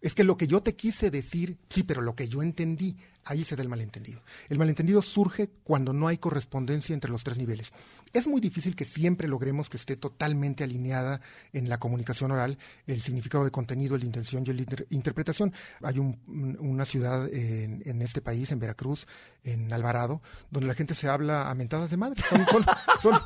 Es 0.03 0.15
que 0.15 0.25
lo 0.25 0.35
que 0.35 0.47
yo 0.47 0.61
te 0.61 0.75
quise 0.75 1.09
decir, 1.09 1.57
sí, 1.69 1.81
pero 1.81 2.01
lo 2.01 2.13
que 2.13 2.27
yo 2.27 2.43
entendí, 2.43 2.97
ahí 3.25 3.43
se 3.43 3.55
da 3.55 3.63
el 3.63 3.69
malentendido. 3.69 4.21
El 4.49 4.57
malentendido 4.57 5.01
surge 5.01 5.49
cuando 5.63 5.93
no 5.93 6.07
hay 6.07 6.17
correspondencia 6.17 6.93
entre 6.93 7.11
los 7.11 7.23
tres 7.23 7.37
niveles. 7.37 7.71
Es 8.13 8.27
muy 8.27 8.41
difícil 8.41 8.75
que 8.75 8.85
siempre 8.85 9.27
logremos 9.27 9.69
que 9.69 9.77
esté 9.77 9.95
totalmente 9.95 10.63
alineada 10.63 11.21
en 11.51 11.67
la 11.69 11.77
comunicación 11.79 12.31
oral 12.31 12.57
el 12.87 13.01
significado 13.01 13.43
de 13.43 13.51
contenido, 13.51 13.97
la 13.97 14.05
intención 14.05 14.43
y 14.45 14.53
la 14.53 14.59
inter- 14.61 14.87
interpretación. 14.89 15.51
Hay 15.81 15.99
un- 15.99 16.19
un- 16.27 16.57
una 16.59 16.85
ciudad 16.85 17.27
en, 17.33 17.81
en 17.85 18.01
este 18.01 18.21
país, 18.21 18.51
en 18.51 18.59
Veracruz, 18.59 19.07
en 19.43 19.71
Alvarado, 19.73 20.21
donde 20.51 20.67
la 20.67 20.75
gente 20.75 20.93
se 20.95 21.07
habla 21.07 21.49
a 21.49 21.55
mentadas 21.55 21.89
de 21.91 21.97
madre. 21.97 22.21
Son, 22.29 22.45
son- 22.51 22.65
son- 23.01 23.21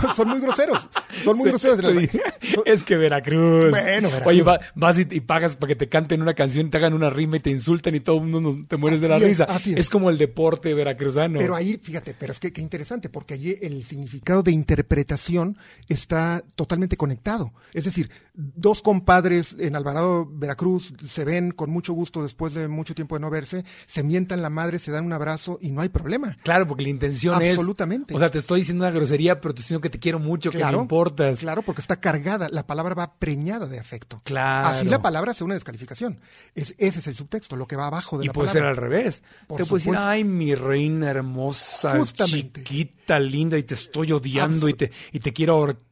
son, 0.00 0.14
son 0.16 0.28
muy 0.28 0.40
groseros. 0.40 0.88
Son 1.24 1.36
muy 1.36 1.48
groseros. 1.50 1.92
Sí. 2.10 2.20
Es 2.64 2.82
que 2.84 2.96
Veracruz. 2.96 3.70
Bueno, 3.70 4.08
Veracruz. 4.08 4.26
Oye, 4.26 4.42
va- 4.42 4.60
vas 4.74 4.98
y, 4.98 5.06
y 5.10 5.20
pagas 5.20 5.56
para 5.56 5.68
que 5.68 5.76
te 5.76 5.88
canten 5.88 6.22
una 6.22 6.34
canción, 6.34 6.70
te 6.70 6.76
hagan 6.78 6.94
una 6.94 7.10
rima 7.10 7.36
y 7.36 7.40
te 7.40 7.50
insultan 7.50 7.94
y 7.94 8.00
todo 8.00 8.16
el 8.16 8.22
mundo 8.22 8.40
nos- 8.40 8.68
te 8.68 8.76
mueres 8.76 9.00
de 9.00 9.08
la 9.08 9.16
es, 9.16 9.22
risa. 9.46 9.54
así 9.56 9.72
es. 9.72 9.78
Es 9.78 9.90
como 9.90 10.10
el 10.10 10.18
deporte 10.18 10.72
veracruzano. 10.74 11.38
Pero 11.38 11.54
ahí, 11.54 11.78
fíjate, 11.82 12.14
pero 12.18 12.32
es 12.32 12.38
que 12.38 12.52
qué 12.52 12.60
interesante, 12.60 13.08
porque 13.08 13.34
allí 13.34 13.54
el 13.60 13.84
significado 13.84 14.42
de 14.42 14.52
interpretación 14.52 15.58
está 15.88 16.42
totalmente 16.54 16.96
conectado. 16.96 17.52
Es 17.72 17.84
decir, 17.84 18.10
dos 18.34 18.82
compadres 18.82 19.56
en 19.58 19.76
Alvarado, 19.76 20.26
Veracruz, 20.30 20.94
se 21.06 21.24
ven 21.24 21.52
con 21.52 21.70
mucho 21.70 21.92
gusto 21.92 22.22
después 22.22 22.54
de 22.54 22.68
mucho 22.68 22.94
tiempo 22.94 23.16
de 23.16 23.20
no 23.20 23.30
verse, 23.30 23.64
se 23.86 24.02
mientan 24.02 24.42
la 24.42 24.50
madre, 24.50 24.78
se 24.78 24.90
dan 24.90 25.04
un 25.04 25.12
abrazo 25.12 25.58
y 25.60 25.70
no 25.70 25.80
hay 25.80 25.88
problema. 25.88 26.36
Claro, 26.42 26.66
porque 26.66 26.82
la 26.84 26.90
intención 26.90 27.40
es. 27.42 27.50
Absolutamente. 27.50 28.14
O 28.14 28.18
sea, 28.18 28.30
te 28.30 28.38
estoy 28.38 28.60
diciendo 28.60 28.84
una 28.84 28.92
grosería, 28.92 29.40
pero 29.40 29.54
te 29.54 29.60
estoy 29.60 29.76
diciendo 29.76 29.80
que 29.82 29.90
te 29.90 29.98
quiero 29.98 30.18
mucho, 30.18 30.50
que 30.50 30.64
me 30.64 30.72
importas. 30.72 31.40
Claro, 31.40 31.62
porque 31.62 31.80
está 31.80 32.00
cargada, 32.00 32.48
la 32.50 32.66
palabra 32.66 32.94
va 32.94 33.14
preñada 33.14 33.66
de 33.66 33.78
afecto. 33.78 34.20
Claro. 34.24 34.68
Así 34.68 34.86
la 34.86 35.02
palabra 35.02 35.34
sea 35.34 35.44
una 35.44 35.54
descalificación. 35.54 36.20
Es, 36.54 36.74
ese 36.78 37.00
es 37.00 37.06
el 37.06 37.14
subtexto, 37.14 37.56
lo 37.56 37.66
que 37.66 37.76
va 37.76 37.86
abajo 37.86 38.18
de 38.18 38.24
Y 38.24 38.26
la 38.28 38.32
puede 38.32 38.48
ser 38.48 38.62
al 38.62 38.76
revés. 38.76 39.22
Por 39.46 39.58
te 39.58 39.64
puedes 39.66 39.84
decir, 39.84 39.94
supuesto. 39.94 40.08
ay, 40.08 40.24
mi 40.24 40.54
reina 40.54 41.10
hermosa, 41.10 41.96
Justamente. 41.96 42.62
chiquita, 42.64 43.18
linda, 43.18 43.58
y 43.58 43.62
te 43.64 43.74
estoy 43.74 44.12
odiando 44.12 44.66
Abs- 44.68 44.70
y 44.70 44.74
te, 44.74 44.90
y 45.12 45.20
te 45.20 45.32
quiero 45.32 45.54
ahorcar. 45.54 45.89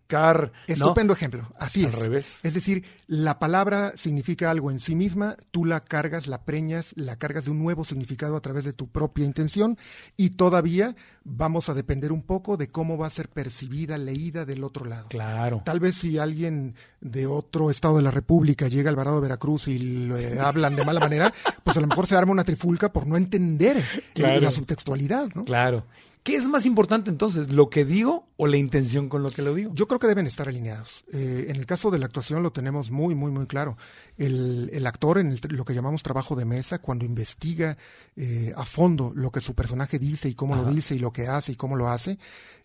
Estupendo 0.66 1.12
ejemplo. 1.12 1.48
Así 1.58 1.84
Al 1.84 1.90
es. 1.92 1.98
revés. 1.98 2.40
Es 2.42 2.54
decir, 2.54 2.84
la 3.06 3.38
palabra 3.38 3.92
significa 3.94 4.50
algo 4.50 4.70
en 4.70 4.80
sí 4.80 4.94
misma, 4.96 5.36
tú 5.50 5.64
la 5.64 5.80
cargas, 5.80 6.26
la 6.26 6.44
preñas, 6.44 6.92
la 6.96 7.16
cargas 7.16 7.44
de 7.44 7.50
un 7.50 7.58
nuevo 7.58 7.84
significado 7.84 8.34
a 8.36 8.40
través 8.40 8.64
de 8.64 8.72
tu 8.72 8.88
propia 8.88 9.24
intención 9.24 9.76
y 10.16 10.30
todavía 10.30 10.96
vamos 11.24 11.68
a 11.68 11.74
depender 11.74 12.10
un 12.10 12.22
poco 12.22 12.56
de 12.56 12.68
cómo 12.68 12.96
va 12.96 13.06
a 13.06 13.10
ser 13.10 13.28
percibida, 13.28 13.98
leída 13.98 14.44
del 14.44 14.64
otro 14.64 14.86
lado. 14.86 15.08
Claro. 15.08 15.62
Tal 15.64 15.78
vez 15.78 15.96
si 15.96 16.18
alguien 16.18 16.74
de 17.00 17.26
otro 17.26 17.70
estado 17.70 17.98
de 17.98 18.02
la 18.02 18.10
República 18.10 18.66
llega 18.68 18.88
al 18.88 18.94
Alvarado 18.94 19.16
de 19.16 19.22
Veracruz 19.22 19.68
y 19.68 19.78
le 19.78 20.40
hablan 20.40 20.74
de 20.74 20.84
mala 20.84 21.00
manera, 21.00 21.32
pues 21.62 21.76
a 21.76 21.80
lo 21.80 21.86
mejor 21.86 22.06
se 22.06 22.16
arma 22.16 22.32
una 22.32 22.44
trifulca 22.44 22.92
por 22.92 23.06
no 23.06 23.16
entender 23.16 23.84
Claro. 24.14 24.40
la 24.40 24.50
subtextualidad, 24.50 25.28
¿no? 25.34 25.44
Claro. 25.44 25.84
¿Qué 26.28 26.36
es 26.36 26.46
más 26.46 26.66
importante 26.66 27.08
entonces, 27.08 27.48
lo 27.48 27.70
que 27.70 27.86
digo 27.86 28.28
o 28.36 28.46
la 28.46 28.58
intención 28.58 29.08
con 29.08 29.22
lo 29.22 29.30
que 29.30 29.40
lo 29.40 29.54
digo? 29.54 29.72
Yo 29.74 29.88
creo 29.88 29.98
que 29.98 30.06
deben 30.06 30.26
estar 30.26 30.46
alineados. 30.46 31.06
Eh, 31.10 31.46
en 31.48 31.56
el 31.56 31.64
caso 31.64 31.90
de 31.90 31.98
la 31.98 32.04
actuación 32.04 32.42
lo 32.42 32.52
tenemos 32.52 32.90
muy, 32.90 33.14
muy, 33.14 33.30
muy 33.30 33.46
claro. 33.46 33.78
El, 34.18 34.68
el 34.74 34.86
actor 34.86 35.16
en 35.16 35.30
el 35.30 35.40
lo 35.48 35.64
que 35.64 35.72
llamamos 35.72 36.02
trabajo 36.02 36.36
de 36.36 36.44
mesa, 36.44 36.80
cuando 36.80 37.06
investiga 37.06 37.78
eh, 38.14 38.52
a 38.54 38.66
fondo 38.66 39.10
lo 39.14 39.32
que 39.32 39.40
su 39.40 39.54
personaje 39.54 39.98
dice 39.98 40.28
y 40.28 40.34
cómo 40.34 40.54
lo 40.54 40.70
dice 40.70 40.94
y 40.94 40.98
lo 40.98 41.14
que 41.14 41.28
hace 41.28 41.52
y 41.52 41.56
cómo 41.56 41.76
lo 41.76 41.88
hace, 41.88 42.18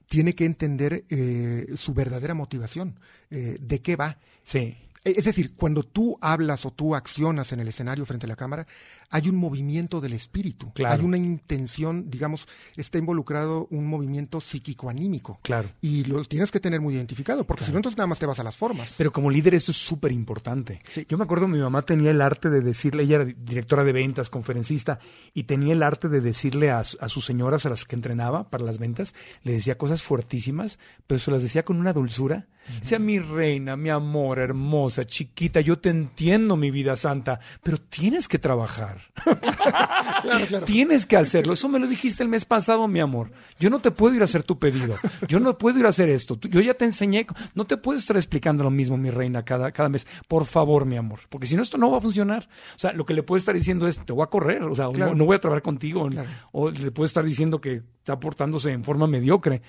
tiene 0.09 0.35
que 0.35 0.43
entender 0.43 1.05
eh, 1.07 1.67
su 1.77 1.93
verdadera 1.93 2.33
motivación, 2.33 2.99
eh, 3.31 3.55
de 3.61 3.81
qué 3.81 3.95
va. 3.95 4.17
Sí. 4.43 4.75
Es 5.05 5.25
decir, 5.25 5.53
cuando 5.55 5.83
tú 5.83 6.17
hablas 6.21 6.65
o 6.65 6.71
tú 6.71 6.95
accionas 6.95 7.51
en 7.51 7.59
el 7.59 7.67
escenario 7.67 8.05
frente 8.05 8.25
a 8.25 8.29
la 8.29 8.37
cámara, 8.37 8.67
hay 9.13 9.29
un 9.29 9.35
movimiento 9.35 10.01
del 10.01 10.13
espíritu, 10.13 10.73
Claro. 10.73 10.95
hay 10.99 11.05
una 11.05 11.17
intención, 11.17 12.09
digamos, 12.09 12.47
está 12.75 12.97
involucrado 12.97 13.67
un 13.69 13.85
movimiento 13.85 14.41
psíquico-anímico. 14.41 15.39
Claro. 15.43 15.69
Y 15.81 16.03
lo 16.05 16.23
tienes 16.25 16.51
que 16.51 16.59
tener 16.59 16.81
muy 16.81 16.95
identificado, 16.95 17.45
porque 17.45 17.63
si 17.63 17.71
no, 17.71 17.77
entonces 17.77 17.97
nada 17.97 18.07
más 18.07 18.17
te 18.19 18.25
vas 18.25 18.39
a 18.39 18.43
las 18.43 18.57
formas. 18.57 18.95
Pero 18.97 19.11
como 19.11 19.29
líder 19.29 19.53
eso 19.53 19.71
es 19.71 19.77
súper 19.77 20.11
importante. 20.11 20.79
Yo 21.07 21.17
me 21.17 21.23
acuerdo 21.25 21.47
mi 21.47 21.59
mamá 21.59 21.83
tenía 21.83 22.09
el 22.11 22.21
arte 22.21 22.49
de 22.49 22.61
decirle, 22.61 23.03
ella 23.03 23.17
era 23.17 23.25
directora 23.25 23.83
de 23.83 23.91
ventas, 23.91 24.29
conferencista, 24.31 24.99
y 25.33 25.43
tenía 25.43 25.73
el 25.73 25.83
arte 25.83 26.09
de 26.09 26.19
decirle 26.19 26.71
a, 26.71 26.79
a 26.79 27.09
sus 27.09 27.23
señoras 27.23 27.65
a 27.65 27.69
las 27.69 27.85
que 27.85 27.95
entrenaba 27.95 28.49
para 28.49 28.63
las 28.65 28.79
ventas, 28.79 29.13
le 29.43 29.53
decía 29.53 29.77
cosas 29.77 30.01
fuertísimas, 30.03 30.79
pero 31.05 31.19
se 31.19 31.29
las 31.29 31.43
decía 31.43 31.63
con 31.63 31.77
una 31.79 31.93
dulzura. 31.93 32.47
Decía, 32.79 32.97
mi 32.97 33.19
reina, 33.19 33.75
mi 33.75 33.89
amor, 33.89 34.39
hermosa, 34.39 35.05
chiquita, 35.05 35.59
yo 35.59 35.79
te 35.79 35.89
entiendo, 35.89 36.55
mi 36.55 36.71
vida 36.71 36.95
santa, 36.95 37.41
pero 37.61 37.77
tienes 37.77 38.29
que 38.29 38.39
trabajar. 38.39 39.02
Claro, 40.23 40.47
claro. 40.47 40.65
Tienes 40.65 41.05
que 41.05 41.17
hacerlo. 41.17 41.53
Eso 41.53 41.67
me 41.69 41.79
lo 41.79 41.87
dijiste 41.87 42.23
el 42.23 42.29
mes 42.29 42.45
pasado, 42.45 42.87
mi 42.87 42.99
amor. 42.99 43.31
Yo 43.59 43.69
no 43.69 43.79
te 43.79 43.91
puedo 43.91 44.15
ir 44.15 44.21
a 44.21 44.25
hacer 44.25 44.43
tu 44.43 44.57
pedido. 44.57 44.95
Yo 45.27 45.39
no 45.39 45.57
puedo 45.57 45.77
ir 45.79 45.85
a 45.85 45.89
hacer 45.89 46.09
esto. 46.09 46.39
Yo 46.41 46.61
ya 46.61 46.73
te 46.73 46.85
enseñé. 46.85 47.27
No 47.55 47.65
te 47.65 47.77
puedo 47.77 47.99
estar 47.99 48.15
explicando 48.17 48.63
lo 48.63 48.71
mismo, 48.71 48.97
mi 48.97 49.09
reina, 49.11 49.43
cada, 49.43 49.71
cada 49.71 49.89
mes. 49.89 50.07
Por 50.27 50.45
favor, 50.45 50.85
mi 50.85 50.95
amor. 50.97 51.19
Porque 51.29 51.47
si 51.47 51.55
no, 51.55 51.61
esto 51.61 51.77
no 51.77 51.91
va 51.91 51.97
a 51.97 52.01
funcionar. 52.01 52.47
O 52.75 52.79
sea, 52.79 52.93
lo 52.93 53.05
que 53.05 53.13
le 53.13 53.23
puedo 53.23 53.37
estar 53.37 53.53
diciendo 53.53 53.87
es, 53.87 53.99
te 53.99 54.13
voy 54.13 54.23
a 54.23 54.27
correr. 54.27 54.63
O 54.63 54.75
sea, 54.75 54.87
Claro. 54.89 55.11
no, 55.11 55.17
no 55.19 55.25
voy 55.25 55.35
a 55.35 55.39
trabajar 55.39 55.61
contigo. 55.61 56.09
O 56.51 56.69
le 56.71 56.91
puedo 56.91 57.05
estar 57.05 57.23
diciendo 57.25 57.59
que 57.61 57.81
está 57.99 58.19
portándose 58.19 58.71
en 58.71 58.83
forma 58.83 59.07
mediocre. 59.07 59.61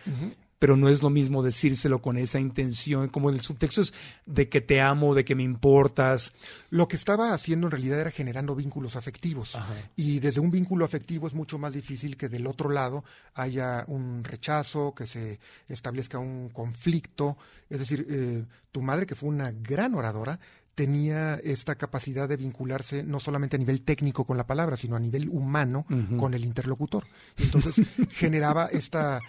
Pero 0.64 0.78
no 0.78 0.88
es 0.88 1.02
lo 1.02 1.10
mismo 1.10 1.42
decírselo 1.42 2.00
con 2.00 2.16
esa 2.16 2.40
intención, 2.40 3.10
como 3.10 3.28
el 3.28 3.42
subtexto 3.42 3.82
es 3.82 3.92
de 4.24 4.48
que 4.48 4.62
te 4.62 4.80
amo, 4.80 5.14
de 5.14 5.22
que 5.22 5.34
me 5.34 5.42
importas. 5.42 6.32
Lo 6.70 6.88
que 6.88 6.96
estaba 6.96 7.34
haciendo 7.34 7.66
en 7.66 7.72
realidad 7.72 8.00
era 8.00 8.10
generando 8.10 8.54
vínculos 8.54 8.96
afectivos. 8.96 9.58
Y 9.94 10.20
desde 10.20 10.40
un 10.40 10.50
vínculo 10.50 10.86
afectivo 10.86 11.26
es 11.26 11.34
mucho 11.34 11.58
más 11.58 11.74
difícil 11.74 12.16
que 12.16 12.30
del 12.30 12.46
otro 12.46 12.70
lado 12.70 13.04
haya 13.34 13.84
un 13.88 14.24
rechazo, 14.24 14.94
que 14.94 15.06
se 15.06 15.38
establezca 15.68 16.18
un 16.18 16.48
conflicto. 16.48 17.36
Es 17.74 17.80
decir, 17.80 18.06
eh, 18.08 18.44
tu 18.70 18.82
madre, 18.82 19.04
que 19.04 19.16
fue 19.16 19.28
una 19.28 19.50
gran 19.50 19.96
oradora, 19.96 20.38
tenía 20.76 21.40
esta 21.42 21.76
capacidad 21.76 22.28
de 22.28 22.36
vincularse 22.36 23.02
no 23.02 23.18
solamente 23.18 23.56
a 23.56 23.58
nivel 23.58 23.82
técnico 23.82 24.24
con 24.24 24.36
la 24.36 24.46
palabra, 24.46 24.76
sino 24.76 24.94
a 24.94 25.00
nivel 25.00 25.28
humano 25.28 25.84
con 26.16 26.34
el 26.34 26.44
interlocutor. 26.44 27.04
Entonces 27.36 27.84
generaba 28.10 28.66
esta, 28.66 29.20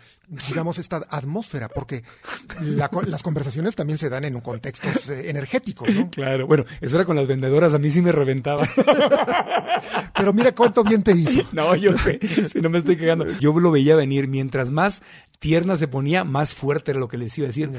digamos, 0.48 0.78
esta 0.78 0.98
atmósfera, 1.10 1.70
porque 1.70 2.04
la 2.62 2.90
las 3.08 3.24
conversaciones 3.24 3.76
también 3.76 3.98
se 3.98 4.10
dan 4.10 4.26
en 4.26 4.36
un 4.36 4.42
contexto 4.42 4.88
eh, 5.12 5.30
energético, 5.30 5.88
¿no? 5.88 6.10
Claro, 6.16 6.48
bueno, 6.48 6.66
eso 6.82 6.98
era 6.98 7.06
con 7.06 7.16
las 7.16 7.28
vendedoras, 7.28 7.74
a 7.74 7.80
mí 7.80 7.90
sí 7.90 8.02
me 8.02 8.12
reventaba. 8.12 8.68
Pero 10.16 10.34
mira 10.34 10.54
cuánto 10.54 10.84
bien 10.84 11.04
te 11.04 11.12
hizo. 11.12 11.42
No, 11.52 11.76
yo 11.76 11.98
sé, 11.98 12.20
si 12.48 12.62
no 12.62 12.70
me 12.70 12.80
estoy 12.80 12.96
cagando. 12.96 13.26
Yo 13.40 13.58
lo 13.60 13.72
veía 13.72 13.96
venir, 13.96 14.28
mientras 14.28 14.72
más 14.72 15.02
tierna 15.40 15.76
se 15.76 15.88
ponía, 15.88 16.24
más 16.24 16.56
fuerte 16.56 16.92
era 16.92 17.00
lo 17.00 17.08
que 17.08 17.18
les 17.18 17.38
iba 17.38 17.46
a 17.46 17.50
decir. 17.50 17.70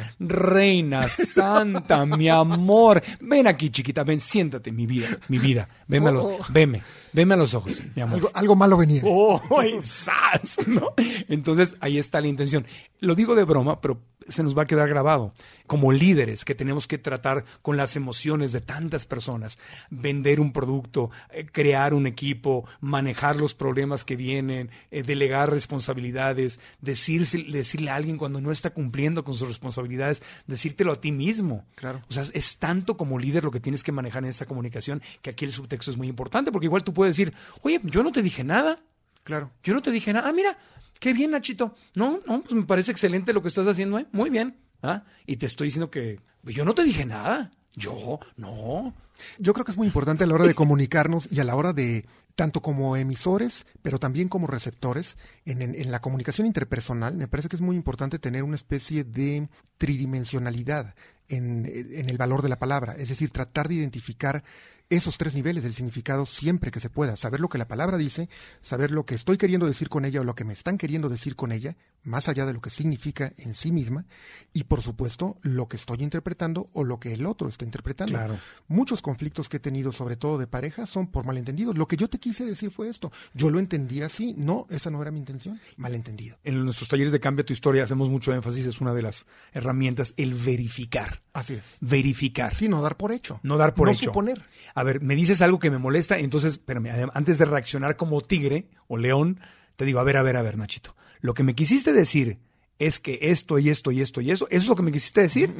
Reina 0.57 1.07
santa, 1.09 2.07
mi 2.07 2.29
amor, 2.31 3.03
ven 3.21 3.47
aquí, 3.47 3.69
chiquita, 3.71 4.05
ven, 4.05 4.21
siéntate, 4.21 4.73
mi 4.73 4.87
vida, 4.87 5.07
mi 5.29 5.39
vida. 5.39 5.69
A 5.91 5.99
los, 6.11 6.25
Oh. 6.25 6.39
veme, 6.49 6.83
veme 7.13 7.35
a 7.35 7.37
los 7.37 7.53
ojos, 7.55 7.83
mi 7.95 8.01
amor. 8.01 8.15
Algo, 8.15 8.31
algo 8.33 8.57
malo 8.57 8.77
venía. 8.79 9.03
¡Oh, 9.05 9.39
ay, 9.61 9.79
sas! 9.83 10.57
¿no? 10.67 10.95
Entonces, 11.29 11.77
ahí 11.81 11.99
está 11.99 12.21
la 12.23 12.29
intención. 12.29 12.67
Lo 13.01 13.15
digo 13.15 13.35
de 13.35 13.45
broma, 13.45 13.81
pero 13.83 14.01
se 14.29 14.43
nos 14.43 14.57
va 14.57 14.63
a 14.63 14.67
quedar 14.67 14.89
grabado. 14.89 15.33
Como 15.67 15.93
líderes 15.93 16.45
que 16.45 16.55
tenemos 16.55 16.87
que 16.87 16.99
tratar 16.99 17.45
con 17.63 17.77
las 17.77 17.97
emociones 17.97 18.53
de 18.53 18.61
tantas 18.61 19.07
personas, 19.07 19.59
vender 19.91 20.41
un 20.41 20.53
producto, 20.53 21.11
eh, 21.31 21.47
crear 21.47 21.95
un 21.95 22.07
equipo, 22.07 22.65
manejar 22.81 23.37
los 23.37 23.55
problemas 23.55 24.05
que 24.05 24.17
vienen, 24.17 24.71
eh, 24.91 25.03
delegar 25.03 25.51
responsabilidades, 25.51 26.61
decirse, 26.81 27.45
decirle 27.49 27.91
a 27.91 27.97
alguien 27.97 28.19
cuando 28.19 28.41
no 28.41 28.53
está 28.53 28.71
cumpliendo 28.71 29.25
con 29.25 29.35
sus 29.35 29.49
responsabilidades, 29.49 30.23
decírtelo 30.47 30.93
a 30.93 31.01
ti 31.01 31.13
mismo. 31.13 31.65
Claro. 31.75 32.03
O 32.09 32.13
sea, 32.13 32.25
es 32.33 32.59
tanto 32.59 32.97
como 32.97 33.19
líder 33.19 33.45
lo 33.45 33.51
que 33.51 33.61
tienes 33.61 33.83
que 33.83 33.93
manejar 33.93 34.23
en 34.25 34.31
esta 34.31 34.47
comunicación 34.47 35.03
que 35.23 35.31
aquí 35.31 35.45
el 35.45 35.53
subtexto 35.53 35.91
es 35.91 35.97
muy 35.97 36.09
importante, 36.09 36.53
porque 36.53 36.67
igual 36.67 36.85
tú 36.85 36.93
puedes 36.95 37.17
decir, 37.17 37.35
oye, 37.63 37.81
yo 37.85 38.03
no 38.03 38.13
te 38.13 38.23
dije 38.23 38.45
nada. 38.45 38.81
Claro. 39.27 39.51
Yo 39.65 39.75
no 39.75 39.83
te 39.83 39.91
dije 39.91 40.13
nada. 40.13 40.29
Ah, 40.29 40.33
mira, 40.33 40.57
qué 41.01 41.13
bien, 41.13 41.33
Nachito. 41.33 41.75
No, 41.97 42.21
no, 42.27 42.43
pues 42.43 42.55
me 42.55 42.63
parece 42.63 42.93
excelente 42.93 43.33
lo 43.33 43.43
que 43.43 43.49
estás 43.49 43.67
haciendo, 43.67 43.99
¿eh? 43.99 44.07
Muy 44.13 44.31
bien. 44.31 44.57
¿Ah? 44.83 45.03
Y 45.27 45.37
te 45.37 45.47
estoy 45.47 45.67
diciendo 45.67 45.91
que 45.91 46.21
yo 46.45 46.65
no 46.65 46.75
te 46.75 46.85
dije 46.85 47.05
nada. 47.05 47.51
Yo, 47.75 48.21
no. 48.37 48.95
Yo 49.39 49.53
creo 49.53 49.65
que 49.65 49.73
es 49.73 49.77
muy 49.77 49.87
importante 49.89 50.23
a 50.25 50.27
la 50.29 50.35
hora 50.35 50.47
de 50.47 50.55
comunicarnos 50.55 51.29
y 51.31 51.41
a 51.41 51.45
la 51.45 51.57
hora 51.57 51.73
de, 51.73 52.07
tanto 52.37 52.63
como 52.63 52.97
emisores, 52.97 53.67
pero 53.83 53.99
también 53.99 54.29
como 54.29 54.47
receptores, 54.47 55.17
en, 55.45 55.61
en- 55.61 55.75
en 55.75 55.91
la 55.91 56.01
comunicación 56.01 56.47
interpersonal, 56.47 57.17
me 57.17 57.27
parece 57.29 57.49
que 57.49 57.57
es 57.57 57.63
muy 57.63 57.75
importante 57.77 58.19
tener 58.19 58.45
una 58.45 58.55
especie 58.55 59.05
de 59.05 59.49
tridimensionalidad 59.79 60.95
en, 61.29 61.67
en 61.67 62.09
el 62.09 62.17
valor 62.19 62.43
de 62.43 62.49
la 62.49 62.59
palabra, 62.59 62.95
es 62.97 63.09
decir, 63.09 63.31
tratar 63.31 63.69
de 63.69 63.75
identificar 63.75 64.45
esos 64.89 65.19
tres 65.19 65.35
niveles 65.35 65.63
del 65.63 65.75
significado 65.75 66.27
siempre 66.27 66.71
que 66.71 66.81
se 66.81 66.91
pueda, 66.91 67.17
saber 67.17 67.41
lo 67.41 67.49
que 67.49 67.59
la 67.59 67.69
palabra 67.69 67.97
dice, 67.97 68.29
saber 68.63 68.93
lo 68.93 69.05
que 69.05 69.15
estoy 69.15 69.37
queriendo 69.37 69.67
decir 69.67 69.89
con 69.89 70.05
ella 70.05 70.21
o 70.21 70.25
lo 70.25 70.35
que 70.35 70.45
me 70.45 70.53
están 70.53 70.79
queriendo 70.79 71.09
decir 71.09 71.35
con 71.35 71.51
ella, 71.53 71.77
más 72.03 72.29
allá 72.29 72.47
de 72.47 72.53
lo 72.53 72.61
que 72.61 72.71
significa 72.71 73.33
en 73.37 73.55
sí 73.55 73.73
misma, 73.73 74.07
y 74.53 74.65
por 74.65 74.83
supuesto 74.83 75.39
lo 75.43 75.69
que 75.69 75.77
estoy 75.77 75.99
interpretando 76.03 76.71
o 76.73 76.85
lo 76.85 77.01
que 77.01 77.13
el 77.13 77.27
otro 77.27 77.49
está 77.49 77.65
interpretando. 77.65 78.13
Claro. 78.15 78.39
Muchos 78.69 79.03
conflictos 79.03 79.49
que 79.49 79.57
he 79.57 79.61
tenido, 79.61 79.91
sobre 79.91 80.17
todo 80.17 80.39
de 80.39 80.47
pareja, 80.47 80.87
son 80.87 81.09
por 81.09 81.27
malentendidos. 81.27 81.77
Lo 81.77 81.89
que 81.89 81.97
yo 81.97 82.09
te 82.09 82.19
quise 82.19 82.45
decir 82.45 82.71
fue 82.71 82.89
esto. 82.89 83.11
Yo 83.35 83.51
lo 83.51 83.59
entendí 83.59 84.03
así. 84.03 84.35
No, 84.37 84.67
esa 84.71 84.91
no 84.91 85.03
era 85.03 85.11
mi 85.11 85.19
intención. 85.19 85.61
Malentendido. 85.77 86.39
En 86.45 86.65
nuestros 86.65 86.89
talleres 86.89 87.13
de 87.13 87.21
Cambia 87.21 87.45
tu 87.45 87.53
Historia 87.53 87.85
hacemos 87.85 88.09
mucho 88.09 88.33
énfasis, 88.33 88.67
es 88.67 88.81
una 88.81 88.95
de 88.95 89.03
las 89.03 89.27
herramientas, 89.53 90.15
el 90.17 90.35
verificar. 90.35 91.23
Así 91.33 91.55
es. 91.55 91.79
Verificar. 91.81 92.55
Sí, 92.55 92.69
no 92.69 92.81
dar 92.83 92.97
por 92.97 93.13
hecho. 93.13 93.41
No 93.43 93.57
dar 93.57 93.75
por 93.75 93.89
no 93.89 93.93
hecho. 93.93 94.07
suponer. 94.07 94.45
A 94.77 94.83
ver, 94.85 95.01
me 95.01 95.17
dices 95.17 95.43
algo 95.43 95.59
que 95.59 95.71
me 95.71 95.79
molesta, 95.79 96.19
entonces, 96.19 96.53
espérame, 96.53 97.11
antes 97.15 97.39
de 97.39 97.47
reaccionar 97.47 97.97
como 97.97 98.21
tigre 98.21 98.69
o 98.87 98.97
león, 98.99 99.41
te 99.75 99.85
digo, 99.87 99.99
a 100.01 100.05
ver, 100.05 100.17
a 100.19 100.23
ver, 100.23 100.37
a 100.37 100.43
ver, 100.43 100.57
Nachito. 100.59 100.95
Lo 101.21 101.35
que 101.35 101.43
me 101.43 101.55
quisiste 101.55 101.93
decir 101.93 102.39
es 102.79 103.01
que 103.01 103.19
esto 103.23 103.59
y 103.59 103.71
esto 103.71 103.91
y 103.91 104.03
esto 104.03 104.21
y 104.21 104.31
eso, 104.31 104.47
eso 104.51 104.63
es 104.63 104.69
lo 104.69 104.77
que 104.77 104.83
me 104.83 104.93
quisiste 104.93 105.23
decir. 105.23 105.55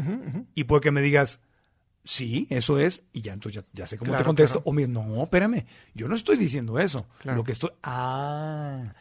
Y 0.55 0.65
puede 0.65 0.83
que 0.83 0.91
me 0.91 1.01
digas, 1.01 1.41
sí, 2.05 2.47
eso 2.51 2.79
es, 2.79 3.03
y 3.13 3.23
ya 3.23 3.33
entonces 3.33 3.63
ya, 3.65 3.69
ya 3.73 3.87
sé 3.87 3.97
cómo 3.97 4.11
Claro, 4.11 4.23
te 4.23 4.27
contesto. 4.27 4.63
claro. 4.63 4.71
O 4.71 4.73
me 4.75 4.87
no, 4.87 5.23
espérame, 5.23 5.65
yo 5.95 6.09
no 6.09 6.15
estoy 6.15 6.37
diciendo 6.37 6.79
eso. 6.79 7.09
Claro. 7.21 7.39
Lo 7.39 7.45
que 7.45 7.53
estoy, 7.53 7.71
ah. 7.83 8.93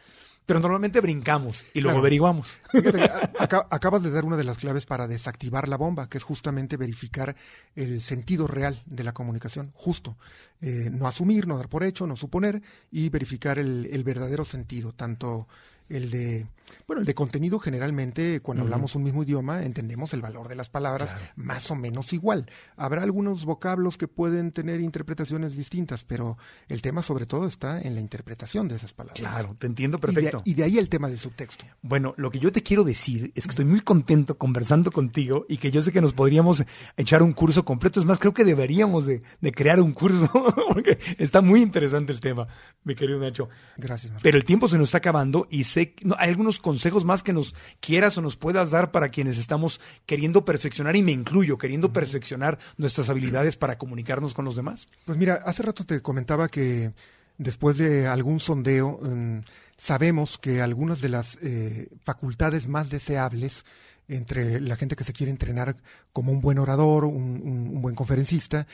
Pero 0.46 0.60
normalmente 0.60 1.00
brincamos 1.00 1.64
y 1.74 1.80
luego 1.80 1.94
Claro. 1.94 1.98
averiguamos. 1.98 2.56
Fíjate, 2.70 3.10
acabas 3.38 4.02
de 4.04 4.10
dar 4.12 4.24
una 4.24 4.36
de 4.36 4.44
las 4.44 4.58
claves 4.58 4.86
para 4.86 5.08
desactivar 5.08 5.68
la 5.68 5.76
bomba, 5.76 6.08
que 6.08 6.18
es 6.18 6.24
justamente 6.24 6.76
verificar 6.76 7.34
el 7.74 8.00
sentido 8.00 8.46
real 8.46 8.80
de 8.86 9.02
la 9.02 9.12
comunicación, 9.12 9.72
justo. 9.74 10.16
Eh, 10.60 10.88
no 10.92 11.08
asumir, 11.08 11.48
no 11.48 11.56
dar 11.56 11.68
por 11.68 11.82
hecho, 11.82 12.06
no 12.06 12.14
suponer 12.14 12.62
y 12.92 13.08
verificar 13.08 13.58
el, 13.58 13.88
el 13.90 14.04
verdadero 14.04 14.44
sentido, 14.44 14.92
tanto 14.92 15.48
el 15.88 16.10
de, 16.10 16.46
bueno, 16.86 17.00
el 17.00 17.06
de 17.06 17.14
contenido 17.14 17.58
generalmente, 17.58 18.40
cuando 18.40 18.64
hablamos 18.64 18.94
un 18.96 19.02
mismo 19.04 19.22
idioma, 19.22 19.62
entendemos 19.64 20.12
el 20.14 20.20
valor 20.22 20.48
de 20.48 20.56
las 20.56 20.68
palabras 20.68 21.14
más 21.36 21.70
o 21.70 21.76
menos 21.76 22.12
igual. 22.12 22.50
Habrá 22.76 23.02
algunos 23.02 23.44
vocablos 23.44 23.96
que 23.98 24.08
pueden 24.08 24.52
tener 24.52 24.80
interpretaciones 24.80 25.56
distintas, 25.56 26.04
pero 26.04 26.36
el 26.68 26.82
tema 26.82 27.02
sobre 27.02 27.26
todo 27.26 27.46
está 27.46 27.80
en 27.80 27.94
la 27.94 28.00
interpretación 28.00 28.68
de 28.68 28.76
esas 28.76 28.92
palabras. 28.94 29.18
Claro, 29.20 29.56
te 29.58 29.66
entiendo 29.66 29.98
Y 29.98 30.00
de- 30.00 30.06
perfecto. 30.12 30.42
y 30.44 30.54
de 30.54 30.64
ahí 30.64 30.78
el 30.78 30.88
tema 30.88 31.08
del 31.08 31.18
subtexto. 31.18 31.64
Bueno, 31.82 32.14
lo 32.16 32.30
que 32.30 32.38
yo 32.40 32.50
te 32.52 32.62
quiero 32.62 32.82
decir 32.84 33.32
es 33.34 33.44
que 33.44 33.50
estoy 33.50 33.64
muy 33.64 33.80
contento 33.80 34.36
conversando 34.38 34.90
contigo 34.90 35.46
y 35.48 35.58
que 35.58 35.70
yo 35.70 35.82
sé 35.82 35.92
que 35.92 36.00
nos 36.00 36.14
podríamos 36.14 36.64
echar 36.96 37.22
un 37.22 37.32
curso 37.32 37.64
completo. 37.64 38.00
Es 38.00 38.06
más, 38.06 38.18
creo 38.18 38.34
que 38.34 38.44
deberíamos 38.44 39.06
de, 39.06 39.22
de 39.40 39.52
crear 39.52 39.80
un 39.80 39.92
curso 39.92 40.28
porque 40.72 40.98
está 41.18 41.40
muy 41.42 41.62
interesante 41.62 42.12
el 42.12 42.20
tema, 42.20 42.48
mi 42.84 42.94
querido 42.94 43.18
Nacho. 43.20 43.48
Gracias. 43.76 44.12
Marco. 44.12 44.22
Pero 44.22 44.36
el 44.36 44.44
tiempo 44.44 44.66
se 44.68 44.78
nos 44.78 44.88
está 44.88 44.98
acabando 44.98 45.46
y 45.50 45.64
no, 46.02 46.16
hay 46.18 46.30
algunos 46.30 46.58
consejos 46.58 47.04
más 47.04 47.22
que 47.22 47.32
nos 47.32 47.54
quieras 47.80 48.16
o 48.18 48.22
nos 48.22 48.36
puedas 48.36 48.70
dar 48.70 48.90
para 48.92 49.08
quienes 49.08 49.38
estamos 49.38 49.80
queriendo 50.06 50.44
perfeccionar 50.44 50.96
y 50.96 51.02
me 51.02 51.12
incluyo, 51.12 51.58
queriendo 51.58 51.92
perfeccionar 51.92 52.58
nuestras 52.76 53.08
habilidades 53.08 53.56
para 53.56 53.78
comunicarnos 53.78 54.34
con 54.34 54.44
los 54.44 54.56
demás. 54.56 54.88
Pues 55.04 55.18
mira, 55.18 55.40
hace 55.44 55.62
rato 55.62 55.84
te 55.84 56.00
comentaba 56.02 56.48
que 56.48 56.92
después 57.38 57.76
de 57.78 58.06
algún 58.06 58.40
sondeo 58.40 58.98
mm, 59.02 59.38
sabemos 59.76 60.38
que 60.38 60.62
algunas 60.62 61.00
de 61.00 61.08
las 61.08 61.38
eh, 61.42 61.88
facultades 62.02 62.66
más 62.68 62.88
deseables 62.90 63.64
entre 64.08 64.60
la 64.60 64.76
gente 64.76 64.94
que 64.96 65.02
se 65.04 65.12
quiere 65.12 65.30
entrenar 65.32 65.76
como 66.12 66.30
un 66.32 66.40
buen 66.40 66.58
orador, 66.58 67.04
un, 67.04 67.40
un- 67.42 67.70
un 67.74 67.82
buen 67.82 67.94
conferencista, 67.96 68.66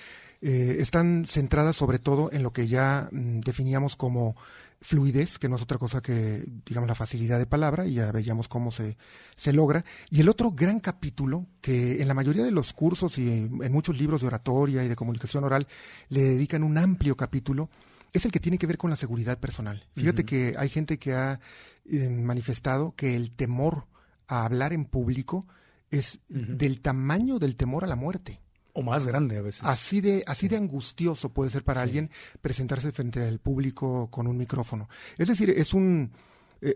eh, 0.43 0.77
están 0.81 1.25
centradas 1.27 1.75
sobre 1.77 1.99
todo 1.99 2.31
en 2.33 2.43
lo 2.43 2.53
que 2.53 2.67
ya 2.69 3.09
mm, 3.11 3.41
definíamos 3.41 3.97
como 3.97 4.37
fluidez, 4.83 5.39
que 5.39 5.49
no 5.49 5.57
es 5.57 5.63
otra 5.63 5.79
cosa 5.79 6.03
que, 6.03 6.45
digamos, 6.67 6.89
la 6.89 6.95
facilidad 6.95 7.39
de 7.39 7.47
palabra, 7.47 7.87
y 7.87 7.95
ya 7.95 8.13
veíamos 8.13 8.49
cómo 8.49 8.71
se, 8.71 8.97
se 9.37 9.53
logra. 9.53 9.85
Y 10.11 10.21
el 10.21 10.29
otro 10.29 10.51
gran 10.51 10.81
capítulo, 10.81 11.47
que 11.61 12.03
en 12.03 12.09
la 12.09 12.15
mayoría 12.15 12.45
de 12.45 12.51
los 12.51 12.73
cursos 12.73 13.17
y 13.19 13.31
en, 13.31 13.61
en 13.63 13.73
muchos 13.73 13.99
libros 13.99 14.21
de 14.21 14.27
oratoria 14.27 14.85
y 14.85 14.89
de 14.89 14.97
comunicación 14.97 15.45
oral 15.45 15.67
le 16.09 16.23
dedican 16.23 16.63
un 16.63 16.77
amplio 16.77 17.17
capítulo, 17.17 17.71
es 18.13 18.25
el 18.25 18.33
que 18.33 18.41
tiene 18.41 18.59
que 18.59 18.67
ver 18.67 18.79
con 18.79 18.91
la 18.91 18.97
seguridad 18.97 19.39
personal. 19.39 19.87
Fíjate 19.95 20.25
que 20.25 20.55
hay 20.59 20.69
gente 20.69 20.99
que 20.99 21.15
ha 21.15 21.41
eh, 21.85 22.11
manifestado 22.11 22.95
que 22.95 23.17
el 23.17 23.33
temor 23.33 23.87
a 24.29 24.45
hablar 24.45 24.73
en 24.73 24.85
público 24.85 25.47
es 25.91 26.21
del 26.29 26.81
tamaño 26.81 27.39
del 27.39 27.57
temor 27.57 27.85
a 27.85 27.87
la 27.87 27.97
muerte. 27.97 28.41
O 28.75 28.83
más 28.83 29.07
grande 29.07 29.37
a 29.37 29.43
veces. 29.43 29.63
Así 29.65 30.01
de, 30.01 30.25
así 30.27 30.49
de 30.49 30.57
angustioso 30.57 31.29
puede 31.29 31.51
ser 31.51 31.63
para 31.63 31.83
Sí. 31.83 31.89
alguien 31.89 32.11
presentarse 32.41 32.91
frente 32.93 33.23
al 33.27 33.39
público 33.39 34.09
con 34.11 34.27
un 34.27 34.37
micrófono. 34.37 34.89
Es 35.19 35.29
decir, 35.29 35.51
es 35.51 35.75
un 35.75 36.13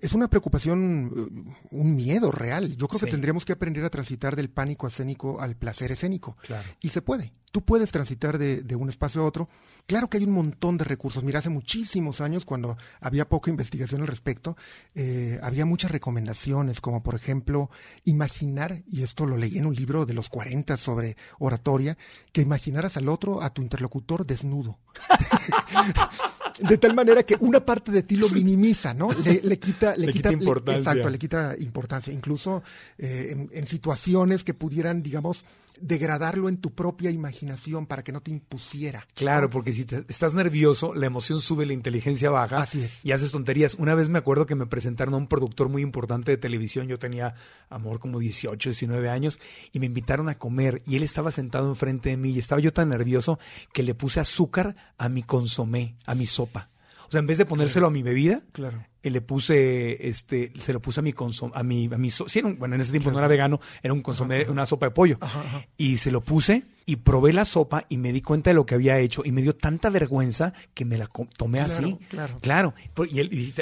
es 0.03 0.13
una 0.13 0.29
preocupación, 0.29 1.13
eh, 1.17 1.53
un 1.71 1.95
miedo 1.97 2.31
real. 2.33 2.77
Yo 2.77 2.89
creo 2.89 2.99
Sí. 2.99 3.05
que 3.07 3.11
tendríamos 3.13 3.45
que 3.45 3.53
aprender 3.53 3.85
a 3.85 3.91
transitar 3.91 4.35
del 4.37 4.51
pánico 4.51 4.87
escénico 4.87 5.41
al 5.41 5.57
placer 5.57 5.93
escénico. 5.93 6.37
Claro. 6.43 6.69
Y 6.81 6.89
se 6.91 7.03
puede. 7.03 7.33
Tú 7.53 7.63
puedes 7.65 7.91
transitar 7.91 8.37
de, 8.37 8.63
de 8.63 8.75
un 8.77 8.89
espacio 8.91 9.23
a 9.23 9.25
otro. 9.25 9.49
Claro 9.87 10.11
que 10.11 10.19
hay 10.19 10.25
un 10.25 10.33
montón 10.33 10.77
de 10.77 10.85
recursos. 10.85 11.23
Mira, 11.25 11.39
hace 11.39 11.49
muchísimos 11.49 12.21
años, 12.21 12.45
cuando 12.45 12.77
había 13.01 13.29
poca 13.29 13.51
investigación 13.51 14.01
al 14.03 14.09
respecto, 14.09 14.57
eh, 14.95 15.39
había 15.43 15.65
muchas 15.65 15.91
recomendaciones, 15.91 16.81
como 16.81 17.03
por 17.03 17.15
ejemplo, 17.15 17.71
imaginar, 18.05 18.83
y 18.91 19.03
esto 19.05 19.25
lo 19.25 19.37
leí 19.39 19.57
en 19.57 19.67
un 19.67 19.75
libro 19.75 20.05
de 20.05 20.13
los 20.15 20.29
40 20.29 20.77
sobre 20.77 21.17
oratoria, 21.39 21.97
que 22.33 22.43
imaginaras 22.43 22.97
al 22.97 23.09
otro, 23.09 23.41
a 23.43 23.51
tu 23.55 23.63
interlocutor 23.63 24.27
desnudo. 24.27 24.79
de 26.61 26.79
tal 26.79 26.95
manera 26.95 27.23
que 27.23 27.37
una 27.41 27.65
parte 27.65 27.93
de 27.93 28.03
ti 28.03 28.17
lo 28.17 28.29
minimiza, 28.31 28.95
¿no? 28.95 29.13
Le, 29.13 29.41
le 29.43 29.59
quita, 29.79 29.97
le, 29.97 30.07
Le 30.07 30.13
quita 30.13 30.33
importancia. 30.33 30.79
exacto, 30.79 31.09
le 31.11 31.19
quita 31.19 31.55
importancia. 31.59 32.13
Incluso 32.13 32.63
eh, 32.99 33.29
en, 33.33 33.51
en 33.53 33.67
situaciones 33.67 34.45
que 34.45 34.55
pudieran, 34.55 35.03
digamos, 35.03 35.45
degradarlo 35.79 36.49
en 36.49 36.57
tu 36.57 36.73
propia 36.75 37.11
imaginación 37.11 37.85
para 37.87 38.03
que 38.03 38.11
no 38.11 38.23
te 38.23 38.31
impusiera. 38.31 39.07
Claro, 39.15 39.51
porque 39.51 39.75
si 39.75 39.85
te- 39.85 40.05
estás 40.09 40.33
nervioso, 40.33 40.95
la 40.95 41.05
emoción 41.07 41.41
sube, 41.41 41.67
la 41.67 41.75
inteligencia 41.75 42.31
baja 42.31 42.57
Así 42.63 42.83
es. 42.83 43.05
y 43.05 43.13
haces 43.13 43.31
tonterías. 43.33 43.75
Una 43.75 43.95
vez 43.95 44.09
me 44.09 44.19
acuerdo 44.19 44.47
que 44.47 44.55
me 44.55 44.65
presentaron 44.67 45.13
a 45.13 45.17
un 45.19 45.27
productor 45.29 45.69
muy 45.69 45.83
importante 45.83 46.33
de 46.33 46.39
televisión, 46.39 46.89
yo 46.89 46.97
tenía, 46.99 47.35
amor, 47.69 47.99
como 47.99 48.19
18, 48.19 48.71
19 48.71 49.09
años, 49.11 49.39
y 49.73 49.79
me 49.81 49.87
invitaron 49.87 50.31
a 50.31 50.39
comer 50.39 50.83
y 50.87 50.97
él 50.97 51.03
estaba 51.03 51.31
sentado 51.31 51.69
enfrente 51.69 52.09
de 52.09 52.17
mí 52.17 52.31
y 52.31 52.39
estaba 52.39 52.61
yo 52.61 52.73
tan 52.73 52.89
nervioso 52.89 53.39
que 53.75 53.83
le 53.83 53.95
puse 53.95 54.19
azúcar 54.21 54.77
a 54.97 55.11
mi 55.11 55.23
consomé, 55.25 55.95
a 56.07 56.15
mi 56.15 56.27
sopa. 56.27 56.71
O 57.09 57.13
sea, 57.13 57.21
en 57.21 57.27
vez 57.27 57.39
de 57.39 57.45
ponérselo 57.47 57.87
a 57.87 57.91
mi 57.91 58.03
bebida, 58.03 58.43
Claro. 58.53 58.83
Eh, 59.07 59.11
le 59.11 59.21
puse, 59.21 60.09
este, 60.09 60.53
se 60.59 60.73
lo 60.73 60.81
puse 60.81 61.01
a 61.01 61.03
mi 61.03 61.13
consomé, 61.13 61.53
a 61.55 61.63
mi, 61.63 61.89
a 61.93 61.97
mi 61.99 62.11
so- 62.11 62.29
sí, 62.29 62.39
era 62.41 62.49
un- 62.49 62.59
bueno, 62.59 62.75
en 62.75 62.81
ese 62.81 62.91
tiempo 62.91 63.11
no 63.11 63.19
era 63.19 63.29
vegano, 63.29 63.61
era 63.83 63.93
un 63.95 64.03
consomé, 64.03 64.45
una 64.49 64.67
sopa 64.67 64.87
de 64.87 64.91
pollo. 64.93 65.19
Ajá, 65.21 65.41
ajá. 65.41 65.65
Y 65.77 65.97
se 65.99 66.11
lo 66.11 66.21
puse 66.21 66.63
y 66.89 66.97
probé 66.97 67.33
la 67.33 67.45
sopa 67.45 67.85
y 67.89 67.99
me 67.99 68.13
di 68.13 68.23
cuenta 68.23 68.51
de 68.51 68.55
lo 68.55 68.65
que 68.65 68.77
había 68.77 68.99
hecho 69.01 69.23
y 69.25 69.33
me 69.33 69.43
dio 69.43 69.57
tanta 69.57 69.91
vergüenza 69.91 70.53
que 70.73 70.85
me 70.85 70.97
la 70.97 71.09
tomé 71.37 71.59
Claro, 71.59 71.73
así. 71.75 71.99
claro. 72.09 72.39
Claro. 72.41 72.75
Por- 72.95 73.09
Y, 73.09 73.53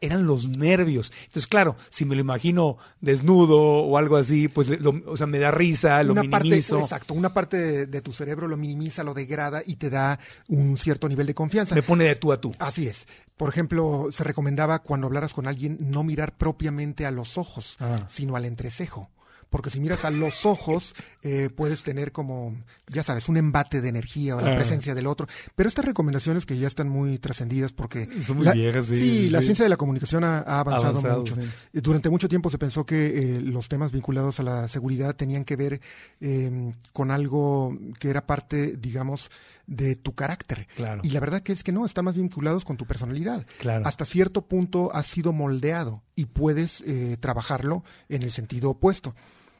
eran 0.00 0.26
los 0.26 0.48
nervios. 0.48 1.12
Entonces, 1.26 1.46
claro, 1.46 1.76
si 1.90 2.04
me 2.04 2.16
lo 2.16 2.20
imagino 2.22 2.76
desnudo 3.00 3.56
o 3.60 3.96
algo 3.98 4.16
así, 4.16 4.48
pues, 4.48 4.68
lo- 4.80 5.00
o 5.06 5.16
sea, 5.16 5.26
me 5.28 5.38
da 5.38 5.50
risa, 5.52 6.02
lo 6.02 6.12
una 6.12 6.24
parte, 6.24 6.44
minimizo. 6.48 6.80
exacto, 6.80 7.14
una 7.14 7.32
parte 7.32 7.56
de, 7.56 7.86
de 7.86 8.00
tu 8.00 8.12
cerebro 8.12 8.48
lo 8.48 8.56
minimiza, 8.56 9.04
lo 9.04 9.14
degrada 9.14 9.62
y 9.64 9.76
te 9.76 9.88
da 9.88 10.18
un 10.48 10.76
cierto 10.76 11.08
nivel 11.08 11.26
de 11.28 11.34
confianza. 11.34 11.74
Me 11.74 11.82
pone 11.82 12.04
de 12.04 12.16
tú 12.16 12.32
a 12.32 12.40
tú. 12.40 12.52
Así 12.58 12.88
es. 12.88 13.06
Por 13.36 13.48
ejemplo, 13.48 14.08
se 14.10 14.24
recomendaba 14.24 14.80
cuando 14.80 15.06
hablaras 15.06 15.34
con 15.34 15.46
alguien 15.46 15.76
no 15.80 16.02
mirar 16.02 16.36
propiamente 16.36 17.06
a 17.06 17.10
los 17.12 17.38
ojos, 17.38 17.76
Ah. 17.78 18.04
sino 18.08 18.34
al 18.34 18.44
entrecejo. 18.44 19.10
Porque 19.56 19.70
si 19.70 19.80
miras 19.80 20.04
a 20.04 20.10
los 20.10 20.44
ojos, 20.44 20.94
eh, 21.22 21.48
puedes 21.48 21.82
tener 21.82 22.12
como, 22.12 22.54
ya 22.88 23.02
sabes, 23.02 23.26
un 23.30 23.38
embate 23.38 23.80
de 23.80 23.88
energía 23.88 24.36
o 24.36 24.40
la 24.42 24.52
Ah. 24.52 24.54
presencia 24.56 24.94
del 24.94 25.06
otro. 25.06 25.26
Pero 25.54 25.66
estas 25.66 25.86
recomendaciones 25.86 26.44
que 26.44 26.58
ya 26.58 26.66
están 26.66 26.90
muy 26.90 27.18
trascendidas 27.18 27.72
porque... 27.72 28.06
Son 28.20 28.36
muy 28.36 28.44
la- 28.44 28.52
viejas, 28.52 28.84
sí, 28.88 28.96
Sí, 28.96 29.18
sí, 29.24 29.30
la 29.30 29.40
ciencia 29.40 29.62
de 29.64 29.70
la 29.70 29.78
comunicación 29.78 30.24
ha, 30.24 30.40
ha 30.40 30.60
avanzado, 30.60 30.98
Avanzado, 30.98 31.20
mucho. 31.20 31.36
sí. 31.36 31.40
Durante 31.72 32.10
mucho 32.10 32.28
tiempo 32.28 32.50
se 32.50 32.58
pensó 32.58 32.84
que 32.84 33.06
eh, 33.36 33.40
los 33.40 33.70
temas 33.70 33.92
vinculados 33.92 34.38
a 34.40 34.42
la 34.42 34.68
seguridad 34.68 35.16
tenían 35.16 35.46
que 35.46 35.56
ver 35.56 35.80
eh, 36.20 36.74
con 36.92 37.10
algo 37.10 37.74
que 37.98 38.10
era 38.10 38.26
parte, 38.26 38.76
digamos, 38.76 39.30
de 39.66 39.96
tu 39.96 40.14
carácter. 40.14 40.68
Claro. 40.76 41.00
Y 41.02 41.10
la 41.10 41.20
verdad 41.20 41.40
que 41.42 41.52
es 41.54 41.64
que 41.64 41.72
no, 41.72 41.86
está 41.86 42.02
más 42.02 42.14
vinculados 42.16 42.64
con 42.66 42.76
tu 42.76 42.84
personalidad. 42.84 43.46
Claro. 43.58 43.86
Hasta 43.86 44.04
cierto 44.04 44.42
punto 44.42 44.94
has 44.94 45.06
sido 45.06 45.32
moldeado 45.32 46.02
y 46.14 46.26
puedes 46.26 46.82
eh, 46.86 47.16
trabajarlo 47.20 47.84
en 48.10 48.22
el 48.22 48.32
sentido 48.32 48.70
opuesto. 48.70 49.14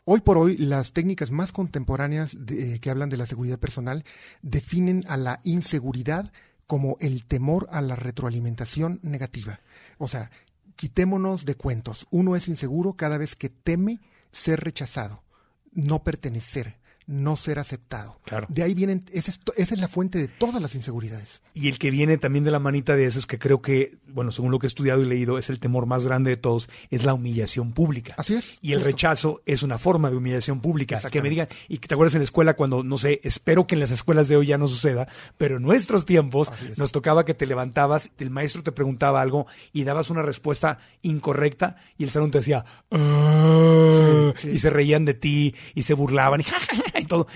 Hoy 0.09 0.21
por 0.21 0.39
hoy, 0.39 0.57
las 0.57 0.93
técnicas 0.93 1.33
más 1.33 1.51
contemporáneas 1.51 2.37
de- 2.39 2.75
eh, 2.75 2.79
que 2.79 2.91
hablan 2.91 3.09
de 3.09 3.17
la 3.17 3.27
seguridad 3.27 3.59
personal 3.59 4.05
definen 4.41 5.03
a 5.09 5.17
la 5.17 5.41
inseguridad 5.43 6.33
como 6.69 6.97
el 7.01 7.25
temor 7.25 7.67
a 7.73 7.83
la 7.83 7.97
retroalimentación 7.97 9.01
negativa. 9.03 9.59
O 9.99 10.07
sea, 10.07 10.31
quitémonos 10.77 11.45
de 11.45 11.57
cuentos. 11.57 12.07
Uno 12.11 12.37
es 12.37 12.47
inseguro 12.47 12.93
cada 12.93 13.19
vez 13.19 13.35
que 13.35 13.49
teme 13.49 13.99
ser 14.31 14.61
rechazado, 14.61 15.25
no 15.73 16.05
pertenecer, 16.05 16.79
no 17.07 17.37
ser 17.37 17.59
aceptado. 17.59 18.21
Claro. 18.25 18.47
De 18.51 18.63
ahí 18.63 18.75
vienen, 18.75 19.05
esa 19.13 19.31
es, 19.31 19.39
esa 19.57 19.75
es 19.75 19.81
la 19.81 19.89
fuente 19.89 20.19
de 20.19 20.29
todas 20.29 20.61
las 20.61 20.75
inseguridades. 20.75 21.43
Y 21.55 21.69
el 21.69 21.79
que 21.79 21.91
viene 21.91 22.19
también 22.19 22.45
de 22.45 22.51
la 22.51 22.59
manita 22.59 22.97
de 22.97 23.07
eso 23.07 23.19
es 23.19 23.27
que 23.27 23.39
creo 23.39 23.63
que, 23.63 23.99
bueno, 24.09 24.33
según 24.33 24.51
lo 24.51 24.59
que 24.59 24.67
he 24.67 24.69
estudiado 24.69 25.03
y 25.03 25.07
leído, 25.07 25.39
es 25.39 25.49
el 25.49 25.61
temor 25.61 25.87
más 25.87 26.05
grande 26.05 26.31
de 26.31 26.37
todos, 26.37 26.69
es 26.91 27.05
la 27.05 27.15
humillación 27.15 27.73
pública. 27.73 28.15
Así 28.19 28.35
es. 28.35 28.59
Y 28.61 28.73
el 28.73 28.81
rechazo 28.83 29.41
es 29.47 29.63
una 29.63 29.79
forma 29.79 30.11
de 30.11 30.17
humillación 30.17 30.61
pública. 30.61 31.01
Que 31.11 31.23
me 31.23 31.31
digan, 31.31 31.49
y 31.69 31.79
que 31.79 31.87
te 31.89 31.95
acuerdas 31.95 32.15
en 32.15 32.21
la 32.21 32.25
escuela 32.25 32.55
cuando, 32.55 32.83
no 32.83 32.99
sé, 32.99 33.21
espero 33.23 33.67
que 33.67 33.77
en 33.77 33.81
las 33.81 33.91
escuelas 33.93 34.27
de 34.29 34.37
hoy 34.37 34.47
ya 34.47 34.59
no 34.59 34.67
suceda, 34.67 35.07
pero 35.39 35.59
en 35.59 35.63
nuestros 35.63 36.07
tiempos 36.07 36.51
nos 36.77 36.91
tocaba 36.93 37.25
que 37.25 37.35
te 37.35 37.47
levantabas, 37.47 38.11
el 38.19 38.31
maestro 38.31 38.63
te 38.65 38.73
preguntaba 38.73 39.21
algo 39.23 39.47
y 39.73 39.85
dabas 39.85 40.11
una 40.11 40.23
respuesta 40.23 40.79
incorrecta 41.03 41.77
y 41.99 42.05
el 42.05 42.11
salón 42.11 42.31
te 42.33 42.39
decía, 42.39 42.65
"Ah", 42.91 44.33
Sí, 44.37 44.49
sí. 44.49 44.57
y 44.57 44.59
se 44.59 44.71
reían 44.71 45.05
de 45.05 45.15
ti 45.15 45.55
y 45.75 45.83
se 45.85 45.95
burlaban 45.95 46.41
y, 46.41 46.45
y 47.01 47.05
todo. 47.05 47.27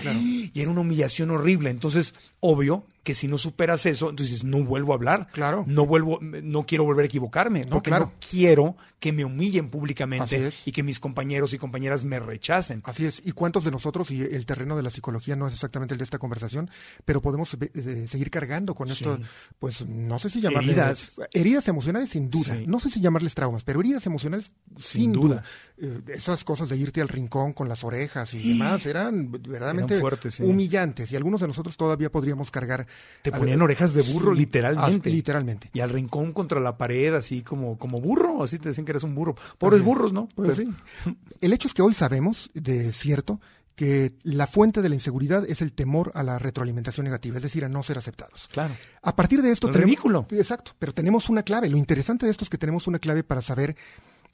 Y 0.53 0.59
era 0.59 0.69
una 0.69 0.81
humillación 0.81 1.31
horrible. 1.31 1.69
Entonces, 1.69 2.13
obvio 2.39 2.85
que 3.03 3.13
si 3.15 3.27
no 3.27 3.37
superas 3.39 3.85
eso, 3.87 4.11
entonces 4.11 4.43
no 4.43 4.63
vuelvo 4.63 4.91
a 4.93 4.95
hablar. 4.95 5.27
Claro. 5.31 5.63
No 5.67 5.85
vuelvo, 5.87 6.19
no 6.21 6.65
quiero 6.67 6.83
volver 6.83 7.03
a 7.03 7.05
equivocarme, 7.07 7.61
No, 7.65 7.71
porque 7.71 7.89
claro. 7.89 8.05
no 8.05 8.13
quiero 8.29 8.75
que 8.99 9.11
me 9.11 9.25
humillen 9.25 9.71
públicamente 9.71 10.51
y 10.65 10.71
que 10.71 10.83
mis 10.83 10.99
compañeros 10.99 11.53
y 11.53 11.57
compañeras 11.57 12.03
me 12.05 12.19
rechacen. 12.19 12.81
Así 12.85 13.05
es. 13.07 13.19
¿Y 13.25 13.31
cuántos 13.31 13.63
de 13.63 13.71
nosotros, 13.71 14.11
y 14.11 14.21
el 14.21 14.45
terreno 14.45 14.77
de 14.77 14.83
la 14.83 14.91
psicología 14.91 15.35
no 15.35 15.47
es 15.47 15.53
exactamente 15.55 15.95
el 15.95 15.97
de 15.97 16.03
esta 16.03 16.19
conversación, 16.19 16.69
pero 17.03 17.21
podemos 17.23 17.57
eh, 17.59 18.05
seguir 18.07 18.29
cargando 18.29 18.75
con 18.75 18.89
esto, 18.89 19.15
Sí. 19.17 19.23
pues 19.57 19.87
no 19.87 20.19
sé 20.19 20.29
si 20.29 20.39
llamarles 20.39 20.77
Heridas. 20.77 21.21
heridas 21.33 21.67
emocionales 21.67 22.09
sin 22.11 22.29
duda, 22.29 22.55
Sí. 22.55 22.65
no 22.67 22.79
sé 22.79 22.91
si 22.91 23.01
llamarles 23.01 23.33
traumas, 23.33 23.63
pero 23.63 23.79
heridas 23.79 24.05
emocionales 24.05 24.51
sin, 24.77 25.01
Sin 25.01 25.11
duda. 25.13 25.27
duda. 25.37 25.43
Eh, 25.77 26.01
esas 26.13 26.43
cosas 26.43 26.69
de 26.69 26.77
irte 26.77 27.01
al 27.01 27.07
rincón 27.07 27.53
con 27.53 27.67
las 27.67 27.83
orejas 27.83 28.31
y 28.35 28.49
demás 28.53 28.85
eran 28.85 29.31
verdaderamente 29.31 29.95
Eran 29.95 30.01
fuertes, 30.01 30.35
sí. 30.35 30.43
humillantes 30.43 31.11
y 31.11 31.15
algunos 31.15 31.41
de 31.41 31.47
nosotros 31.47 31.75
todavía 31.75 32.11
podríamos 32.11 32.51
cargar. 32.51 32.85
Te 33.21 33.31
ponían 33.31 33.61
orejas 33.61 33.93
de 33.93 34.01
burro, 34.01 34.31
Sí, 34.33 34.39
literalmente. 34.39 35.09
literalmente. 35.11 35.69
Y 35.73 35.79
al 35.81 35.91
rincón 35.91 36.33
contra 36.33 36.59
la 36.59 36.77
pared, 36.77 37.13
así 37.13 37.43
como, 37.43 37.77
como 37.77 38.01
burro, 38.01 38.43
así 38.43 38.57
te 38.57 38.69
decían 38.69 38.83
que 38.85 38.93
eres 38.93 39.03
un 39.03 39.13
burro. 39.13 39.35
Pobres 39.59 39.83
burros, 39.83 40.11
¿no? 40.11 40.27
Pues 40.35 40.57
Pero- 40.57 40.71
sí. 41.05 41.15
El 41.39 41.53
hecho 41.53 41.67
es 41.67 41.73
que 41.75 41.83
hoy 41.83 41.93
sabemos 41.93 42.49
de 42.55 42.91
cierto 42.93 43.39
que 43.75 44.13
la 44.23 44.47
fuente 44.47 44.81
de 44.81 44.89
la 44.89 44.95
inseguridad 44.95 45.45
es 45.49 45.61
el 45.61 45.71
temor 45.73 46.11
a 46.15 46.23
la 46.23 46.39
retroalimentación 46.39 47.03
negativa, 47.05 47.37
es 47.37 47.43
decir, 47.43 47.63
a 47.63 47.69
no 47.69 47.83
ser 47.83 47.97
aceptados. 47.99 48.47
Claro. 48.51 48.73
A 49.03 49.15
partir 49.15 49.41
de 49.43 49.51
esto 49.51 49.67
Es 49.67 49.73
tenemos- 49.73 49.89
ridículo. 49.91 50.25
Exacto, 50.31 50.71
pero 50.79 50.91
tenemos 50.93 51.29
una 51.29 51.43
clave. 51.43 51.69
Lo 51.69 51.77
interesante 51.77 52.25
de 52.25 52.31
esto 52.31 52.43
es 52.43 52.49
que 52.49 52.57
tenemos 52.57 52.87
una 52.87 52.97
clave 52.99 53.23
para 53.23 53.41
saber 53.41 53.75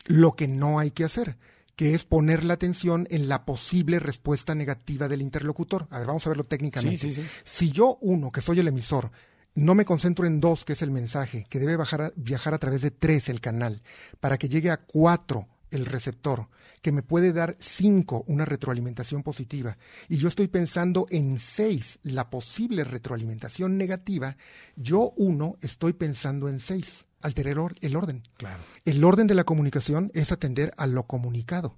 lo 0.05 0.35
que 0.35 0.47
no 0.47 0.79
hay 0.79 0.91
que 0.91 1.03
hacer, 1.03 1.35
que 1.77 1.93
es 1.93 2.03
poner 2.03 2.43
la 2.43 2.55
atención 2.55 3.07
en 3.11 3.29
la 3.29 3.45
posible 3.45 3.99
respuesta 3.99 4.55
negativa 4.55 5.07
del 5.07 5.21
interlocutor. 5.21 5.87
A 5.91 5.99
ver, 5.99 6.07
vamos 6.07 6.25
a 6.25 6.29
verlo 6.29 6.43
técnicamente. 6.43 6.97
Sí, 6.97 7.11
sí, 7.13 7.21
sí. 7.21 7.27
Si 7.45 7.71
yo, 7.71 7.97
uno, 8.01 8.31
que 8.31 8.41
soy 8.41 8.59
el 8.59 8.67
emisor, 8.67 9.11
no 9.53 9.75
me 9.75 9.85
concentro 9.85 10.25
en 10.25 10.39
dos, 10.41 10.65
que 10.65 10.73
es 10.73 10.81
el 10.81 10.91
mensaje, 10.91 11.45
que 11.49 11.59
debe 11.59 11.75
bajar 11.77 12.01
a- 12.01 12.13
viajar 12.15 12.53
a 12.53 12.57
través 12.57 12.81
de 12.81 12.91
tres, 12.91 13.29
el 13.29 13.41
canal, 13.41 13.83
para 14.19 14.37
que 14.37 14.49
llegue 14.49 14.71
a 14.71 14.77
cuatro, 14.77 15.47
el 15.71 15.85
receptor, 15.85 16.47
que 16.81 16.91
me 16.91 17.03
puede 17.03 17.33
dar 17.33 17.57
cinco, 17.59 18.23
una 18.27 18.45
retroalimentación 18.45 19.21
positiva, 19.21 19.77
y 20.09 20.17
yo 20.17 20.27
estoy 20.29 20.47
pensando 20.47 21.05
en 21.09 21.39
seis, 21.39 21.99
la 22.03 22.29
posible 22.29 22.83
retroalimentación 22.85 23.77
negativa, 23.77 24.37
yo, 24.75 25.13
uno, 25.17 25.57
estoy 25.61 25.93
pensando 25.93 26.49
en 26.49 26.59
seis. 26.59 27.05
Alterar 27.21 27.53
el 27.53 27.59
or- 27.59 27.75
el 27.81 27.95
orden. 27.95 28.23
Claro. 28.37 28.61
El 28.85 29.03
orden 29.03 29.27
de 29.27 29.33
la 29.35 29.43
comunicación 29.43 30.11
es 30.13 30.31
atender 30.31 30.71
a 30.77 30.85
lo 30.87 31.07
comunicado. 31.07 31.77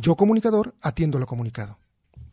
Yo, 0.00 0.16
comunicador, 0.16 0.74
atiendo 0.80 1.18
a 1.18 1.20
lo 1.20 1.26
comunicado. 1.26 1.78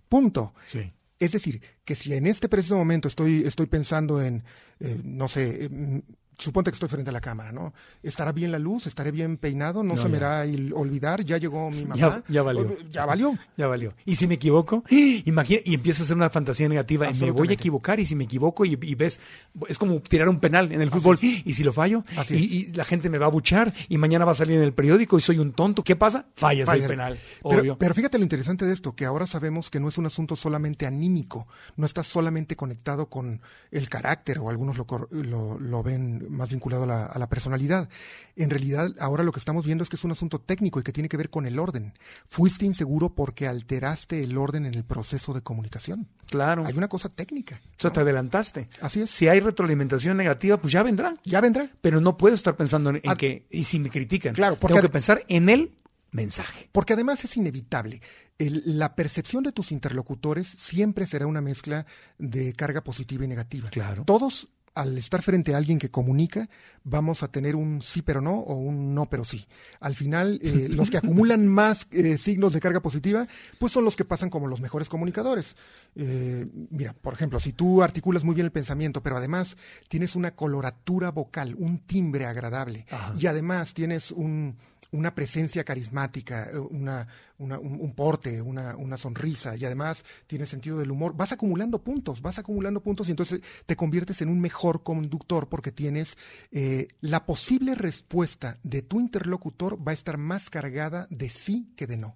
Punto. 0.08 0.54
Sí. 0.64 0.94
Es 1.20 1.32
decir, 1.34 1.62
que 1.84 1.96
si 1.96 2.14
en 2.14 2.28
este 2.28 2.48
preciso 2.50 2.78
momento 2.78 3.08
estoy, 3.08 3.44
estoy 3.46 3.66
pensando 3.68 4.22
en, 4.22 4.44
eh, 4.80 5.00
no 5.04 5.28
sé, 5.28 5.70
mm, 5.70 6.00
suponte 6.38 6.72
que 6.72 6.76
estoy 6.76 6.90
frente 6.90 7.10
a 7.10 7.14
la 7.14 7.22
cámara, 7.22 7.52
¿no? 7.52 7.74
¿Estará 8.04 8.32
bien 8.32 8.52
la 8.52 8.60
luz? 8.60 8.88
¿Estaré 8.88 9.12
bien 9.12 9.38
peinado? 9.38 9.84
¿No, 9.84 9.96
No, 9.96 10.02
se 10.02 10.10
me 10.10 10.20
ya. 10.20 10.26
hará 10.40 10.46
el 10.46 10.74
olvidar? 10.74 11.24
¿Ya 11.24 11.38
llegó 11.38 11.70
mi 11.72 11.84
mamá? 11.86 11.96
Ya, 11.96 12.24
ya 12.28 12.42
valió. 12.44 12.76
¿Ya 12.92 13.06
valió? 13.06 13.38
Ya 13.58 13.68
valió. 13.68 13.94
Y 14.06 14.16
si 14.16 14.28
me 14.28 14.36
equivoco, 14.36 14.84
imagina, 15.26 15.62
y 15.64 15.74
empieza 15.76 16.04
a 16.04 16.06
ser 16.06 16.16
una 16.18 16.30
fantasía 16.30 16.68
negativa, 16.70 17.10
y 17.10 17.14
me 17.16 17.32
voy 17.32 17.50
a 17.50 17.54
equivocar, 17.54 18.00
y 18.00 18.06
si 18.06 18.16
me 18.16 18.26
equivoco, 18.26 18.66
y, 18.66 18.78
y 18.82 18.96
ves, 18.96 19.20
es 19.68 19.78
como 19.78 20.00
tirar 20.02 20.30
un 20.30 20.40
penal 20.40 20.72
en 20.72 20.82
el 20.82 20.90
fútbol, 20.92 21.18
y 21.22 21.54
si 21.54 21.64
lo 21.64 21.74
fallo, 21.74 22.04
Así 22.18 22.36
y, 22.70 22.74
la 22.74 22.84
gente 22.86 23.10
me 23.10 23.18
va 23.18 23.28
a 23.28 23.30
buchar, 23.30 23.74
y 23.90 23.98
mañana 23.98 24.26
va 24.26 24.34
a 24.34 24.36
salir 24.36 24.58
en 24.58 24.64
el 24.64 24.74
periódico, 24.74 25.18
y 25.18 25.22
soy 25.22 25.40
un 25.40 25.54
tonto, 25.54 25.84
¿qué 25.84 25.96
pasa? 25.96 26.26
Fallas 26.36 26.66
Falla. 26.68 26.84
el 26.84 26.90
penal, 26.90 27.20
Pero, 27.44 27.62
obvio. 27.62 27.78
pero 27.78 27.94
fíjate 27.96 28.18
lo 28.18 28.24
interesante 28.24 28.66
de 28.66 28.74
esto, 28.74 28.96
que 28.96 29.06
ahora 29.06 29.26
sabemos 29.28 29.70
que 29.70 29.80
no 29.80 29.88
es 29.90 29.98
un 29.98 30.06
asunto 30.06 30.36
solamente 30.36 30.86
anímico, 30.86 31.48
no 31.78 31.86
está 31.86 32.04
solamente 32.04 32.56
conectado 32.56 33.08
con 33.10 33.42
el 33.72 33.90
carácter, 33.90 34.40
o 34.40 34.50
algunos 34.50 34.78
lo, 34.78 34.86
lo, 35.12 35.60
lo 35.60 35.84
ven 35.84 36.25
más 36.30 36.50
vinculado 36.50 36.84
a 36.84 36.88
la, 36.88 37.06
a 37.06 37.20
la 37.20 37.28
personalidad. 37.30 37.90
En 38.36 38.50
realidad, 38.50 38.92
ahora 39.00 39.24
lo 39.24 39.32
que 39.32 39.40
estamos 39.40 39.66
viendo 39.66 39.84
es 39.84 39.90
que 39.90 39.96
es 39.96 40.04
un 40.04 40.12
asunto 40.12 40.40
técnico 40.42 40.80
y 40.80 40.84
que 40.84 40.92
tiene 40.92 41.10
que 41.10 41.18
ver 41.18 41.30
con 41.30 41.46
el 41.46 41.58
orden. 41.60 41.94
Fuiste 42.28 42.66
inseguro 42.66 43.14
porque 43.16 43.48
alteraste 43.48 44.22
el 44.24 44.38
orden 44.38 44.66
en 44.66 44.74
el 44.76 44.84
proceso 44.84 45.34
de 45.34 45.42
comunicación. 45.42 46.08
claro. 46.28 46.66
Hay 46.66 46.78
una 46.78 46.88
cosa 46.88 47.10
técnica. 47.10 47.62
O 47.78 47.82
sea, 47.82 47.92
te 47.92 48.00
adelantaste. 48.02 48.68
Así 48.82 49.02
es. 49.02 49.10
Si 49.12 49.28
hay 49.28 49.40
retroalimentación 49.40 50.18
negativa, 50.18 50.58
pues 50.58 50.74
ya 50.74 50.84
vendrá. 50.84 51.16
Ya 51.24 51.42
vendrá. 51.42 51.70
Pero 51.82 52.02
no 52.02 52.18
puedo 52.18 52.36
estar 52.36 52.56
pensando 52.56 52.90
en, 52.90 53.02
en 53.04 53.16
que, 53.16 53.44
y 53.50 53.64
si 53.64 53.80
me 53.80 53.90
critican, 53.90 54.34
Claro, 54.36 54.58
porque 54.58 54.74
tengo 54.76 54.88
que 54.88 54.92
pensar 54.94 55.24
en 55.28 55.50
el 55.50 55.78
mensaje. 56.12 56.70
Porque 56.72 56.94
además 56.94 57.24
es 57.26 57.36
inevitable. 57.38 58.02
El- 58.38 58.78
la 58.80 58.96
percepción 58.96 59.44
de 59.44 59.52
tus 59.52 59.72
interlocutores 59.72 60.48
siempre 60.48 61.06
será 61.06 61.28
una 61.28 61.42
mezcla 61.42 61.86
de 62.18 62.54
carga 62.54 62.82
positiva 62.84 63.26
y 63.26 63.28
negativa. 63.28 63.70
Claro. 63.70 64.04
Todos, 64.06 64.48
al 64.76 64.98
estar 64.98 65.22
frente 65.22 65.54
a 65.54 65.58
alguien 65.58 65.80
que 65.80 65.90
comunica, 65.90 66.50
vamos 66.84 67.24
a 67.24 67.30
tener 67.30 67.56
un 67.56 67.82
sí 67.82 68.02
pero 68.02 68.22
no 68.22 68.36
o 68.36 68.56
un 68.56 68.94
no 68.94 69.10
pero 69.10 69.24
sí. 69.24 69.48
Al 69.80 69.96
final, 69.96 70.40
eh, 70.44 70.68
los 70.70 70.92
que 70.92 70.98
acumulan 70.98 71.48
más 71.48 71.88
eh, 71.92 72.18
signos 72.18 72.54
de 72.54 72.60
carga 72.60 72.82
positiva, 72.82 73.28
pues 73.58 73.72
son 73.72 73.86
los 73.86 73.96
que 73.96 74.06
pasan 74.06 74.30
como 74.30 74.48
los 74.48 74.62
mejores 74.62 74.90
comunicadores. 74.90 75.56
Eh, 75.96 76.46
mira, 76.70 76.94
por 76.94 77.14
ejemplo, 77.14 77.40
si 77.40 77.54
tú 77.54 77.82
articulas 77.82 78.24
muy 78.24 78.36
bien 78.36 78.46
el 78.46 78.52
pensamiento, 78.52 79.02
pero 79.02 79.18
además 79.18 79.58
tienes 79.88 80.16
una 80.16 80.36
coloratura 80.36 81.10
vocal, 81.12 81.56
un 81.58 81.80
timbre 81.80 82.26
agradable, 82.26 82.86
y 83.18 83.28
además 83.28 83.74
tienes 83.74 84.12
un 84.12 84.58
una 84.96 85.14
presencia 85.14 85.64
carismática, 85.64 86.50
eh, 86.52 86.58
una, 86.58 87.08
un, 87.38 87.94
porte, 87.94 88.42
una, 88.42 88.76
una 88.76 88.98
sonrisa 88.98 89.56
y 89.56 89.66
además 89.66 90.04
tienes 90.28 90.50
sentido 90.50 90.78
del 90.78 90.92
humor, 90.92 91.16
vas 91.16 91.32
acumulando 91.32 91.84
puntos, 91.84 92.22
vas 92.22 92.40
acumulando 92.40 92.82
puntos 92.82 93.08
y 93.08 93.12
entonces 93.12 93.42
te 93.66 93.76
conviertes 93.76 94.22
en 94.22 94.30
un 94.30 94.40
mejor 94.40 94.84
conductor 94.84 95.48
porque 95.50 95.72
tienes 95.72 96.18
eh, 96.52 96.88
la 97.02 97.26
posible 97.26 97.76
respuesta 97.76 98.58
de 98.64 98.82
tu 98.82 99.00
interlocutor 99.00 99.78
va 99.86 99.92
a 99.92 99.94
estar 99.94 100.18
más 100.18 100.50
cargada 100.50 101.08
de 101.10 101.30
sí 101.30 101.72
que 101.76 101.88
de 101.88 101.98
no. 101.98 102.16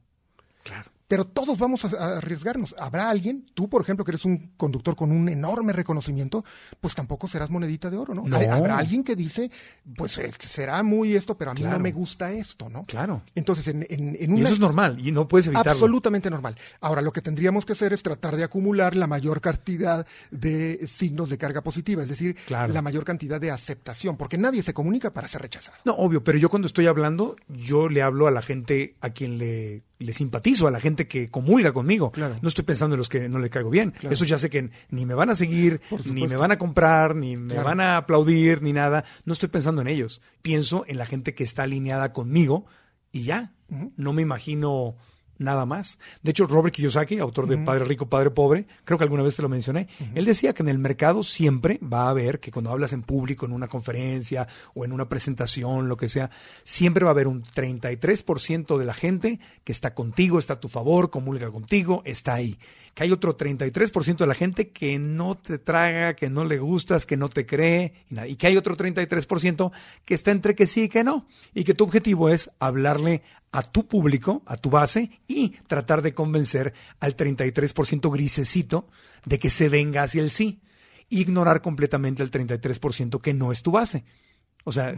Claro. 0.64 0.92
Pero 1.10 1.26
todos 1.26 1.58
vamos 1.58 1.84
a, 1.86 2.18
arriesgarnos. 2.18 2.74
Habrá 2.78 3.10
alguien, 3.10 3.46
tú 3.56 3.68
por 3.68 3.82
ejemplo, 3.82 4.06
que 4.06 4.12
eres 4.12 4.26
un 4.26 4.54
conductor 4.56 4.96
con 4.96 5.12
un 5.12 5.28
enorme 5.28 5.74
reconocimiento, 5.74 6.46
pues 6.80 6.94
tampoco 6.94 7.28
serás 7.28 7.50
monedita 7.50 7.90
de 7.90 7.98
oro, 7.98 8.14
¿no? 8.14 8.24
Habrá 8.54 8.78
alguien 8.78 9.04
que 9.04 9.16
dice, 9.16 9.50
pues 9.98 10.18
eh, 10.20 10.32
será 10.40 10.84
muy 10.84 11.16
esto, 11.16 11.36
pero 11.36 11.50
a 11.52 11.54
mí 11.56 11.62
Claro. 11.62 11.78
no 11.78 11.84
me 11.84 11.92
gusta 11.92 12.32
esto, 12.32 12.70
¿no? 12.70 12.84
Claro. 12.84 13.24
Entonces, 13.34 13.68
en, 13.70 13.86
en, 13.90 14.16
en 14.20 14.38
Y 14.38 14.40
una... 14.40 14.44
eso 14.46 14.54
es 14.54 14.60
normal, 14.60 15.00
y 15.06 15.12
no 15.12 15.28
puedes 15.28 15.48
evitarlo. 15.48 15.72
Absolutamente 15.72 16.30
normal. 16.30 16.56
Ahora, 16.80 17.02
lo 17.02 17.12
que 17.12 17.22
tendríamos 17.24 17.66
que 17.66 17.74
hacer 17.74 17.92
es 17.92 18.04
tratar 18.04 18.36
de 18.36 18.44
acumular 18.44 18.96
la 18.96 19.08
mayor 19.08 19.42
cantidad 19.42 20.06
de 20.30 20.86
signos 20.88 21.30
de 21.32 21.40
carga 21.40 21.62
positiva, 21.64 22.04
es 22.04 22.10
decir, 22.10 22.36
Claro. 22.46 22.72
la 22.72 22.84
mayor 22.84 23.04
cantidad 23.04 23.42
de 23.42 23.50
aceptación, 23.50 24.16
porque 24.16 24.38
nadie 24.38 24.62
se 24.62 24.76
comunica 24.76 25.12
para 25.12 25.28
ser 25.28 25.42
rechazado. 25.42 25.78
No, 25.86 25.94
obvio, 25.96 26.24
pero 26.24 26.38
yo 26.38 26.50
cuando 26.52 26.68
estoy 26.68 26.86
hablando, 26.86 27.36
yo 27.48 27.90
le 27.90 28.04
hablo 28.04 28.28
a 28.28 28.32
la 28.32 28.44
gente 28.44 28.96
a 29.02 29.10
quien 29.10 29.40
le, 29.40 29.82
le 30.00 30.14
simpatizo, 30.14 30.66
a 30.66 30.72
la 30.72 30.80
gente 30.80 31.08
que 31.08 31.30
comulga 31.30 31.74
conmigo. 31.74 32.10
Claro. 32.12 32.38
No 32.42 32.48
estoy 32.48 32.64
pensando 32.64 32.96
en 32.96 33.00
los 33.00 33.10
que 33.10 33.28
no 33.28 33.38
le 33.38 33.50
caigo 33.50 33.70
bien. 33.70 33.92
Claro. 33.92 34.14
Eso 34.14 34.24
ya 34.26 34.38
sé 34.40 34.50
que 34.50 34.70
ni 34.90 35.06
me 35.06 35.14
van 35.14 35.30
a 35.30 35.36
seguir, 35.36 35.82
ni 36.12 36.26
me 36.28 36.38
van 36.38 36.52
a 36.52 36.58
comprar, 36.58 37.16
ni 37.16 37.36
me 37.36 37.50
Claro. 37.54 37.66
van 37.68 37.82
a 37.82 37.98
aplaudir, 37.98 38.62
ni 38.62 38.72
nada. 38.72 39.04
No 39.26 39.34
estoy 39.34 39.50
pensando 39.50 39.82
en 39.82 39.90
ellos. 39.90 40.22
Pienso 40.42 40.86
en 40.88 40.98
la 40.98 41.06
gente 41.06 41.36
que 41.36 41.44
está 41.44 41.64
alineada 41.64 42.14
conmigo 42.14 42.66
y 43.12 43.24
ya. 43.24 43.52
No 43.98 44.14
me 44.14 44.22
imagino 44.22 44.96
nada 45.40 45.66
más. 45.66 45.98
De 46.22 46.32
hecho, 46.32 46.46
Robert 46.46 46.76
Kiyosaki, 46.76 47.18
autor 47.18 47.48
de 47.48 47.58
Padre 47.58 47.86
Rico, 47.86 48.08
Padre 48.08 48.30
Pobre, 48.30 48.68
creo 48.84 48.98
que 48.98 49.04
alguna 49.04 49.24
vez 49.24 49.36
te 49.36 49.42
lo 49.42 49.50
mencioné, 49.50 49.88
él 50.14 50.26
decía 50.26 50.54
que 50.54 50.62
en 50.62 50.70
el 50.70 50.78
mercado 50.78 51.24
siempre 51.24 51.80
va 51.82 52.04
a 52.04 52.10
haber, 52.10 52.40
que 52.40 52.52
cuando 52.52 52.72
hablas 52.72 52.94
en 52.94 53.02
público, 53.02 53.46
en 53.46 53.54
una 53.54 53.68
conferencia 53.68 54.48
o 54.76 54.86
en 54.86 54.92
una 54.92 55.10
presentación, 55.10 55.90
lo 55.90 55.98
que 55.98 56.10
sea, 56.10 56.30
siempre 56.64 57.06
va 57.06 57.12
a 57.12 57.14
haber 57.14 57.28
un 57.28 57.44
33% 57.44 58.78
de 58.78 58.86
la 58.86 58.94
gente 58.94 59.40
que 59.64 59.72
está 59.72 59.94
contigo, 59.94 60.38
está 60.38 60.54
a 60.54 60.60
tu 60.60 60.68
favor, 60.68 61.10
comulga 61.10 61.50
contigo, 61.50 62.02
está 62.06 62.34
ahí. 62.34 62.58
Que 62.94 63.04
hay 63.04 63.12
otro 63.12 63.38
33% 63.38 64.18
de 64.18 64.28
la 64.28 64.34
gente 64.34 64.70
que 64.70 65.00
no 65.00 65.36
te 65.36 65.58
traga, 65.58 66.16
que 66.16 66.30
no 66.30 66.44
le 66.44 66.60
gustas, 66.60 67.06
que 67.06 67.18
no 67.18 67.30
te 67.30 67.46
cree, 67.46 67.94
y, 68.10 68.16
nada. 68.16 68.28
y 68.28 68.36
que 68.36 68.48
hay 68.48 68.58
otro 68.58 68.76
33% 68.76 69.72
que 70.06 70.14
está 70.14 70.32
entre 70.32 70.56
que 70.56 70.66
sí 70.66 70.84
y 70.84 70.90
que 70.90 71.04
no. 71.04 71.28
Y 71.54 71.64
que 71.64 71.74
tu 71.74 71.84
objetivo 71.84 72.30
es 72.30 72.50
hablarle 72.60 73.22
a 73.52 73.64
tu 73.64 73.88
público, 73.88 74.44
a 74.46 74.58
tu 74.58 74.70
base, 74.70 75.12
y 75.28 75.50
tratar 75.68 76.02
de 76.02 76.14
convencer 76.14 76.74
al 77.00 77.16
33% 77.16 78.12
grisecito 78.12 78.88
de 79.26 79.40
que 79.40 79.50
se 79.50 79.70
venga 79.70 80.04
hacia 80.04 80.22
el 80.22 80.32
sí. 80.32 80.62
Ignorar 81.10 81.62
completamente 81.62 82.22
el 82.22 82.32
33% 82.32 83.20
que 83.22 83.34
no 83.34 83.52
es 83.52 83.64
tu 83.64 83.72
base. 83.72 84.06
O 84.66 84.72
sea, 84.72 84.90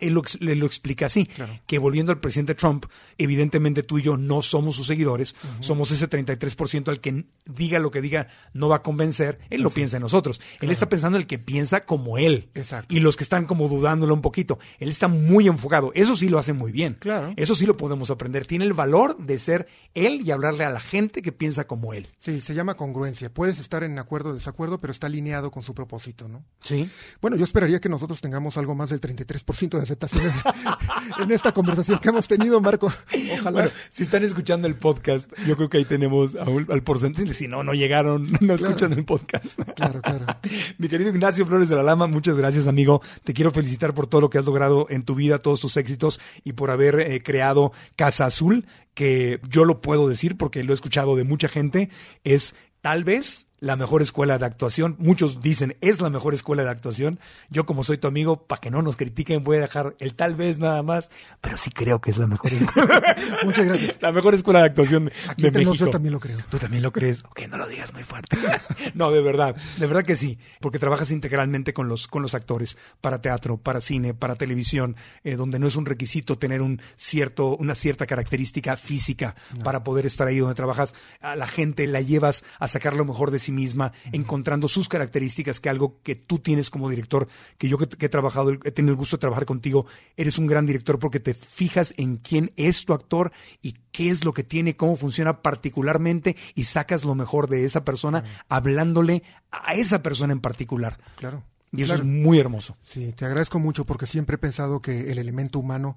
él 0.00 0.12
lo, 0.12 0.22
lo, 0.40 0.66
explica 0.66 1.06
así, 1.06 1.28
que 1.66 1.78
volviendo 1.78 2.12
al 2.12 2.20
presidente 2.20 2.54
Trump, 2.54 2.86
evidentemente 3.16 3.82
tú 3.82 3.98
y 3.98 4.02
yo 4.02 4.16
no 4.16 4.42
somos 4.42 4.74
sus 4.76 4.86
seguidores, 4.86 5.36
somos 5.60 5.90
ese 5.92 6.10
33% 6.10 6.88
al 6.88 7.00
que 7.00 7.24
diga 7.46 7.78
lo 7.78 7.90
que 7.90 8.02
diga 8.02 8.28
no 8.52 8.68
va 8.68 8.76
a 8.76 8.82
convencer, 8.82 9.38
él 9.50 9.62
lo 9.62 9.70
piensa 9.70 9.96
en 9.96 10.02
nosotros. 10.02 10.40
Él 10.60 10.70
está 10.70 10.88
pensando 10.88 11.16
en 11.16 11.22
el 11.22 11.26
que 11.26 11.38
piensa 11.38 11.80
como 11.80 12.18
él. 12.18 12.50
Exacto. 12.54 12.94
Y 12.94 13.00
los 13.00 13.16
que 13.16 13.24
están 13.24 13.46
como 13.46 13.68
dudándolo 13.68 14.14
un 14.14 14.22
poquito. 14.22 14.58
Él 14.78 14.88
está 14.88 15.08
muy 15.08 15.46
enfocado. 15.46 15.92
Eso 15.94 16.16
sí 16.16 16.28
lo 16.28 16.38
hace 16.38 16.52
muy 16.52 16.72
bien. 16.72 16.94
Claro. 16.94 17.32
Eso 17.36 17.54
sí 17.54 17.66
lo 17.66 17.76
podemos 17.76 18.10
aprender. 18.10 18.46
Tiene 18.46 18.64
el 18.64 18.72
valor 18.72 19.16
de 19.18 19.38
ser 19.38 19.68
él 19.94 20.22
y 20.24 20.30
hablarle 20.30 20.64
a 20.64 20.70
la 20.70 20.80
gente 20.80 21.22
que 21.22 21.32
piensa 21.32 21.66
como 21.66 21.94
él. 21.94 22.08
Sí, 22.18 22.40
se 22.40 22.54
llama 22.54 22.74
congruencia. 22.74 23.32
Puedes 23.32 23.58
estar 23.58 23.84
en 23.84 23.98
acuerdo 23.98 24.30
o 24.30 24.34
desacuerdo, 24.34 24.80
pero 24.80 24.90
está 24.90 25.06
alineado 25.06 25.50
con 25.50 25.62
su 25.62 25.74
propósito, 25.74 26.28
¿no? 26.28 26.44
Sí. 26.62 26.90
Bueno, 27.20 27.36
yo 27.36 27.44
esperaría 27.44 27.80
que 27.80 27.88
nosotros 27.88 28.20
tengamos 28.20 28.56
algo 28.56 28.74
más 28.74 28.87
del 28.90 29.00
33% 29.00 29.76
de 29.76 29.82
aceptación 29.82 30.32
en, 31.18 31.30
esta 31.30 31.52
conversación 31.52 31.98
que 31.98 32.08
hemos 32.08 32.28
tenido, 32.28 32.60
Marco. 32.60 32.92
Ojalá. 33.40 33.70
si 33.90 34.02
están 34.02 34.24
escuchando 34.24 34.68
el 34.68 34.76
podcast, 34.76 35.30
yo 35.46 35.56
creo 35.56 35.68
que 35.68 35.78
ahí 35.78 35.84
tenemos 35.84 36.34
al 36.34 36.82
porcentaje. 36.82 37.34
Si 37.34 37.48
no, 37.48 37.62
no 37.62 37.74
llegaron, 37.74 38.30
no 38.40 38.54
escuchan 38.54 38.92
el 38.92 39.04
podcast. 39.04 39.58
Claro, 39.74 40.00
claro. 40.02 40.26
Mi 40.78 40.88
querido 40.88 41.10
Ignacio 41.10 41.46
Flores 41.46 41.68
de 41.68 41.76
la 41.76 41.82
Lama, 41.82 42.06
muchas 42.06 42.36
gracias, 42.36 42.66
amigo. 42.66 43.02
Te 43.24 43.34
quiero 43.34 43.50
felicitar 43.50 43.94
por 43.94 44.06
todo 44.06 44.22
lo 44.22 44.30
que 44.30 44.38
has 44.38 44.44
logrado 44.44 44.86
en 44.90 45.02
tu 45.02 45.14
vida, 45.14 45.38
todos 45.38 45.60
tus 45.60 45.76
éxitos 45.76 46.20
y 46.44 46.52
por 46.52 46.70
haber 46.70 47.00
eh, 47.00 47.22
creado 47.22 47.72
Casa 47.96 48.26
Azul, 48.26 48.66
que 48.94 49.40
yo 49.48 49.64
lo 49.64 49.80
puedo 49.80 50.08
decir 50.08 50.36
porque 50.36 50.62
lo 50.62 50.72
he 50.72 50.74
escuchado 50.74 51.16
de 51.16 51.24
mucha 51.24 51.48
gente, 51.48 51.90
es 52.24 52.54
tal 52.80 53.04
vez 53.04 53.47
la 53.60 53.76
mejor 53.76 54.02
escuela 54.02 54.38
de 54.38 54.46
actuación. 54.46 54.96
Muchos 54.98 55.40
dicen 55.40 55.76
es 55.80 56.00
la 56.00 56.10
mejor 56.10 56.34
escuela 56.34 56.62
de 56.62 56.70
actuación. 56.70 57.18
Yo 57.50 57.66
como 57.66 57.84
soy 57.84 57.98
tu 57.98 58.08
amigo, 58.08 58.46
para 58.46 58.60
que 58.60 58.70
no 58.70 58.82
nos 58.82 58.96
critiquen, 58.96 59.42
voy 59.44 59.58
a 59.58 59.60
dejar 59.60 59.96
el 59.98 60.14
tal 60.14 60.34
vez 60.34 60.58
nada 60.58 60.82
más, 60.82 61.10
pero 61.40 61.58
sí 61.58 61.70
creo 61.70 62.00
que 62.00 62.10
es 62.10 62.18
la 62.18 62.26
mejor 62.26 62.52
escuela. 62.52 63.16
Muchas 63.44 63.66
gracias. 63.66 63.98
La 64.00 64.12
mejor 64.12 64.34
escuela 64.34 64.60
de 64.60 64.66
actuación 64.66 65.10
Aquí 65.28 65.42
de 65.42 65.50
México. 65.50 65.74
Yo 65.74 65.90
también 65.90 66.12
lo 66.12 66.20
creo. 66.20 66.38
Tú 66.50 66.58
también 66.58 66.82
lo 66.82 66.92
crees. 66.92 67.24
Ok, 67.24 67.42
no 67.48 67.58
lo 67.58 67.66
digas 67.68 67.92
muy 67.92 68.04
fuerte. 68.04 68.36
no, 68.94 69.10
de 69.10 69.22
verdad, 69.22 69.56
de 69.78 69.86
verdad 69.86 70.04
que 70.04 70.16
sí, 70.16 70.38
porque 70.60 70.78
trabajas 70.78 71.10
integralmente 71.10 71.72
con 71.72 71.88
los 71.88 72.06
con 72.06 72.22
los 72.22 72.34
actores 72.34 72.76
para 73.00 73.20
teatro, 73.20 73.56
para 73.56 73.80
cine, 73.80 74.14
para 74.14 74.36
televisión, 74.36 74.96
eh, 75.24 75.36
donde 75.36 75.58
no 75.58 75.66
es 75.66 75.76
un 75.76 75.86
requisito 75.86 76.38
tener 76.38 76.62
un 76.62 76.80
cierto 76.96 77.56
una 77.56 77.74
cierta 77.74 78.06
característica 78.06 78.76
física 78.76 79.34
para 79.64 79.82
poder 79.82 80.06
estar 80.06 80.26
ahí 80.28 80.38
donde 80.38 80.54
trabajas. 80.54 80.94
A 81.20 81.36
la 81.36 81.46
gente 81.46 81.86
la 81.86 82.00
llevas 82.00 82.44
a 82.58 82.68
sacar 82.68 82.94
lo 82.94 83.04
mejor 83.04 83.30
de 83.30 83.38
sí 83.38 83.47
misma, 83.52 83.92
encontrando 84.12 84.68
sus 84.68 84.88
características, 84.88 85.60
que 85.60 85.68
algo 85.68 86.00
que 86.02 86.14
tú 86.14 86.38
tienes 86.38 86.70
como 86.70 86.88
director, 86.88 87.28
que 87.58 87.68
yo 87.68 87.78
que, 87.78 88.06
he 88.06 88.08
trabajado, 88.08 88.52
he 88.52 88.70
tenido 88.70 88.92
el 88.92 88.98
gusto 88.98 89.16
de 89.16 89.22
trabajar 89.22 89.46
contigo, 89.46 89.86
eres 90.16 90.38
un 90.38 90.46
gran 90.46 90.66
director 90.66 90.98
porque 90.98 91.20
te 91.20 91.34
fijas 91.34 91.94
en 91.96 92.16
quién 92.16 92.52
es 92.56 92.84
tu 92.84 92.92
actor 92.92 93.32
y 93.62 93.74
qué 93.92 94.10
es 94.10 94.24
lo 94.24 94.32
que 94.32 94.44
tiene, 94.44 94.76
cómo 94.76 94.96
funciona 94.96 95.42
particularmente 95.42 96.36
y 96.54 96.64
sacas 96.64 97.04
lo 97.04 97.14
mejor 97.14 97.48
de 97.48 97.64
esa 97.64 97.84
persona 97.84 98.24
hablándole 98.48 99.22
a 99.50 99.74
esa 99.74 100.02
persona 100.02 100.32
en 100.32 100.40
particular. 100.40 100.98
Claro. 101.16 101.42
Y 101.72 101.82
eso 101.82 101.94
es 101.94 102.02
muy 102.02 102.38
hermoso. 102.38 102.76
Sí, 102.82 103.12
te 103.12 103.26
agradezco 103.26 103.58
mucho 103.58 103.84
porque 103.84 104.06
siempre 104.06 104.36
he 104.36 104.38
pensado 104.38 104.80
que 104.80 105.10
el 105.10 105.18
elemento 105.18 105.58
humano 105.58 105.96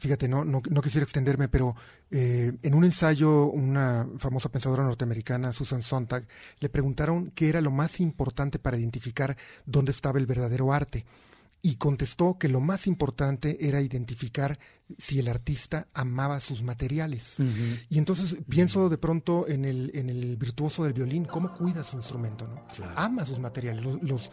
fíjate, 0.00 0.28
no, 0.28 0.44
no, 0.44 0.62
no, 0.68 0.80
quisiera 0.80 1.04
extenderme, 1.04 1.48
pero 1.48 1.76
eh, 2.10 2.52
en 2.62 2.74
un 2.74 2.84
ensayo, 2.84 3.46
una 3.46 4.08
famosa 4.18 4.50
pensadora 4.50 4.82
norteamericana, 4.82 5.52
Susan 5.52 5.82
Sontag, 5.82 6.26
le 6.58 6.68
preguntaron 6.68 7.30
qué 7.34 7.48
era 7.48 7.60
lo 7.60 7.70
más 7.70 8.00
importante 8.00 8.58
para 8.58 8.78
identificar 8.78 9.36
dónde 9.66 9.92
estaba 9.92 10.18
el 10.18 10.26
verdadero 10.26 10.72
arte. 10.72 11.04
Y 11.62 11.76
contestó 11.76 12.38
que 12.38 12.48
lo 12.48 12.60
más 12.60 12.86
importante 12.86 13.68
era 13.68 13.82
identificar 13.82 14.58
si 14.96 15.18
el 15.18 15.28
artista 15.28 15.88
amaba 15.92 16.40
sus 16.40 16.62
materiales. 16.62 17.36
Y 17.90 17.98
entonces 17.98 18.34
pienso 18.48 18.88
de 18.88 18.96
pronto 18.96 19.46
en 19.46 19.66
el, 19.66 19.90
en 19.92 20.08
el 20.08 20.38
virtuoso 20.38 20.84
del 20.84 20.94
violín, 20.94 21.26
cómo 21.26 21.52
cuida 21.52 21.84
su 21.84 21.96
instrumento, 21.96 22.48
¿no? 22.48 22.64
Ama 22.96 23.26
sus 23.26 23.38
materiales. 23.38 23.84
los 23.84 24.02
los 24.02 24.30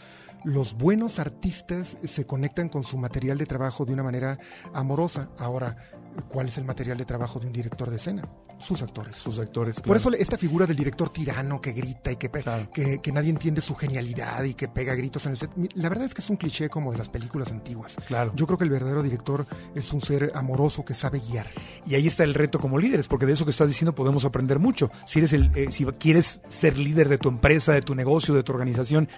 buenos 0.77 1.19
artistas 1.19 1.97
se 2.03 2.25
conectan 2.25 2.69
con 2.69 2.83
su 2.83 2.97
material 2.97 3.37
de 3.37 3.45
trabajo 3.45 3.85
de 3.85 3.93
una 3.93 4.03
manera 4.03 4.39
amorosa. 4.73 5.29
Ahora, 5.37 5.75
¿cuál 6.29 6.47
es 6.47 6.57
el 6.57 6.63
material 6.63 6.97
de 6.97 7.05
trabajo 7.05 7.39
de 7.39 7.47
un 7.47 7.53
director 7.53 7.89
de 7.89 7.97
escena? 7.97 8.27
Sus 8.57 8.81
actores. 8.81 9.15
Sus 9.17 9.39
actores. 9.39 9.81
Por 9.81 9.97
eso 9.97 10.09
esta 10.13 10.37
figura 10.37 10.65
del 10.65 10.77
director 10.77 11.09
tirano 11.09 11.59
que 11.59 11.73
grita 11.73 12.11
y 12.11 12.15
que, 12.15 12.29
que, 13.01 13.11
nadie 13.11 13.29
entiende 13.29 13.61
su 13.61 13.75
genialidad 13.75 14.43
y 14.43 14.53
que 14.53 14.67
pega 14.67 14.95
gritos 14.95 15.25
en 15.25 15.33
el 15.33 15.37
set. 15.37 15.51
La 15.75 15.89
verdad 15.89 16.05
es 16.05 16.13
que 16.13 16.21
es 16.21 16.29
un 16.29 16.37
cliché 16.37 16.69
como 16.69 16.91
de 16.91 16.97
las 16.97 17.09
películas 17.09 17.51
antiguas. 17.51 17.95
Claro. 18.07 18.31
Yo 18.35 18.47
creo 18.47 18.57
que 18.57 18.63
el 18.63 18.71
verdadero 18.71 19.03
director 19.03 19.45
es 19.75 19.91
un 19.91 20.01
ser 20.01 20.31
amoroso 20.33 20.85
que 20.85 20.93
sabe 20.93 21.19
guiar. 21.19 21.47
Y 21.85 21.95
ahí 21.95 22.07
está 22.07 22.23
el 22.23 22.33
reto 22.33 22.59
como 22.59 22.79
líderes, 22.79 23.07
porque 23.07 23.25
de 23.25 23.33
eso 23.33 23.45
que 23.45 23.51
estás 23.51 23.67
diciendo 23.67 23.93
podemos 23.93 24.25
aprender 24.25 24.59
mucho. 24.59 24.89
Si 25.05 25.19
eres 25.19 25.33
el, 25.33 25.51
eh, 25.55 25.67
si 25.71 25.85
quieres 25.85 26.41
ser 26.49 26.77
líder 26.77 27.09
de 27.09 27.17
tu 27.17 27.29
empresa, 27.29 27.73
de 27.73 27.81
tu 27.81 27.95
negocio, 27.95 28.33
de 28.33 28.43
tu 28.43 28.53
organización, 28.53 29.09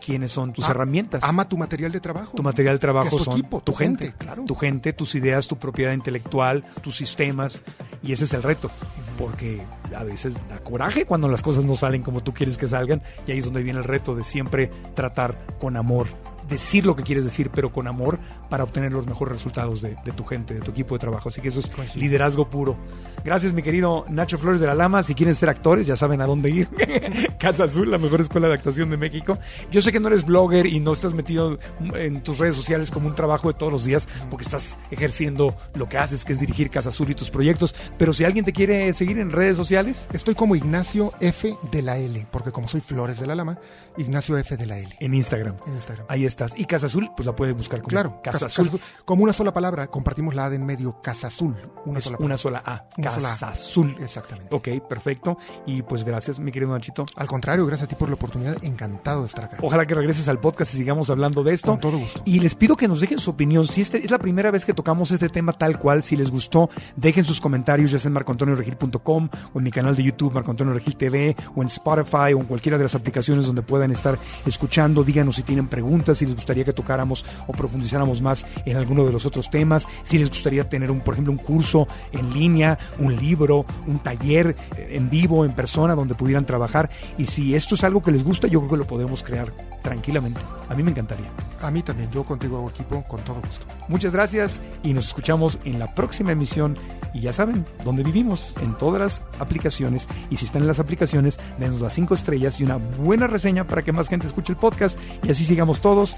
quiénes 0.00 0.32
son 0.32 0.52
tus 0.52 0.66
ah, 0.66 0.70
herramientas. 0.70 1.22
Ama 1.24 1.48
tu 1.48 1.56
material 1.56 1.92
de 1.92 2.00
trabajo. 2.00 2.32
Tu 2.34 2.42
material 2.42 2.76
de 2.76 2.78
trabajo 2.80 3.16
tu 3.16 3.24
son 3.24 3.34
equipo, 3.34 3.60
tu, 3.60 3.74
gente, 3.74 4.14
claro. 4.18 4.44
Tu 4.46 4.54
gente, 4.54 4.92
tus 4.92 5.14
ideas, 5.14 5.46
tu 5.46 5.56
propiedad 5.56 5.92
intelectual, 5.92 6.64
tus 6.82 6.96
sistemas. 6.96 7.62
Y 8.02 8.12
ese 8.12 8.24
es 8.24 8.32
el 8.32 8.42
reto. 8.42 8.70
Porque 9.18 9.62
a 9.94 10.02
veces 10.04 10.34
da 10.48 10.58
coraje 10.58 11.04
cuando 11.04 11.28
las 11.28 11.42
cosas 11.42 11.64
no 11.64 11.74
salen 11.74 12.02
como 12.02 12.22
tú 12.22 12.32
quieres 12.32 12.56
que 12.56 12.66
salgan. 12.66 13.02
Y 13.26 13.32
ahí 13.32 13.38
es 13.38 13.44
donde 13.44 13.62
viene 13.62 13.78
el 13.78 13.84
reto 13.84 14.14
de 14.14 14.24
siempre 14.24 14.70
tratar 14.94 15.36
con 15.60 15.76
amor 15.76 16.08
decir 16.50 16.84
lo 16.84 16.96
que 16.96 17.02
quieres 17.02 17.24
decir, 17.24 17.50
pero 17.54 17.72
con 17.72 17.86
amor 17.86 18.18
para 18.48 18.64
obtener 18.64 18.92
los 18.92 19.06
mejores 19.06 19.34
resultados 19.34 19.80
de, 19.80 19.96
tu 20.16 20.24
gente, 20.24 20.54
de 20.54 20.60
tu 20.60 20.72
equipo 20.72 20.94
de 20.94 20.98
trabajo. 20.98 21.28
Así 21.28 21.40
que 21.40 21.48
eso 21.48 21.60
es 21.60 21.96
liderazgo 21.96 22.50
puro. 22.50 22.76
Gracias, 23.24 23.52
mi 23.52 23.62
querido 23.62 24.04
Nacho 24.08 24.38
Flores 24.38 24.60
de 24.60 24.66
la 24.66 24.74
Lama. 24.74 25.02
Si 25.02 25.14
quieren 25.14 25.34
ser 25.34 25.48
actores, 25.48 25.86
ya 25.86 25.96
saben 25.96 26.20
a 26.20 26.26
dónde 26.26 26.50
ir. 26.50 26.68
Casa 27.38 27.64
Azul, 27.64 27.90
la 27.90 27.98
mejor 27.98 28.20
escuela 28.20 28.48
de 28.48 28.54
actuación 28.54 28.90
de 28.90 28.96
México. 28.96 29.38
Yo 29.70 29.80
sé 29.80 29.92
que 29.92 30.00
no 30.00 30.08
eres 30.08 30.24
blogger 30.24 30.66
y 30.66 30.80
no 30.80 30.92
estás 30.92 31.14
metido 31.14 31.58
en 31.94 32.22
tus 32.22 32.38
redes 32.38 32.56
sociales 32.56 32.90
como 32.90 33.08
un 33.08 33.14
trabajo 33.14 33.48
de 33.48 33.54
todos 33.54 33.72
los 33.72 33.84
días, 33.84 34.08
porque 34.28 34.44
estás 34.44 34.78
ejerciendo 34.90 35.54
lo 35.74 35.88
que 35.88 35.98
haces, 35.98 36.24
que 36.24 36.32
es 36.32 36.40
dirigir 36.40 36.70
Casa 36.70 36.88
Azul 36.88 37.10
y 37.10 37.14
tus 37.14 37.30
proyectos. 37.30 37.74
Pero 37.98 38.12
si 38.12 38.24
alguien 38.24 38.44
te 38.44 38.52
quiere 38.52 38.92
seguir 38.94 39.18
en 39.18 39.30
redes 39.30 39.56
sociales, 39.56 40.08
estoy 40.12 40.34
como 40.34 40.56
Ignacio 40.56 41.12
F 41.20 41.56
de 41.70 41.82
la 41.82 41.98
L, 41.98 42.26
porque 42.30 42.50
como 42.50 42.68
soy 42.68 42.80
Flores 42.80 43.20
de 43.20 43.26
la 43.26 43.34
Lama, 43.34 43.58
Ignacio 43.96 44.36
F 44.38 44.56
de 44.56 44.66
la 44.66 44.78
L. 44.78 44.96
En 45.00 45.14
Instagram. 45.14 45.56
En 45.66 45.74
Instagram. 45.74 46.06
Ahí 46.08 46.24
está. 46.24 46.39
Y 46.56 46.64
Casa 46.64 46.86
Azul, 46.86 47.10
pues 47.16 47.26
la 47.26 47.34
puedes 47.34 47.56
buscar 47.56 47.80
como 47.80 47.88
claro, 47.88 48.20
Casa, 48.22 48.46
Azul. 48.46 48.80
Como 49.04 49.24
una 49.24 49.32
sola 49.32 49.52
palabra, 49.52 49.86
compartimos 49.88 50.34
la 50.34 50.46
A 50.46 50.50
de 50.50 50.56
en 50.56 50.64
medio, 50.64 51.00
Casa 51.02 51.28
Azul. 51.28 51.56
Una 51.84 52.00
sola 52.00 52.16
Una 52.20 52.38
sola 52.38 52.62
A. 52.64 52.88
Casa 53.02 53.48
Azul. 53.48 53.96
Exactamente. 54.00 54.54
Ok, 54.54 54.68
perfecto. 54.88 55.38
Y 55.66 55.82
pues 55.82 56.04
gracias, 56.04 56.40
mi 56.40 56.52
querido 56.52 56.72
Nachito. 56.72 57.04
Al 57.16 57.26
contrario, 57.26 57.66
gracias 57.66 57.86
a 57.86 57.88
ti 57.88 57.94
por 57.94 58.08
la 58.08 58.14
oportunidad. 58.14 58.62
Encantado 58.62 59.22
de 59.22 59.26
estar 59.26 59.44
acá. 59.44 59.58
Ojalá 59.62 59.86
que 59.86 59.94
regreses 59.94 60.28
al 60.28 60.38
podcast 60.38 60.74
y 60.74 60.76
sigamos 60.78 61.10
hablando 61.10 61.42
de 61.42 61.54
esto. 61.54 61.72
Con 61.72 61.80
todo 61.80 61.98
gusto. 61.98 62.22
Y 62.24 62.40
les 62.40 62.54
pido 62.54 62.76
que 62.76 62.88
nos 62.88 63.00
dejen 63.00 63.18
su 63.18 63.30
opinión. 63.30 63.66
Si 63.66 63.80
este 63.80 64.04
es 64.04 64.10
la 64.10 64.18
primera 64.18 64.50
vez 64.50 64.64
que 64.64 64.74
tocamos 64.74 65.10
este 65.10 65.28
tema 65.28 65.52
tal 65.52 65.78
cual, 65.78 66.02
si 66.02 66.16
les 66.16 66.30
gustó, 66.30 66.70
dejen 66.96 67.24
sus 67.24 67.40
comentarios, 67.40 67.90
ya 67.90 67.98
sea 67.98 68.08
en 68.08 68.14
marcoantonioregil.com 68.14 69.28
o 69.52 69.58
en 69.58 69.64
mi 69.64 69.70
canal 69.70 69.96
de 69.96 70.02
YouTube, 70.02 70.32
Marco 70.32 70.50
Antonio 70.50 70.74
Regil 70.74 70.96
TV, 70.96 71.36
o 71.54 71.62
en 71.62 71.68
Spotify 71.68 72.34
o 72.34 72.40
en 72.40 72.46
cualquiera 72.46 72.78
de 72.78 72.84
las 72.84 72.94
aplicaciones 72.94 73.46
donde 73.46 73.62
puedan 73.62 73.90
estar 73.90 74.18
escuchando. 74.46 75.04
Díganos 75.04 75.36
si 75.36 75.42
tienen 75.42 75.68
preguntas, 75.68 76.18
si 76.18 76.26
les 76.30 76.36
gustaría 76.36 76.64
que 76.64 76.72
tocáramos 76.72 77.24
o 77.46 77.52
profundizáramos 77.52 78.22
más 78.22 78.46
en 78.64 78.76
alguno 78.76 79.04
de 79.04 79.12
los 79.12 79.26
otros 79.26 79.50
temas, 79.50 79.86
si 80.02 80.18
les 80.18 80.28
gustaría 80.28 80.68
tener 80.68 80.90
un, 80.90 81.00
por 81.00 81.14
ejemplo, 81.14 81.32
un 81.32 81.38
curso 81.38 81.88
en 82.12 82.32
línea, 82.32 82.78
un 82.98 83.14
libro, 83.16 83.66
un 83.86 83.98
taller 83.98 84.56
eh, 84.76 84.88
en 84.92 85.10
vivo, 85.10 85.44
en 85.44 85.52
persona, 85.52 85.94
donde 85.94 86.14
pudieran 86.14 86.46
trabajar. 86.46 86.90
Y 87.18 87.26
si 87.26 87.54
esto 87.54 87.74
es 87.74 87.84
algo 87.84 88.02
que 88.02 88.12
les 88.12 88.24
gusta, 88.24 88.46
yo 88.46 88.60
creo 88.60 88.70
que 88.70 88.76
lo 88.78 88.86
podemos 88.86 89.22
crear 89.22 89.52
tranquilamente. 89.82 90.40
A 90.68 90.74
mí 90.74 90.82
me 90.82 90.90
encantaría. 90.90 91.26
A 91.62 91.70
mí 91.70 91.82
también, 91.82 92.10
yo 92.10 92.24
contigo 92.24 92.58
hago 92.58 92.70
equipo 92.70 93.02
con 93.04 93.20
todo 93.22 93.36
gusto. 93.36 93.66
Muchas 93.88 94.12
gracias 94.12 94.60
y 94.82 94.92
nos 94.92 95.06
escuchamos 95.06 95.58
en 95.64 95.78
la 95.78 95.94
próxima 95.94 96.32
emisión. 96.32 96.76
Y 97.12 97.22
ya 97.22 97.32
saben, 97.32 97.66
dónde 97.84 98.04
vivimos, 98.04 98.54
en 98.62 98.78
todas 98.78 99.00
las 99.00 99.22
aplicaciones. 99.40 100.06
Y 100.30 100.36
si 100.36 100.44
están 100.44 100.62
en 100.62 100.68
las 100.68 100.78
aplicaciones, 100.78 101.38
denos 101.58 101.80
las 101.80 101.94
cinco 101.94 102.14
estrellas 102.14 102.60
y 102.60 102.64
una 102.64 102.76
buena 102.76 103.26
reseña 103.26 103.66
para 103.66 103.82
que 103.82 103.92
más 103.92 104.08
gente 104.08 104.26
escuche 104.26 104.52
el 104.52 104.58
podcast 104.58 104.98
y 105.24 105.30
así 105.30 105.44
sigamos 105.44 105.80
todos 105.80 106.16